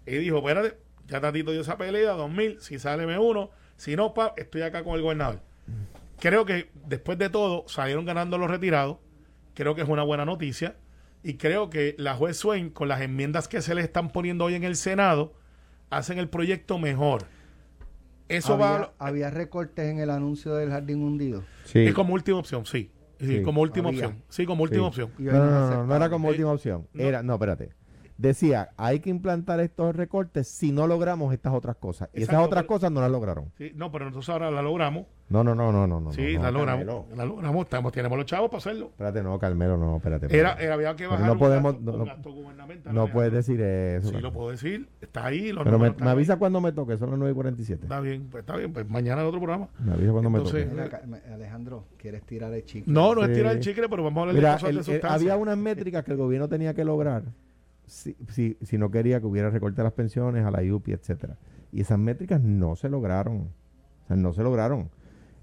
y 0.05 0.17
dijo, 0.17 0.37
espérate, 0.37 0.77
ya 1.07 1.21
Tatito 1.21 1.51
dio 1.51 1.61
esa 1.61 1.77
pelea, 1.77 2.15
2.000, 2.15 2.59
si 2.59 2.79
sale 2.79 3.05
me 3.05 3.17
uno, 3.19 3.51
si 3.75 3.95
no, 3.95 4.13
pa, 4.13 4.33
estoy 4.37 4.61
acá 4.61 4.83
con 4.83 4.95
el 4.95 5.01
gobernador. 5.01 5.41
Creo 6.19 6.45
que 6.45 6.69
después 6.85 7.17
de 7.17 7.29
todo 7.29 7.65
salieron 7.67 8.05
ganando 8.05 8.37
los 8.37 8.49
retirados, 8.49 8.97
creo 9.53 9.75
que 9.75 9.81
es 9.81 9.89
una 9.89 10.03
buena 10.03 10.25
noticia. 10.25 10.75
Y 11.23 11.33
creo 11.33 11.69
que 11.69 11.95
la 11.97 12.15
juez 12.15 12.37
Swain, 12.37 12.69
con 12.69 12.87
las 12.87 13.01
enmiendas 13.01 13.47
que 13.47 13.61
se 13.61 13.75
le 13.75 13.81
están 13.81 14.11
poniendo 14.11 14.45
hoy 14.45 14.53
en 14.55 14.63
el 14.63 14.75
Senado, 14.75 15.33
hacen 15.89 16.19
el 16.19 16.29
proyecto 16.29 16.77
mejor. 16.77 17.25
Eso 18.29 18.53
había, 18.53 18.65
va 18.65 18.93
había 18.99 19.29
recortes 19.29 19.85
en 19.89 19.99
el 19.99 20.09
anuncio 20.09 20.53
del 20.55 20.69
jardín 20.69 21.01
hundido. 21.03 21.43
Sí. 21.65 21.79
es 21.79 21.93
como 21.93 22.13
última 22.13 22.37
opción, 22.39 22.65
sí. 22.65 22.91
Sí, 23.19 23.37
Sí. 23.37 23.41
como 23.43 23.61
última 23.61 23.89
Había. 23.89 24.07
opción. 24.07 24.23
Sí, 24.29 24.45
como 24.45 24.63
última 24.63 24.83
Sí. 24.83 25.01
opción. 25.01 25.11
No, 25.17 25.31
hoy 25.31 25.37
no, 25.37 25.39
no 25.39 25.45
no, 25.45 25.51
no, 25.51 25.57
aceptaron. 25.57 25.87
no 25.87 25.95
era 25.95 26.09
como 26.09 26.27
Eh, 26.27 26.31
última 26.31 26.51
opción. 26.51 26.87
no. 26.93 27.03
Era, 27.03 27.23
no, 27.23 27.33
espérate. 27.33 27.69
decía, 28.17 28.69
hay 28.77 28.99
que 28.99 29.09
implantar 29.11 29.59
estos 29.59 29.95
recortes 29.95 30.47
si 30.47 30.71
no 30.71 30.87
logramos 30.87 31.31
estas 31.33 31.53
otras 31.53 31.75
cosas. 31.77 32.09
Y 32.13 32.17
esas 32.17 32.29
Exacto, 32.29 32.45
otras 32.45 32.63
pero- 32.63 32.67
cosas 32.73 32.91
no 32.91 32.99
las 33.01 33.11
lograron. 33.11 33.51
Sí, 33.59 33.71
no, 33.75 33.91
pero 33.91 34.05
nosotros 34.05 34.29
ahora 34.29 34.49
la 34.51 34.61
logramos. 34.63 35.05
No, 35.29 35.43
no, 35.43 35.53
no, 35.53 35.73
no, 35.73 35.85
no. 35.85 35.99
no 35.99 36.13
sí, 36.13 36.37
no, 36.37 36.49
la. 36.51 36.65
Carmelo. 36.65 37.05
La 37.15 37.25
logramos. 37.25 37.63
Estamos, 37.65 37.91
tenemos 37.91 38.17
los 38.17 38.25
chavos 38.25 38.49
para 38.49 38.59
hacerlo. 38.59 38.85
Espérate, 38.91 39.21
no, 39.21 39.37
Carmelo, 39.37 39.75
no, 39.77 39.97
espérate. 39.97 40.25
Era, 40.27 40.51
espérate. 40.51 40.63
era 40.63 40.73
había 40.75 40.95
que 40.95 41.05
bajar 41.05 41.25
no 41.27 41.33
un 41.33 41.39
podemos- 41.39 41.73
gasto, 41.73 41.85
no- 41.85 41.91
un 41.93 41.99
no- 41.99 42.05
gasto 42.05 42.31
gubernamental. 42.31 42.95
No 42.95 43.07
puedes 43.11 43.33
decir 43.33 43.59
eso. 43.59 44.09
Sí, 44.09 44.15
lo 44.21 44.31
puedo 44.31 44.51
decir. 44.51 44.87
Está 45.01 45.25
ahí. 45.25 45.51
Los 45.51 45.65
Pero 45.65 45.79
me, 45.79 45.93
avisa 46.09 46.37
cuando 46.37 46.61
me 46.61 46.71
toque, 46.71 46.97
son 46.97 47.09
las 47.09 47.19
9 47.19 47.31
y 47.33 47.35
47. 47.35 47.83
Está 47.83 47.99
bien, 47.99 48.27
pues 48.31 48.41
está 48.43 48.55
bien. 48.55 48.71
Pues 48.71 48.89
mañana 48.89 49.21
hay 49.21 49.27
otro 49.27 49.41
programa. 49.41 49.67
Me 49.83 49.91
avisa 49.93 50.11
cuando 50.13 50.29
Entonces, 50.29 50.71
me 50.71 50.83
toque. 50.83 50.97
Alejandro, 51.33 51.83
¿quieres 51.97 52.23
tirar 52.23 52.53
el 52.53 52.63
chicle? 52.63 52.93
No, 52.93 53.13
no 53.13 53.23
es 53.25 53.33
tirar 53.33 53.53
el 53.55 53.59
chicle, 53.59 53.89
pero 53.89 54.03
vamos 54.03 54.17
a 54.17 54.21
hablar 54.21 54.35
Mira, 54.35 54.49
de 54.51 54.55
cosas 54.55 54.69
el- 54.69 54.77
de 54.77 54.83
sustancia. 54.83 55.13
había 55.13 55.35
unas 55.35 55.57
métricas 55.57 56.05
que 56.05 56.11
el 56.11 56.17
gobierno 56.17 56.47
tenía 56.47 56.73
que 56.73 56.85
lograr 56.85 57.23
si, 57.85 58.15
si, 58.29 58.57
si 58.61 58.77
no 58.77 58.91
quería 58.91 59.19
que 59.19 59.25
hubiera 59.25 59.49
recorte 59.49 59.81
a 59.81 59.83
las 59.83 59.93
pensiones, 59.93 60.45
a 60.45 60.51
la 60.51 60.63
IUPI, 60.63 60.93
etcétera. 60.93 61.35
Y 61.73 61.81
esas 61.81 61.99
métricas 61.99 62.41
no 62.41 62.77
se 62.77 62.87
lograron. 62.87 63.49
O 64.05 64.07
sea, 64.07 64.15
no 64.15 64.31
se 64.31 64.41
lograron. 64.41 64.89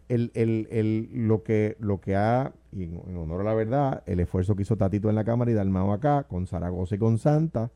El, 0.08 0.30
el, 0.34 0.68
el, 0.70 1.08
lo, 1.26 1.42
que, 1.42 1.76
lo 1.80 2.00
que 2.00 2.14
ha, 2.14 2.52
y 2.72 2.84
en, 2.84 3.00
honor 3.16 3.40
a 3.40 3.44
la 3.44 3.54
verdad, 3.54 4.02
el 4.06 4.20
esfuerzo 4.20 4.54
que 4.54 4.62
hizo 4.62 4.76
Tatito 4.76 5.08
en 5.08 5.14
la 5.14 5.24
Cámara 5.24 5.50
y 5.50 5.54
Dalmao 5.54 5.92
acá, 5.92 6.24
con 6.24 6.46
Zaragoza 6.46 6.94
y 6.96 6.98
con 6.98 7.18
Santa, 7.18 7.70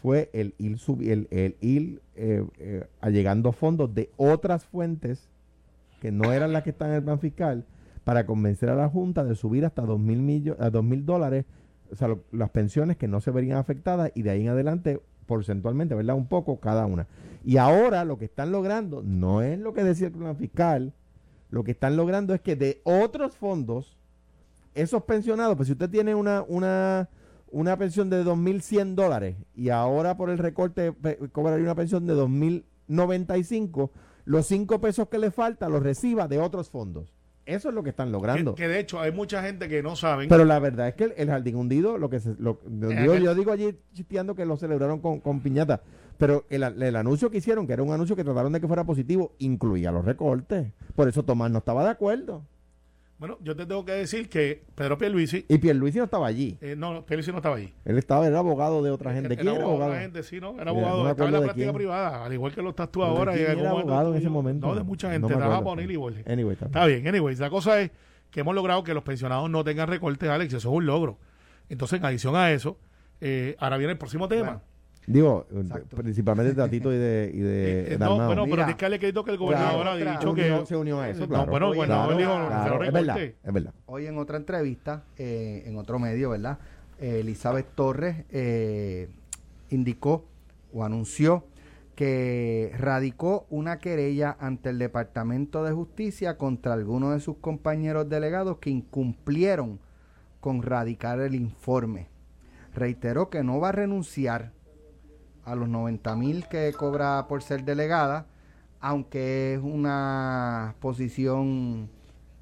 fue 0.00 0.30
el 0.32 0.54
ir, 0.58 0.76
subi- 0.76 1.08
el, 1.10 1.26
el 1.32 1.56
ir 1.60 2.00
eh, 2.14 2.44
eh, 2.58 2.86
allegando 3.00 3.50
fondos 3.50 3.92
de 3.92 4.10
otras 4.16 4.64
fuentes 4.64 5.28
que 6.00 6.12
no 6.12 6.32
eran 6.32 6.52
las 6.52 6.62
que 6.62 6.70
están 6.70 6.90
en 6.90 6.96
el 6.96 7.02
plan 7.02 7.18
fiscal 7.18 7.64
para 8.04 8.24
convencer 8.24 8.68
a 8.68 8.76
la 8.76 8.88
Junta 8.88 9.24
de 9.24 9.34
subir 9.34 9.64
hasta 9.64 9.82
dos 9.82 9.98
mil 9.98 10.54
dos 10.72 10.84
mil 10.84 11.04
dólares, 11.04 11.44
o 11.90 11.96
sea, 11.96 12.14
las 12.30 12.50
pensiones 12.50 12.96
que 12.96 13.08
no 13.08 13.20
se 13.20 13.32
verían 13.32 13.58
afectadas 13.58 14.12
y 14.14 14.22
de 14.22 14.30
ahí 14.30 14.42
en 14.42 14.50
adelante 14.50 15.00
porcentualmente, 15.26 15.96
¿verdad? 15.96 16.14
Un 16.14 16.26
poco 16.26 16.60
cada 16.60 16.86
una. 16.86 17.08
Y 17.44 17.56
ahora 17.56 18.04
lo 18.04 18.16
que 18.16 18.26
están 18.26 18.52
logrando 18.52 19.02
no 19.02 19.42
es 19.42 19.58
lo 19.58 19.74
que 19.74 19.82
decía 19.82 20.06
el 20.06 20.12
plan 20.12 20.36
fiscal, 20.36 20.92
lo 21.50 21.64
que 21.64 21.70
están 21.72 21.96
logrando 21.96 22.34
es 22.34 22.40
que 22.40 22.56
de 22.56 22.80
otros 22.84 23.36
fondos, 23.36 23.96
esos 24.74 25.02
pensionados, 25.04 25.56
pues 25.56 25.66
si 25.66 25.72
usted 25.72 25.88
tiene 25.90 26.14
una, 26.14 26.42
una, 26.46 27.08
una 27.50 27.76
pensión 27.76 28.10
de 28.10 28.24
2.100 28.24 28.94
dólares 28.94 29.36
y 29.54 29.70
ahora 29.70 30.16
por 30.16 30.30
el 30.30 30.38
recorte 30.38 30.92
pe- 30.92 31.18
cobraría 31.32 31.64
una 31.64 31.74
pensión 31.74 32.06
de 32.06 32.14
2.095, 32.88 33.90
los 34.24 34.46
5 34.46 34.80
pesos 34.80 35.08
que 35.08 35.18
le 35.18 35.30
falta 35.30 35.68
los 35.68 35.82
reciba 35.82 36.28
de 36.28 36.38
otros 36.38 36.70
fondos. 36.70 37.12
Eso 37.46 37.70
es 37.70 37.74
lo 37.74 37.82
que 37.82 37.88
están 37.90 38.12
logrando. 38.12 38.54
que, 38.54 38.64
que 38.64 38.68
de 38.68 38.78
hecho 38.80 39.00
hay 39.00 39.10
mucha 39.10 39.42
gente 39.42 39.68
que 39.70 39.82
no 39.82 39.96
saben. 39.96 40.28
Pero 40.28 40.44
la 40.44 40.58
verdad 40.58 40.88
es 40.88 40.94
que 40.96 41.04
el, 41.04 41.14
el 41.16 41.28
jardín 41.30 41.56
hundido, 41.56 41.96
lo 41.96 42.10
que 42.10 42.20
se, 42.20 42.34
lo, 42.38 42.60
yo, 42.68 42.90
Eh, 42.90 43.00
digo, 43.00 43.12
que- 43.14 43.22
yo 43.22 43.34
digo 43.34 43.52
allí 43.52 43.78
chisteando 43.94 44.34
que 44.34 44.44
lo 44.44 44.58
celebraron 44.58 45.00
con, 45.00 45.20
con 45.20 45.40
piñata, 45.40 45.80
pero 46.18 46.44
el, 46.50 46.62
el 46.82 46.96
anuncio 46.96 47.30
que 47.30 47.38
hicieron, 47.38 47.66
que 47.66 47.72
era 47.72 47.82
un 47.82 47.92
anuncio 47.92 48.14
que 48.16 48.24
trataron 48.24 48.52
de 48.52 48.60
que 48.60 48.66
fuera 48.66 48.84
positivo, 48.84 49.32
incluía 49.38 49.90
los 49.92 50.04
recortes. 50.04 50.72
Por 50.94 51.08
eso 51.08 51.22
Tomás 51.24 51.50
no 51.50 51.58
estaba 51.58 51.84
de 51.84 51.90
acuerdo. 51.90 52.42
Bueno, 53.18 53.36
yo 53.42 53.56
te 53.56 53.66
tengo 53.66 53.84
que 53.84 53.90
decir 53.92 54.28
que 54.28 54.62
Pedro 54.76 54.96
Pierluisi, 54.96 55.44
Y 55.48 55.58
Pierluisi 55.58 55.98
no 55.98 56.04
estaba 56.04 56.28
allí. 56.28 56.56
eh, 56.60 56.76
no, 56.76 57.04
Pierluisi 57.04 57.32
no 57.32 57.38
estaba 57.38 57.56
allí. 57.56 57.74
Él 57.84 57.98
estaba, 57.98 58.24
era 58.28 58.38
abogado 58.38 58.80
de 58.80 58.92
otra 58.92 59.12
gente. 59.12 59.32
Era 59.32 59.42
¿Quién 59.42 59.54
era 59.56 59.64
abogado 59.64 59.70
de 59.70 59.74
abogado? 59.74 59.90
otra 59.90 60.02
gente, 60.02 60.22
sí, 60.22 60.40
¿no? 60.40 60.54
Era 60.60 60.70
abogado, 60.70 61.02
no 61.02 61.10
estaba 61.10 61.28
en 61.28 61.32
la 61.32 61.40
de 61.40 61.44
práctica 61.46 61.64
quién. 61.66 61.74
privada, 61.74 62.24
al 62.24 62.32
igual 62.32 62.54
que 62.54 62.62
lo 62.62 62.70
estás 62.70 62.92
tú 62.92 63.00
¿De 63.00 63.06
ahora. 63.06 63.36
y 63.36 63.40
era 63.40 63.54
momento 63.54 63.68
abogado 63.80 64.12
en 64.12 64.18
ese 64.18 64.28
momento? 64.28 64.66
No, 64.68 64.74
de 64.76 64.82
mucha 64.84 65.10
gente. 65.10 65.34
O'Neill 65.34 65.90
y 65.90 65.96
Borges. 65.96 66.26
Anyway, 66.28 66.52
está- 66.52 66.66
Está 66.66 66.86
bien, 66.86 67.08
anyways, 67.08 67.40
la 67.40 67.50
cosa 67.50 67.80
es 67.80 67.90
que 68.30 68.40
hemos 68.40 68.54
logrado 68.54 68.84
que 68.84 68.94
los 68.94 69.02
pensionados 69.02 69.50
no 69.50 69.64
tengan 69.64 69.88
recortes, 69.88 70.28
Alex, 70.28 70.54
eso 70.54 70.68
es 70.68 70.74
un 70.76 70.86
logro. 70.86 71.18
Entonces, 71.68 71.98
en 71.98 72.04
adición 72.04 72.36
a 72.36 72.52
eso, 72.52 72.78
eh, 73.20 73.56
ahora 73.58 73.78
viene 73.78 73.92
el 73.94 73.98
próximo 73.98 74.28
tema. 74.28 74.42
Bueno, 74.44 74.62
Digo, 75.08 75.46
Exacto. 75.50 75.96
principalmente 75.96 76.52
de 76.54 76.56
Tatito 76.62 76.92
y 76.92 76.96
de, 76.96 77.30
y 77.32 77.38
de 77.38 77.48
Eh, 77.88 77.94
eh, 77.94 77.96
no, 77.98 78.14
bueno, 78.16 78.28
pero 78.28 78.44
Mira. 78.44 78.56
tienes 78.56 78.76
que 78.76 78.84
darle 78.84 78.98
crédito 78.98 79.24
que 79.24 79.30
el 79.30 79.38
gobernador 79.38 79.82
Claro, 79.82 79.90
ha 79.90 80.12
dicho 80.12 80.34
que... 80.34 80.42
unió, 80.42 80.66
se 80.66 80.76
unió 80.76 81.00
a 81.00 81.08
eso, 81.08 81.20
No, 81.22 81.28
claro. 81.28 81.50
bueno, 81.50 81.68
Oye, 81.68 81.76
bueno, 81.78 81.94
claro, 81.94 82.16
dijo, 82.18 82.84
es 82.84 82.92
verdad, 82.92 83.18
es 83.18 83.52
verdad. 83.52 83.74
Hoy 83.86 84.06
en 84.06 84.18
otra 84.18 84.36
entrevista, 84.36 85.04
eh, 85.16 85.62
en 85.66 85.76
otro 85.78 85.98
medio, 85.98 86.30
¿verdad? 86.30 86.58
Eh, 87.00 87.20
Elizabeth 87.20 87.66
Torres 87.74 88.24
eh, 88.30 89.08
indicó 89.70 90.26
o 90.74 90.84
anunció 90.84 91.44
que 91.94 92.72
radicó 92.78 93.46
una 93.50 93.78
querella 93.78 94.36
ante 94.38 94.68
el 94.70 94.78
Departamento 94.78 95.64
de 95.64 95.72
Justicia 95.72 96.36
contra 96.36 96.74
algunos 96.74 97.14
de 97.14 97.20
sus 97.20 97.38
compañeros 97.38 98.08
delegados 98.08 98.58
que 98.58 98.70
incumplieron 98.70 99.80
con 100.40 100.62
radicar 100.62 101.18
el 101.20 101.34
informe. 101.34 102.08
Reiteró 102.74 103.30
que 103.30 103.42
no 103.42 103.58
va 103.58 103.70
a 103.70 103.72
renunciar 103.72 104.52
a 105.50 105.54
los 105.54 105.68
90 105.68 106.14
mil 106.16 106.46
que 106.48 106.72
cobra 106.76 107.26
por 107.28 107.42
ser 107.42 107.64
delegada, 107.64 108.26
aunque 108.80 109.54
es 109.54 109.60
una 109.62 110.74
posición 110.80 111.90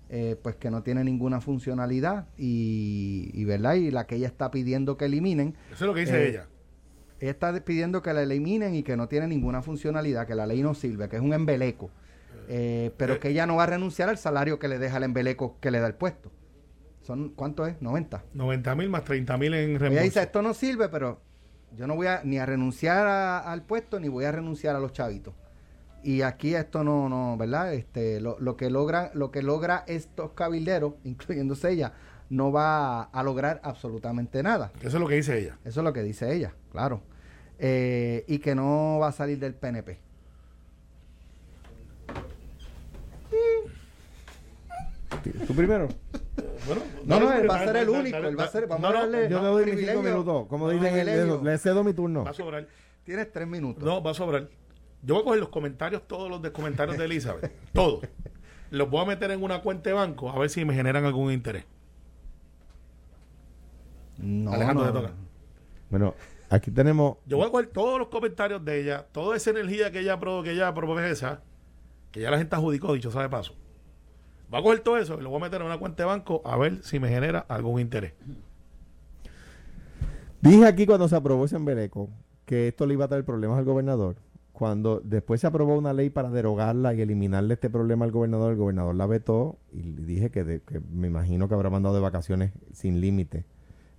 eh, 0.08 0.36
pues 0.42 0.56
que 0.56 0.70
no 0.70 0.82
tiene 0.82 1.02
ninguna 1.02 1.40
funcionalidad 1.40 2.26
y, 2.36 3.30
y, 3.34 3.44
verdad 3.44 3.74
y 3.74 3.90
la 3.90 4.06
que 4.06 4.16
ella 4.16 4.28
está 4.28 4.50
pidiendo 4.50 4.96
que 4.96 5.06
eliminen 5.06 5.56
Eso 5.72 5.84
es 5.84 5.88
lo 5.88 5.94
que 5.94 6.00
dice 6.00 6.16
Eh, 6.24 6.28
ella. 6.28 6.46
ella 7.18 7.30
está 7.32 7.64
pidiendo 7.64 8.02
que 8.02 8.12
la 8.12 8.22
eliminen 8.22 8.74
y 8.76 8.82
que 8.84 8.96
no 8.96 9.08
tiene 9.08 9.26
ninguna 9.26 9.62
funcionalidad 9.62 10.26
que 10.26 10.34
la 10.36 10.46
ley 10.46 10.62
no 10.62 10.74
sirve 10.74 11.08
que 11.08 11.16
es 11.16 11.22
un 11.22 11.32
embeleco 11.32 11.90
eh, 12.48 12.92
pero 12.96 13.18
que 13.18 13.30
ella 13.30 13.46
no 13.46 13.56
va 13.56 13.64
a 13.64 13.66
renunciar 13.66 14.08
al 14.08 14.18
salario 14.18 14.60
que 14.60 14.68
le 14.68 14.78
deja 14.78 14.98
el 14.98 15.02
embeleco 15.02 15.56
que 15.60 15.72
le 15.72 15.80
da 15.80 15.88
el 15.88 15.94
puesto 15.94 16.30
son 17.02 17.30
cuánto 17.30 17.66
es 17.66 17.82
90 17.82 18.22
90 18.34 18.74
mil 18.76 18.88
más 18.90 19.02
30 19.02 19.36
mil 19.38 19.54
en 19.54 19.70
ella 19.70 19.78
reembolso. 19.80 20.04
dice 20.04 20.22
esto 20.22 20.40
no 20.42 20.54
sirve 20.54 20.88
pero 20.88 21.20
yo 21.76 21.86
no 21.86 21.94
voy 21.96 22.06
a 22.06 22.20
ni 22.24 22.38
a 22.38 22.46
renunciar 22.46 23.06
a- 23.06 23.38
al 23.50 23.62
puesto 23.62 23.98
ni 24.00 24.08
voy 24.08 24.24
a 24.24 24.32
renunciar 24.32 24.76
a 24.76 24.80
los 24.80 24.92
chavitos. 24.92 25.34
Y 26.02 26.22
aquí 26.22 26.54
esto 26.54 26.84
no 26.84 27.08
no 27.08 27.36
verdad 27.36 27.72
este 27.74 28.20
lo, 28.20 28.38
lo 28.38 28.56
que 28.56 28.70
logra 28.70 29.10
lo 29.14 29.30
que 29.30 29.42
logra 29.42 29.82
estos 29.86 30.32
cabilderos 30.32 30.94
incluyéndose 31.04 31.70
ella 31.70 31.92
no 32.30 32.50
va 32.52 33.00
a, 33.00 33.02
a 33.04 33.22
lograr 33.22 33.60
absolutamente 33.64 34.42
nada. 34.42 34.72
Eso 34.80 34.88
es 34.88 34.94
lo 34.94 35.06
que 35.08 35.14
dice 35.16 35.38
ella. 35.38 35.58
eso 35.64 35.80
es 35.80 35.84
lo 35.84 35.92
que 35.92 36.02
dice 36.02 36.32
ella 36.34 36.52
claro. 36.70 37.00
Eh, 37.58 38.24
y 38.28 38.38
que 38.40 38.54
no 38.54 38.98
va 39.00 39.08
a 39.08 39.12
salir 39.12 39.38
del 39.38 39.54
PNP 39.54 39.98
¿Tú 45.46 45.54
primero? 45.54 45.88
Bueno, 46.66 46.82
no 47.04 47.20
no 47.20 47.32
él 47.32 47.48
va 47.50 47.60
a 47.60 47.64
ser 47.64 47.76
el 47.76 47.88
único 47.88 48.16
él 48.16 48.38
va 48.38 48.44
a 48.44 48.48
ser 48.48 48.66
vamos 48.66 48.82
no, 48.82 48.88
a 48.96 49.00
darle 49.00 49.28
Yo 49.28 49.40
te 49.40 49.46
doy 49.46 49.64
mis 49.66 49.86
cinco 49.86 50.02
minutos. 50.02 50.46
Como 50.48 50.66
No, 50.66 50.72
dicen, 50.72 50.92
privilegio. 50.92 51.40
le 51.42 51.58
cedo 51.58 51.84
mi 51.84 51.92
turno. 51.94 52.24
Va 52.24 52.30
a 52.30 52.34
sobrar. 52.34 52.66
tienes 53.04 53.32
tres 53.32 53.46
minutos 53.46 53.84
No, 53.84 54.02
va 54.02 54.10
a 54.10 54.14
sobrar. 54.14 54.48
Yo 55.02 55.14
voy 55.14 55.22
a 55.22 55.24
coger 55.24 55.40
los 55.40 55.48
comentarios, 55.50 56.02
todos 56.08 56.28
los 56.28 56.42
de 56.42 56.50
comentarios 56.52 56.98
de 56.98 57.04
Elizabeth, 57.04 57.52
todos. 57.72 58.00
Los 58.70 58.90
voy 58.90 59.02
a 59.02 59.04
meter 59.04 59.30
en 59.30 59.42
una 59.42 59.60
cuenta 59.62 59.90
de 59.90 59.94
banco 59.94 60.30
a 60.30 60.38
ver 60.38 60.50
si 60.50 60.64
me 60.64 60.74
generan 60.74 61.04
algún 61.04 61.32
interés. 61.32 61.64
no, 64.18 64.52
Alejandro, 64.52 64.84
no, 64.86 64.92
te 64.92 64.98
toca. 65.00 65.12
Bueno, 65.90 66.14
aquí 66.50 66.70
tenemos. 66.70 67.18
Yo 67.26 67.36
voy 67.36 67.46
a 67.46 67.50
coger 67.50 67.66
todos 67.68 67.98
los 67.98 68.08
comentarios 68.08 68.64
de 68.64 68.80
ella, 68.80 69.06
toda 69.12 69.36
esa 69.36 69.50
energía 69.50 69.92
que 69.92 70.00
ella, 70.00 70.18
que 70.42 70.50
ella 70.50 70.74
profesa, 70.74 71.42
que 72.10 72.20
ya 72.20 72.30
la 72.30 72.38
gente 72.38 72.56
adjudicó, 72.56 72.92
dicho 72.94 73.10
sea 73.12 73.22
de 73.22 73.28
paso. 73.28 73.54
Voy 74.50 74.60
a 74.60 74.62
coger 74.62 74.80
todo 74.80 74.98
eso 74.98 75.18
y 75.18 75.22
lo 75.22 75.30
voy 75.30 75.40
a 75.40 75.44
meter 75.44 75.60
en 75.60 75.66
una 75.66 75.78
cuenta 75.78 76.02
de 76.02 76.06
banco 76.06 76.42
a 76.44 76.56
ver 76.56 76.82
si 76.82 77.00
me 77.00 77.08
genera 77.08 77.40
algún 77.48 77.80
interés. 77.80 78.12
Dije 80.40 80.66
aquí 80.66 80.86
cuando 80.86 81.08
se 81.08 81.16
aprobó 81.16 81.44
ese 81.44 81.56
embeleco 81.56 82.08
que 82.44 82.68
esto 82.68 82.86
le 82.86 82.94
iba 82.94 83.06
a 83.06 83.08
traer 83.08 83.24
problemas 83.24 83.58
al 83.58 83.64
gobernador. 83.64 84.16
Cuando 84.52 85.00
después 85.04 85.40
se 85.40 85.46
aprobó 85.46 85.76
una 85.76 85.92
ley 85.92 86.08
para 86.08 86.30
derogarla 86.30 86.94
y 86.94 87.02
eliminarle 87.02 87.54
este 87.54 87.68
problema 87.68 88.04
al 88.04 88.12
gobernador, 88.12 88.52
el 88.52 88.56
gobernador 88.56 88.94
la 88.94 89.06
vetó 89.06 89.58
y 89.72 89.82
le 89.82 90.06
dije 90.06 90.30
que, 90.30 90.62
me 90.90 91.08
imagino 91.08 91.48
que 91.48 91.54
habrá 91.54 91.68
mandado 91.68 91.94
de 91.94 92.00
vacaciones 92.00 92.52
sin 92.72 93.00
límite, 93.00 93.44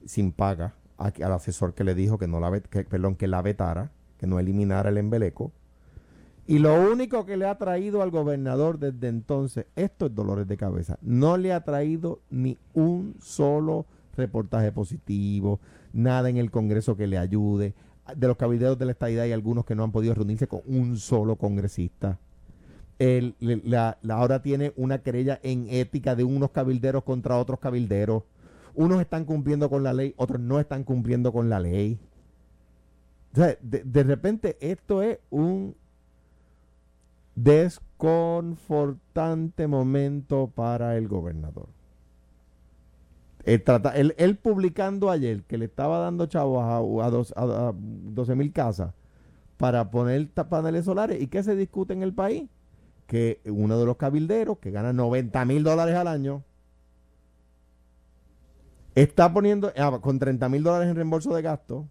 sin 0.06 0.32
paga, 0.32 0.74
al 0.98 1.32
asesor 1.32 1.76
que 1.76 1.84
le 1.84 1.94
dijo 1.94 2.18
que 2.18 2.28
no 2.28 2.40
la 2.40 2.60
que, 2.60 2.86
que 2.86 3.28
la 3.28 3.42
vetara, 3.44 3.92
que 4.18 4.26
no 4.26 4.40
eliminara 4.40 4.90
el 4.90 4.98
embeleco. 4.98 5.52
Y 6.48 6.60
lo 6.60 6.90
único 6.90 7.26
que 7.26 7.36
le 7.36 7.46
ha 7.46 7.58
traído 7.58 8.02
al 8.02 8.10
gobernador 8.10 8.80
desde 8.80 9.10
entonces, 9.10 9.66
estos 9.76 10.16
dolores 10.16 10.48
de 10.48 10.56
cabeza, 10.56 10.98
no 11.02 11.36
le 11.36 11.52
ha 11.52 11.66
traído 11.66 12.22
ni 12.30 12.58
un 12.74 13.16
solo 13.22 13.86
reportaje 14.16 14.72
positivo, 14.72 15.60
nada 15.92 16.30
en 16.30 16.38
el 16.38 16.50
Congreso 16.50 16.96
que 16.96 17.06
le 17.06 17.18
ayude. 17.18 17.74
De 18.16 18.28
los 18.28 18.38
cabilderos 18.38 18.80
de 18.80 18.86
la 18.86 18.94
estadidad 18.94 19.26
hay 19.26 19.34
algunos 19.34 19.66
que 19.66 19.76
no 19.76 19.84
han 19.84 19.92
podido 19.92 20.14
reunirse 20.14 20.48
con 20.48 20.62
un 20.66 20.96
solo 20.96 21.36
congresista. 21.36 22.18
La, 23.40 23.98
ahora 24.10 24.42
tiene 24.42 24.72
una 24.78 25.00
querella 25.00 25.42
en 25.44 25.68
ética 25.70 26.16
de 26.16 26.24
unos 26.24 26.52
cabilderos 26.52 27.04
contra 27.04 27.38
otros 27.38 27.60
cabilderos. 27.60 28.24
Unos 28.74 29.02
están 29.02 29.26
cumpliendo 29.26 29.70
con 29.70 29.84
la 29.84 29.94
ley, 29.94 30.14
otros 30.16 30.40
no 30.40 30.62
están 30.62 30.86
cumpliendo 30.86 31.34
con 31.34 31.50
la 31.50 31.60
ley. 31.60 32.00
De 33.34 34.04
repente 34.04 34.58
esto 34.62 35.04
es 35.04 35.20
un 35.30 35.76
desconfortante 37.38 39.68
momento 39.68 40.52
para 40.54 40.98
el 40.98 41.08
gobernador. 41.08 41.70
Él, 43.46 43.64
trata, 43.64 43.96
él, 43.96 44.38
publicando 44.38 45.10
ayer 45.10 45.44
que 45.44 45.58
le 45.58 45.64
estaba 45.66 46.00
dando 46.00 46.26
chavos 46.26 46.66
a, 46.66 46.80
dos, 47.10 47.34
a, 47.38 47.74
12 47.74 48.36
mil 48.36 48.52
casas 48.52 48.94
para 49.56 49.90
poner 49.90 50.28
paneles 50.30 50.84
solares. 50.86 51.22
¿Y 51.22 51.28
qué 51.28 51.44
se 51.44 51.56
discute 51.56 51.94
en 51.94 52.04
el 52.04 52.14
país? 52.14 52.50
Que 53.06 53.40
uno 53.46 53.80
de 53.80 53.86
los 53.86 53.96
cabilderos, 53.96 54.58
que 54.58 54.72
gana 54.72 54.92
90 54.92 55.46
mil 55.46 55.64
dólares 55.64 55.96
al 55.96 56.10
año, 56.10 56.44
está 58.96 59.32
poniendo 59.32 59.72
ah, 59.78 60.00
con 60.02 60.20
30 60.20 60.50
mil 60.50 60.64
dólares 60.64 60.90
en 60.90 60.96
reembolso 60.96 61.34
de 61.34 61.44
gastos, 61.44 61.86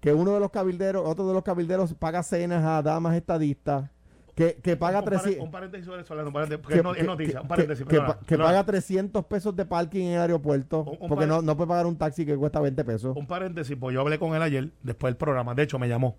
que 0.00 0.14
uno 0.14 0.32
de 0.32 0.40
los 0.40 0.50
cabilderos, 0.50 1.06
otro 1.06 1.26
de 1.26 1.34
los 1.34 1.42
cabilderos 1.42 1.92
paga 1.94 2.22
cenas 2.22 2.64
a 2.64 2.80
damas 2.80 3.14
estadistas, 3.16 3.90
que, 4.34 4.56
que 4.56 4.76
paga 4.76 4.98
un, 4.98 5.04
pare- 5.04 5.18
300... 5.18 5.44
un 5.44 5.50
paréntesis 5.52 5.86
sobre 5.86 6.02
eso, 6.02 6.14
un 6.14 6.32
paréntesis, 6.32 6.60
porque 6.62 6.74
que- 6.74 6.78
es 6.80 6.84
no- 6.84 6.90
es 6.92 6.96
que- 6.98 7.04
noticia, 7.04 7.34
que- 7.34 7.40
un 7.40 7.48
paréntesis. 7.48 7.84
que- 7.84 7.90
perdona, 7.90 8.06
que, 8.08 8.14
pa- 8.14 8.20
que 8.20 8.26
perdona. 8.26 8.48
paga 8.50 8.64
300 8.66 9.24
pesos 9.26 9.54
de 9.56 9.64
parking 9.64 10.00
en 10.06 10.12
el 10.14 10.20
aeropuerto 10.20 10.80
Un- 10.82 10.98
un 11.00 11.08
porque 11.08 11.26
no, 11.26 11.40
no 11.42 11.56
puede 11.56 11.68
pagar 11.68 11.86
un 11.86 11.96
taxi 11.96 12.26
que 12.26 12.36
cuesta 12.36 12.60
20 12.60 12.84
pesos. 12.84 13.16
Un 13.16 13.26
paréntesis, 13.26 13.76
pues 13.78 13.94
yo 13.94 14.00
hablé 14.00 14.18
con 14.18 14.34
él 14.34 14.42
ayer, 14.42 14.70
después 14.82 15.12
del 15.12 15.16
programa, 15.16 15.54
de 15.54 15.62
hecho 15.62 15.78
me 15.78 15.88
llamó. 15.88 16.16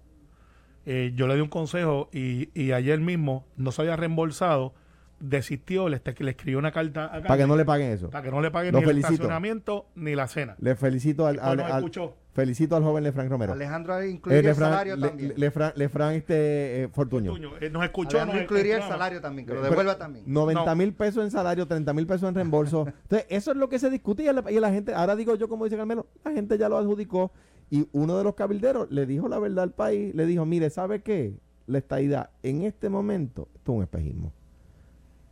Eh, 0.85 1.13
yo 1.15 1.27
le 1.27 1.35
di 1.35 1.41
un 1.41 1.49
consejo 1.49 2.09
y, 2.13 2.49
y 2.53 2.71
ayer 2.71 2.99
mismo 2.99 3.45
no 3.57 3.71
se 3.71 3.81
había 3.81 3.95
reembolsado, 3.95 4.73
desistió, 5.19 5.89
le, 5.89 6.01
le 6.19 6.29
escribió 6.29 6.59
una 6.59 6.71
carta 6.71 7.05
a 7.05 7.21
para 7.21 7.37
que 7.37 7.47
no 7.47 7.55
le 7.55 7.65
paguen 7.65 7.91
eso. 7.91 8.09
para 8.11 8.23
que 8.23 8.31
no 8.31 8.39
le 8.41 8.51
paguen 8.51 8.73
Lo 8.73 8.81
ni 8.81 8.89
el 8.89 8.97
estacionamiento 8.99 9.87
ni 9.95 10.13
la 10.13 10.27
cena. 10.27 10.55
Le 10.59 10.75
felicito 10.75 11.25
al, 11.25 11.39
al- 11.39 11.59
escuchó. 11.59 12.15
Felicito 12.35 12.75
al 12.75 12.83
joven 12.83 13.03
Lefran 13.05 13.29
Romero. 13.29 13.53
Alejandro 13.53 13.97
Eh, 13.97 14.09
incluiría 14.11 14.39
el 14.41 14.45
Lefran, 14.45 14.69
salario 14.71 14.95
Le- 14.97 15.07
también. 15.07 15.33
Lefran- 15.35 15.73
Lefran, 15.75 16.13
este 16.15 16.83
eh, 16.83 16.87
Fortuño. 16.89 17.31
Tuño, 17.31 17.51
eh, 17.61 17.69
nos 17.71 17.83
escuchó. 17.83 18.17
Alejandro 18.17 18.35
nos 18.35 18.43
incluiría 18.43 18.75
el 18.77 18.83
salario 18.83 19.21
también, 19.21 19.47
que 19.47 19.53
lo 19.53 19.61
Pero- 19.61 19.69
devuelva 19.71 19.97
también. 19.97 20.25
90 20.27 20.65
No. 20.65 20.75
mil 20.75 20.93
pesos 20.93 21.23
en 21.23 21.31
salario, 21.31 21.65
30 21.65 21.93
mil 21.93 22.05
pesos 22.05 22.27
en 22.29 22.35
reembolso. 22.35 22.85
Entonces, 23.03 23.25
eso 23.29 23.51
es 23.51 23.57
lo 23.57 23.69
que 23.69 23.79
se 23.79 23.89
discutía 23.89 24.31
y 24.31 24.35
la, 24.35 24.51
y 24.51 24.59
la 24.59 24.69
gente, 24.71 24.93
ahora 24.93 25.15
digo 25.15 25.33
yo 25.35 25.47
como 25.47 25.63
dice 25.63 25.77
Carmelo, 25.77 26.05
la 26.23 26.31
gente 26.33 26.57
ya 26.57 26.67
lo 26.69 26.77
adjudicó 26.77 27.31
y 27.71 27.87
uno 27.93 28.17
de 28.17 28.23
los 28.25 28.35
cabilderos 28.35 28.91
le 28.91 29.05
dijo 29.05 29.27
la 29.29 29.39
verdad 29.39 29.63
al 29.63 29.71
país, 29.71 30.13
le 30.13 30.25
dijo, 30.25 30.45
mire, 30.45 30.69
¿sabe 30.69 31.01
qué? 31.01 31.33
La 31.67 31.77
estadidad 31.79 32.29
en 32.43 32.61
este 32.63 32.89
momento, 32.89 33.47
esto 33.55 33.71
es 33.71 33.77
un 33.77 33.83
espejismo. 33.83 34.33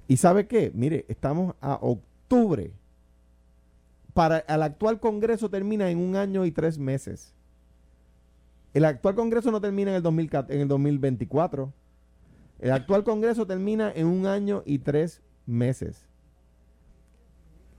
¿Y 0.08 0.18
sabe 0.18 0.48
qué? 0.48 0.72
Mire, 0.74 1.06
estamos 1.10 1.54
a 1.62 1.76
octubre. 1.82 2.72
Para 4.14 4.40
el 4.40 4.62
actual 4.62 5.00
Congreso 5.00 5.50
termina 5.50 5.90
en 5.90 5.98
un 5.98 6.16
año 6.16 6.46
y 6.46 6.52
tres 6.52 6.78
meses. 6.78 7.34
El 8.74 8.86
actual 8.86 9.16
Congreso 9.16 9.52
no 9.52 9.62
termina 9.62 9.92
en 9.92 9.98
el, 9.98 10.04
2004 10.04 10.54
en 10.54 10.62
el 10.62 10.68
2024. 10.68 11.74
El 12.60 12.72
actual 12.72 13.04
Congreso 13.04 13.46
termina 13.46 13.92
en 13.94 14.08
un 14.08 14.26
año 14.26 14.64
y 14.66 14.80
tres 14.80 15.22
meses. 15.46 16.06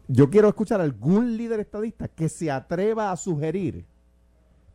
Yo 0.07 0.29
quiero 0.29 0.49
escuchar 0.49 0.81
a 0.81 0.85
algún 0.85 1.37
líder 1.37 1.61
estadista 1.61 2.09
que 2.09 2.29
se 2.29 2.51
atreva 2.51 3.11
a 3.11 3.17
sugerir 3.17 3.87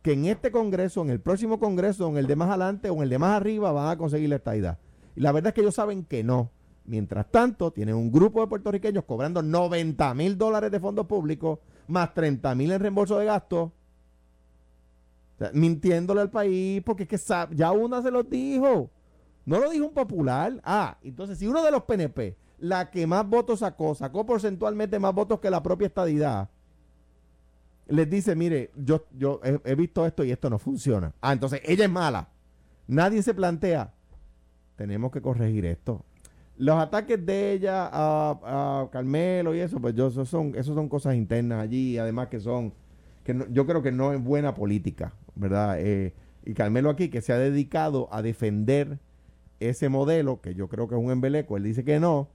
que 0.02 0.12
en 0.12 0.24
este 0.26 0.50
Congreso, 0.50 1.02
en 1.02 1.10
el 1.10 1.20
próximo 1.20 1.58
Congreso, 1.58 2.08
en 2.08 2.16
el 2.16 2.26
de 2.26 2.36
más 2.36 2.48
adelante 2.48 2.90
o 2.90 2.96
en 2.96 3.02
el 3.02 3.10
de 3.10 3.18
más 3.18 3.36
arriba 3.36 3.70
van 3.70 3.90
a 3.90 3.98
conseguir 3.98 4.30
la 4.30 4.36
estadidad. 4.36 4.78
Y 5.14 5.20
la 5.20 5.32
verdad 5.32 5.48
es 5.48 5.54
que 5.54 5.60
ellos 5.60 5.74
saben 5.74 6.04
que 6.04 6.24
no. 6.24 6.50
Mientras 6.90 7.30
tanto, 7.30 7.70
tienen 7.70 7.94
un 7.94 8.10
grupo 8.10 8.40
de 8.40 8.48
puertorriqueños 8.48 9.04
cobrando 9.04 9.40
90 9.42 10.12
mil 10.14 10.36
dólares 10.36 10.72
de 10.72 10.80
fondos 10.80 11.06
públicos 11.06 11.60
más 11.86 12.12
30 12.12 12.52
mil 12.56 12.72
en 12.72 12.80
reembolso 12.80 13.16
de 13.16 13.26
gastos. 13.26 13.70
Mintiéndole 15.52 16.20
al 16.20 16.30
país 16.30 16.82
porque 16.84 17.04
es 17.04 17.08
que 17.08 17.54
ya 17.54 17.70
una 17.70 18.02
se 18.02 18.10
los 18.10 18.28
dijo. 18.28 18.90
No 19.44 19.60
lo 19.60 19.70
dijo 19.70 19.86
un 19.86 19.94
popular. 19.94 20.60
Ah, 20.64 20.98
entonces 21.04 21.38
si 21.38 21.46
uno 21.46 21.62
de 21.62 21.70
los 21.70 21.84
PNP, 21.84 22.36
la 22.58 22.90
que 22.90 23.06
más 23.06 23.24
votos 23.24 23.60
sacó, 23.60 23.94
sacó 23.94 24.26
porcentualmente 24.26 24.98
más 24.98 25.14
votos 25.14 25.38
que 25.38 25.48
la 25.48 25.62
propia 25.62 25.86
estadidad, 25.86 26.50
les 27.86 28.10
dice, 28.10 28.34
mire, 28.34 28.72
yo, 28.74 29.06
yo 29.16 29.40
he 29.44 29.76
visto 29.76 30.04
esto 30.04 30.24
y 30.24 30.32
esto 30.32 30.50
no 30.50 30.58
funciona. 30.58 31.14
Ah, 31.20 31.32
entonces 31.32 31.60
ella 31.64 31.84
es 31.84 31.90
mala. 31.90 32.30
Nadie 32.88 33.22
se 33.22 33.32
plantea, 33.32 33.94
tenemos 34.74 35.12
que 35.12 35.22
corregir 35.22 35.64
esto. 35.66 36.04
Los 36.60 36.76
ataques 36.78 37.24
de 37.24 37.52
ella 37.54 37.88
a, 37.90 38.82
a 38.82 38.90
Carmelo 38.90 39.54
y 39.54 39.60
eso, 39.60 39.80
pues 39.80 39.94
yo, 39.94 40.08
eso 40.08 40.26
son, 40.26 40.54
eso 40.56 40.74
son 40.74 40.90
cosas 40.90 41.14
internas 41.14 41.62
allí, 41.62 41.96
además 41.96 42.28
que 42.28 42.38
son, 42.38 42.74
que 43.24 43.32
no- 43.32 43.46
yo 43.48 43.66
creo 43.66 43.80
que 43.82 43.92
no 43.92 44.12
es 44.12 44.22
buena 44.22 44.54
política, 44.54 45.14
¿verdad? 45.34 45.76
Eh, 45.80 46.12
y 46.44 46.52
Carmelo 46.52 46.90
aquí, 46.90 47.08
que 47.08 47.22
se 47.22 47.32
ha 47.32 47.38
dedicado 47.38 48.08
a 48.12 48.20
defender 48.20 48.98
ese 49.58 49.88
modelo, 49.88 50.42
que 50.42 50.54
yo 50.54 50.68
creo 50.68 50.86
que 50.86 50.96
es 50.96 51.00
un 51.02 51.10
embeleco, 51.10 51.56
él 51.56 51.62
dice 51.62 51.82
que 51.82 51.98
no, 51.98 52.28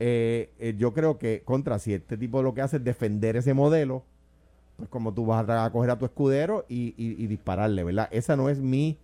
eh, 0.00 0.52
eh, 0.58 0.74
yo 0.76 0.92
creo 0.92 1.18
que 1.18 1.42
contra 1.44 1.78
si 1.78 1.94
este 1.94 2.16
tipo 2.18 2.42
lo 2.42 2.54
que 2.54 2.62
hace 2.62 2.78
es 2.78 2.84
defender 2.84 3.36
ese 3.36 3.54
modelo, 3.54 4.04
pues 4.76 4.88
como 4.88 5.14
tú 5.14 5.26
vas 5.26 5.48
a, 5.48 5.64
a 5.64 5.72
coger 5.72 5.90
a 5.90 5.98
tu 5.98 6.06
escudero 6.06 6.66
y, 6.68 6.94
y- 6.96 7.22
y 7.22 7.26
dispararle, 7.28 7.84
¿verdad? 7.84 8.08
Esa 8.12 8.36
no 8.36 8.48
es 8.50 8.60
mi, 8.60 8.98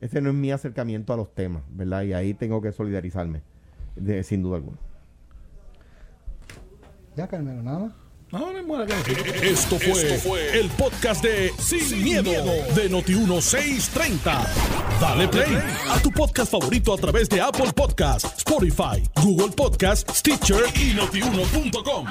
ese 0.00 0.20
no 0.20 0.30
es 0.30 0.36
mi 0.36 0.52
acercamiento 0.52 1.12
a 1.12 1.16
los 1.16 1.34
temas, 1.34 1.62
¿verdad? 1.70 2.02
Y 2.02 2.12
ahí 2.14 2.34
tengo 2.34 2.60
que 2.62 2.72
solidarizarme, 2.72 3.42
de- 3.96 4.22
sin 4.22 4.42
duda 4.42 4.56
alguna. 4.56 4.78
Ya, 7.16 7.26
Carmelo, 7.26 7.62
nada 7.62 7.78
más. 7.78 7.92
Que 8.86 8.94
decir. 9.14 9.44
Esto 9.44 9.78
fue, 9.78 10.58
el 10.58 10.68
podcast 10.70 11.22
de 11.22 11.52
Sin, 11.58 12.02
miedo, 12.02 12.32
de 12.74 12.90
Noti1630. 12.90 14.46
Dale 15.00 15.28
play 15.28 15.56
a 15.88 15.98
tu 16.02 16.10
podcast 16.10 16.50
favorito 16.50 16.92
a 16.92 16.96
través 16.96 17.28
de 17.28 17.40
Apple 17.40 17.72
Podcasts, 17.74 18.34
Spotify, 18.38 19.02
Google 19.22 19.52
Podcasts, 19.56 20.18
Stitcher 20.18 20.64
y 20.74 20.94
notiuno.com. 20.94 22.06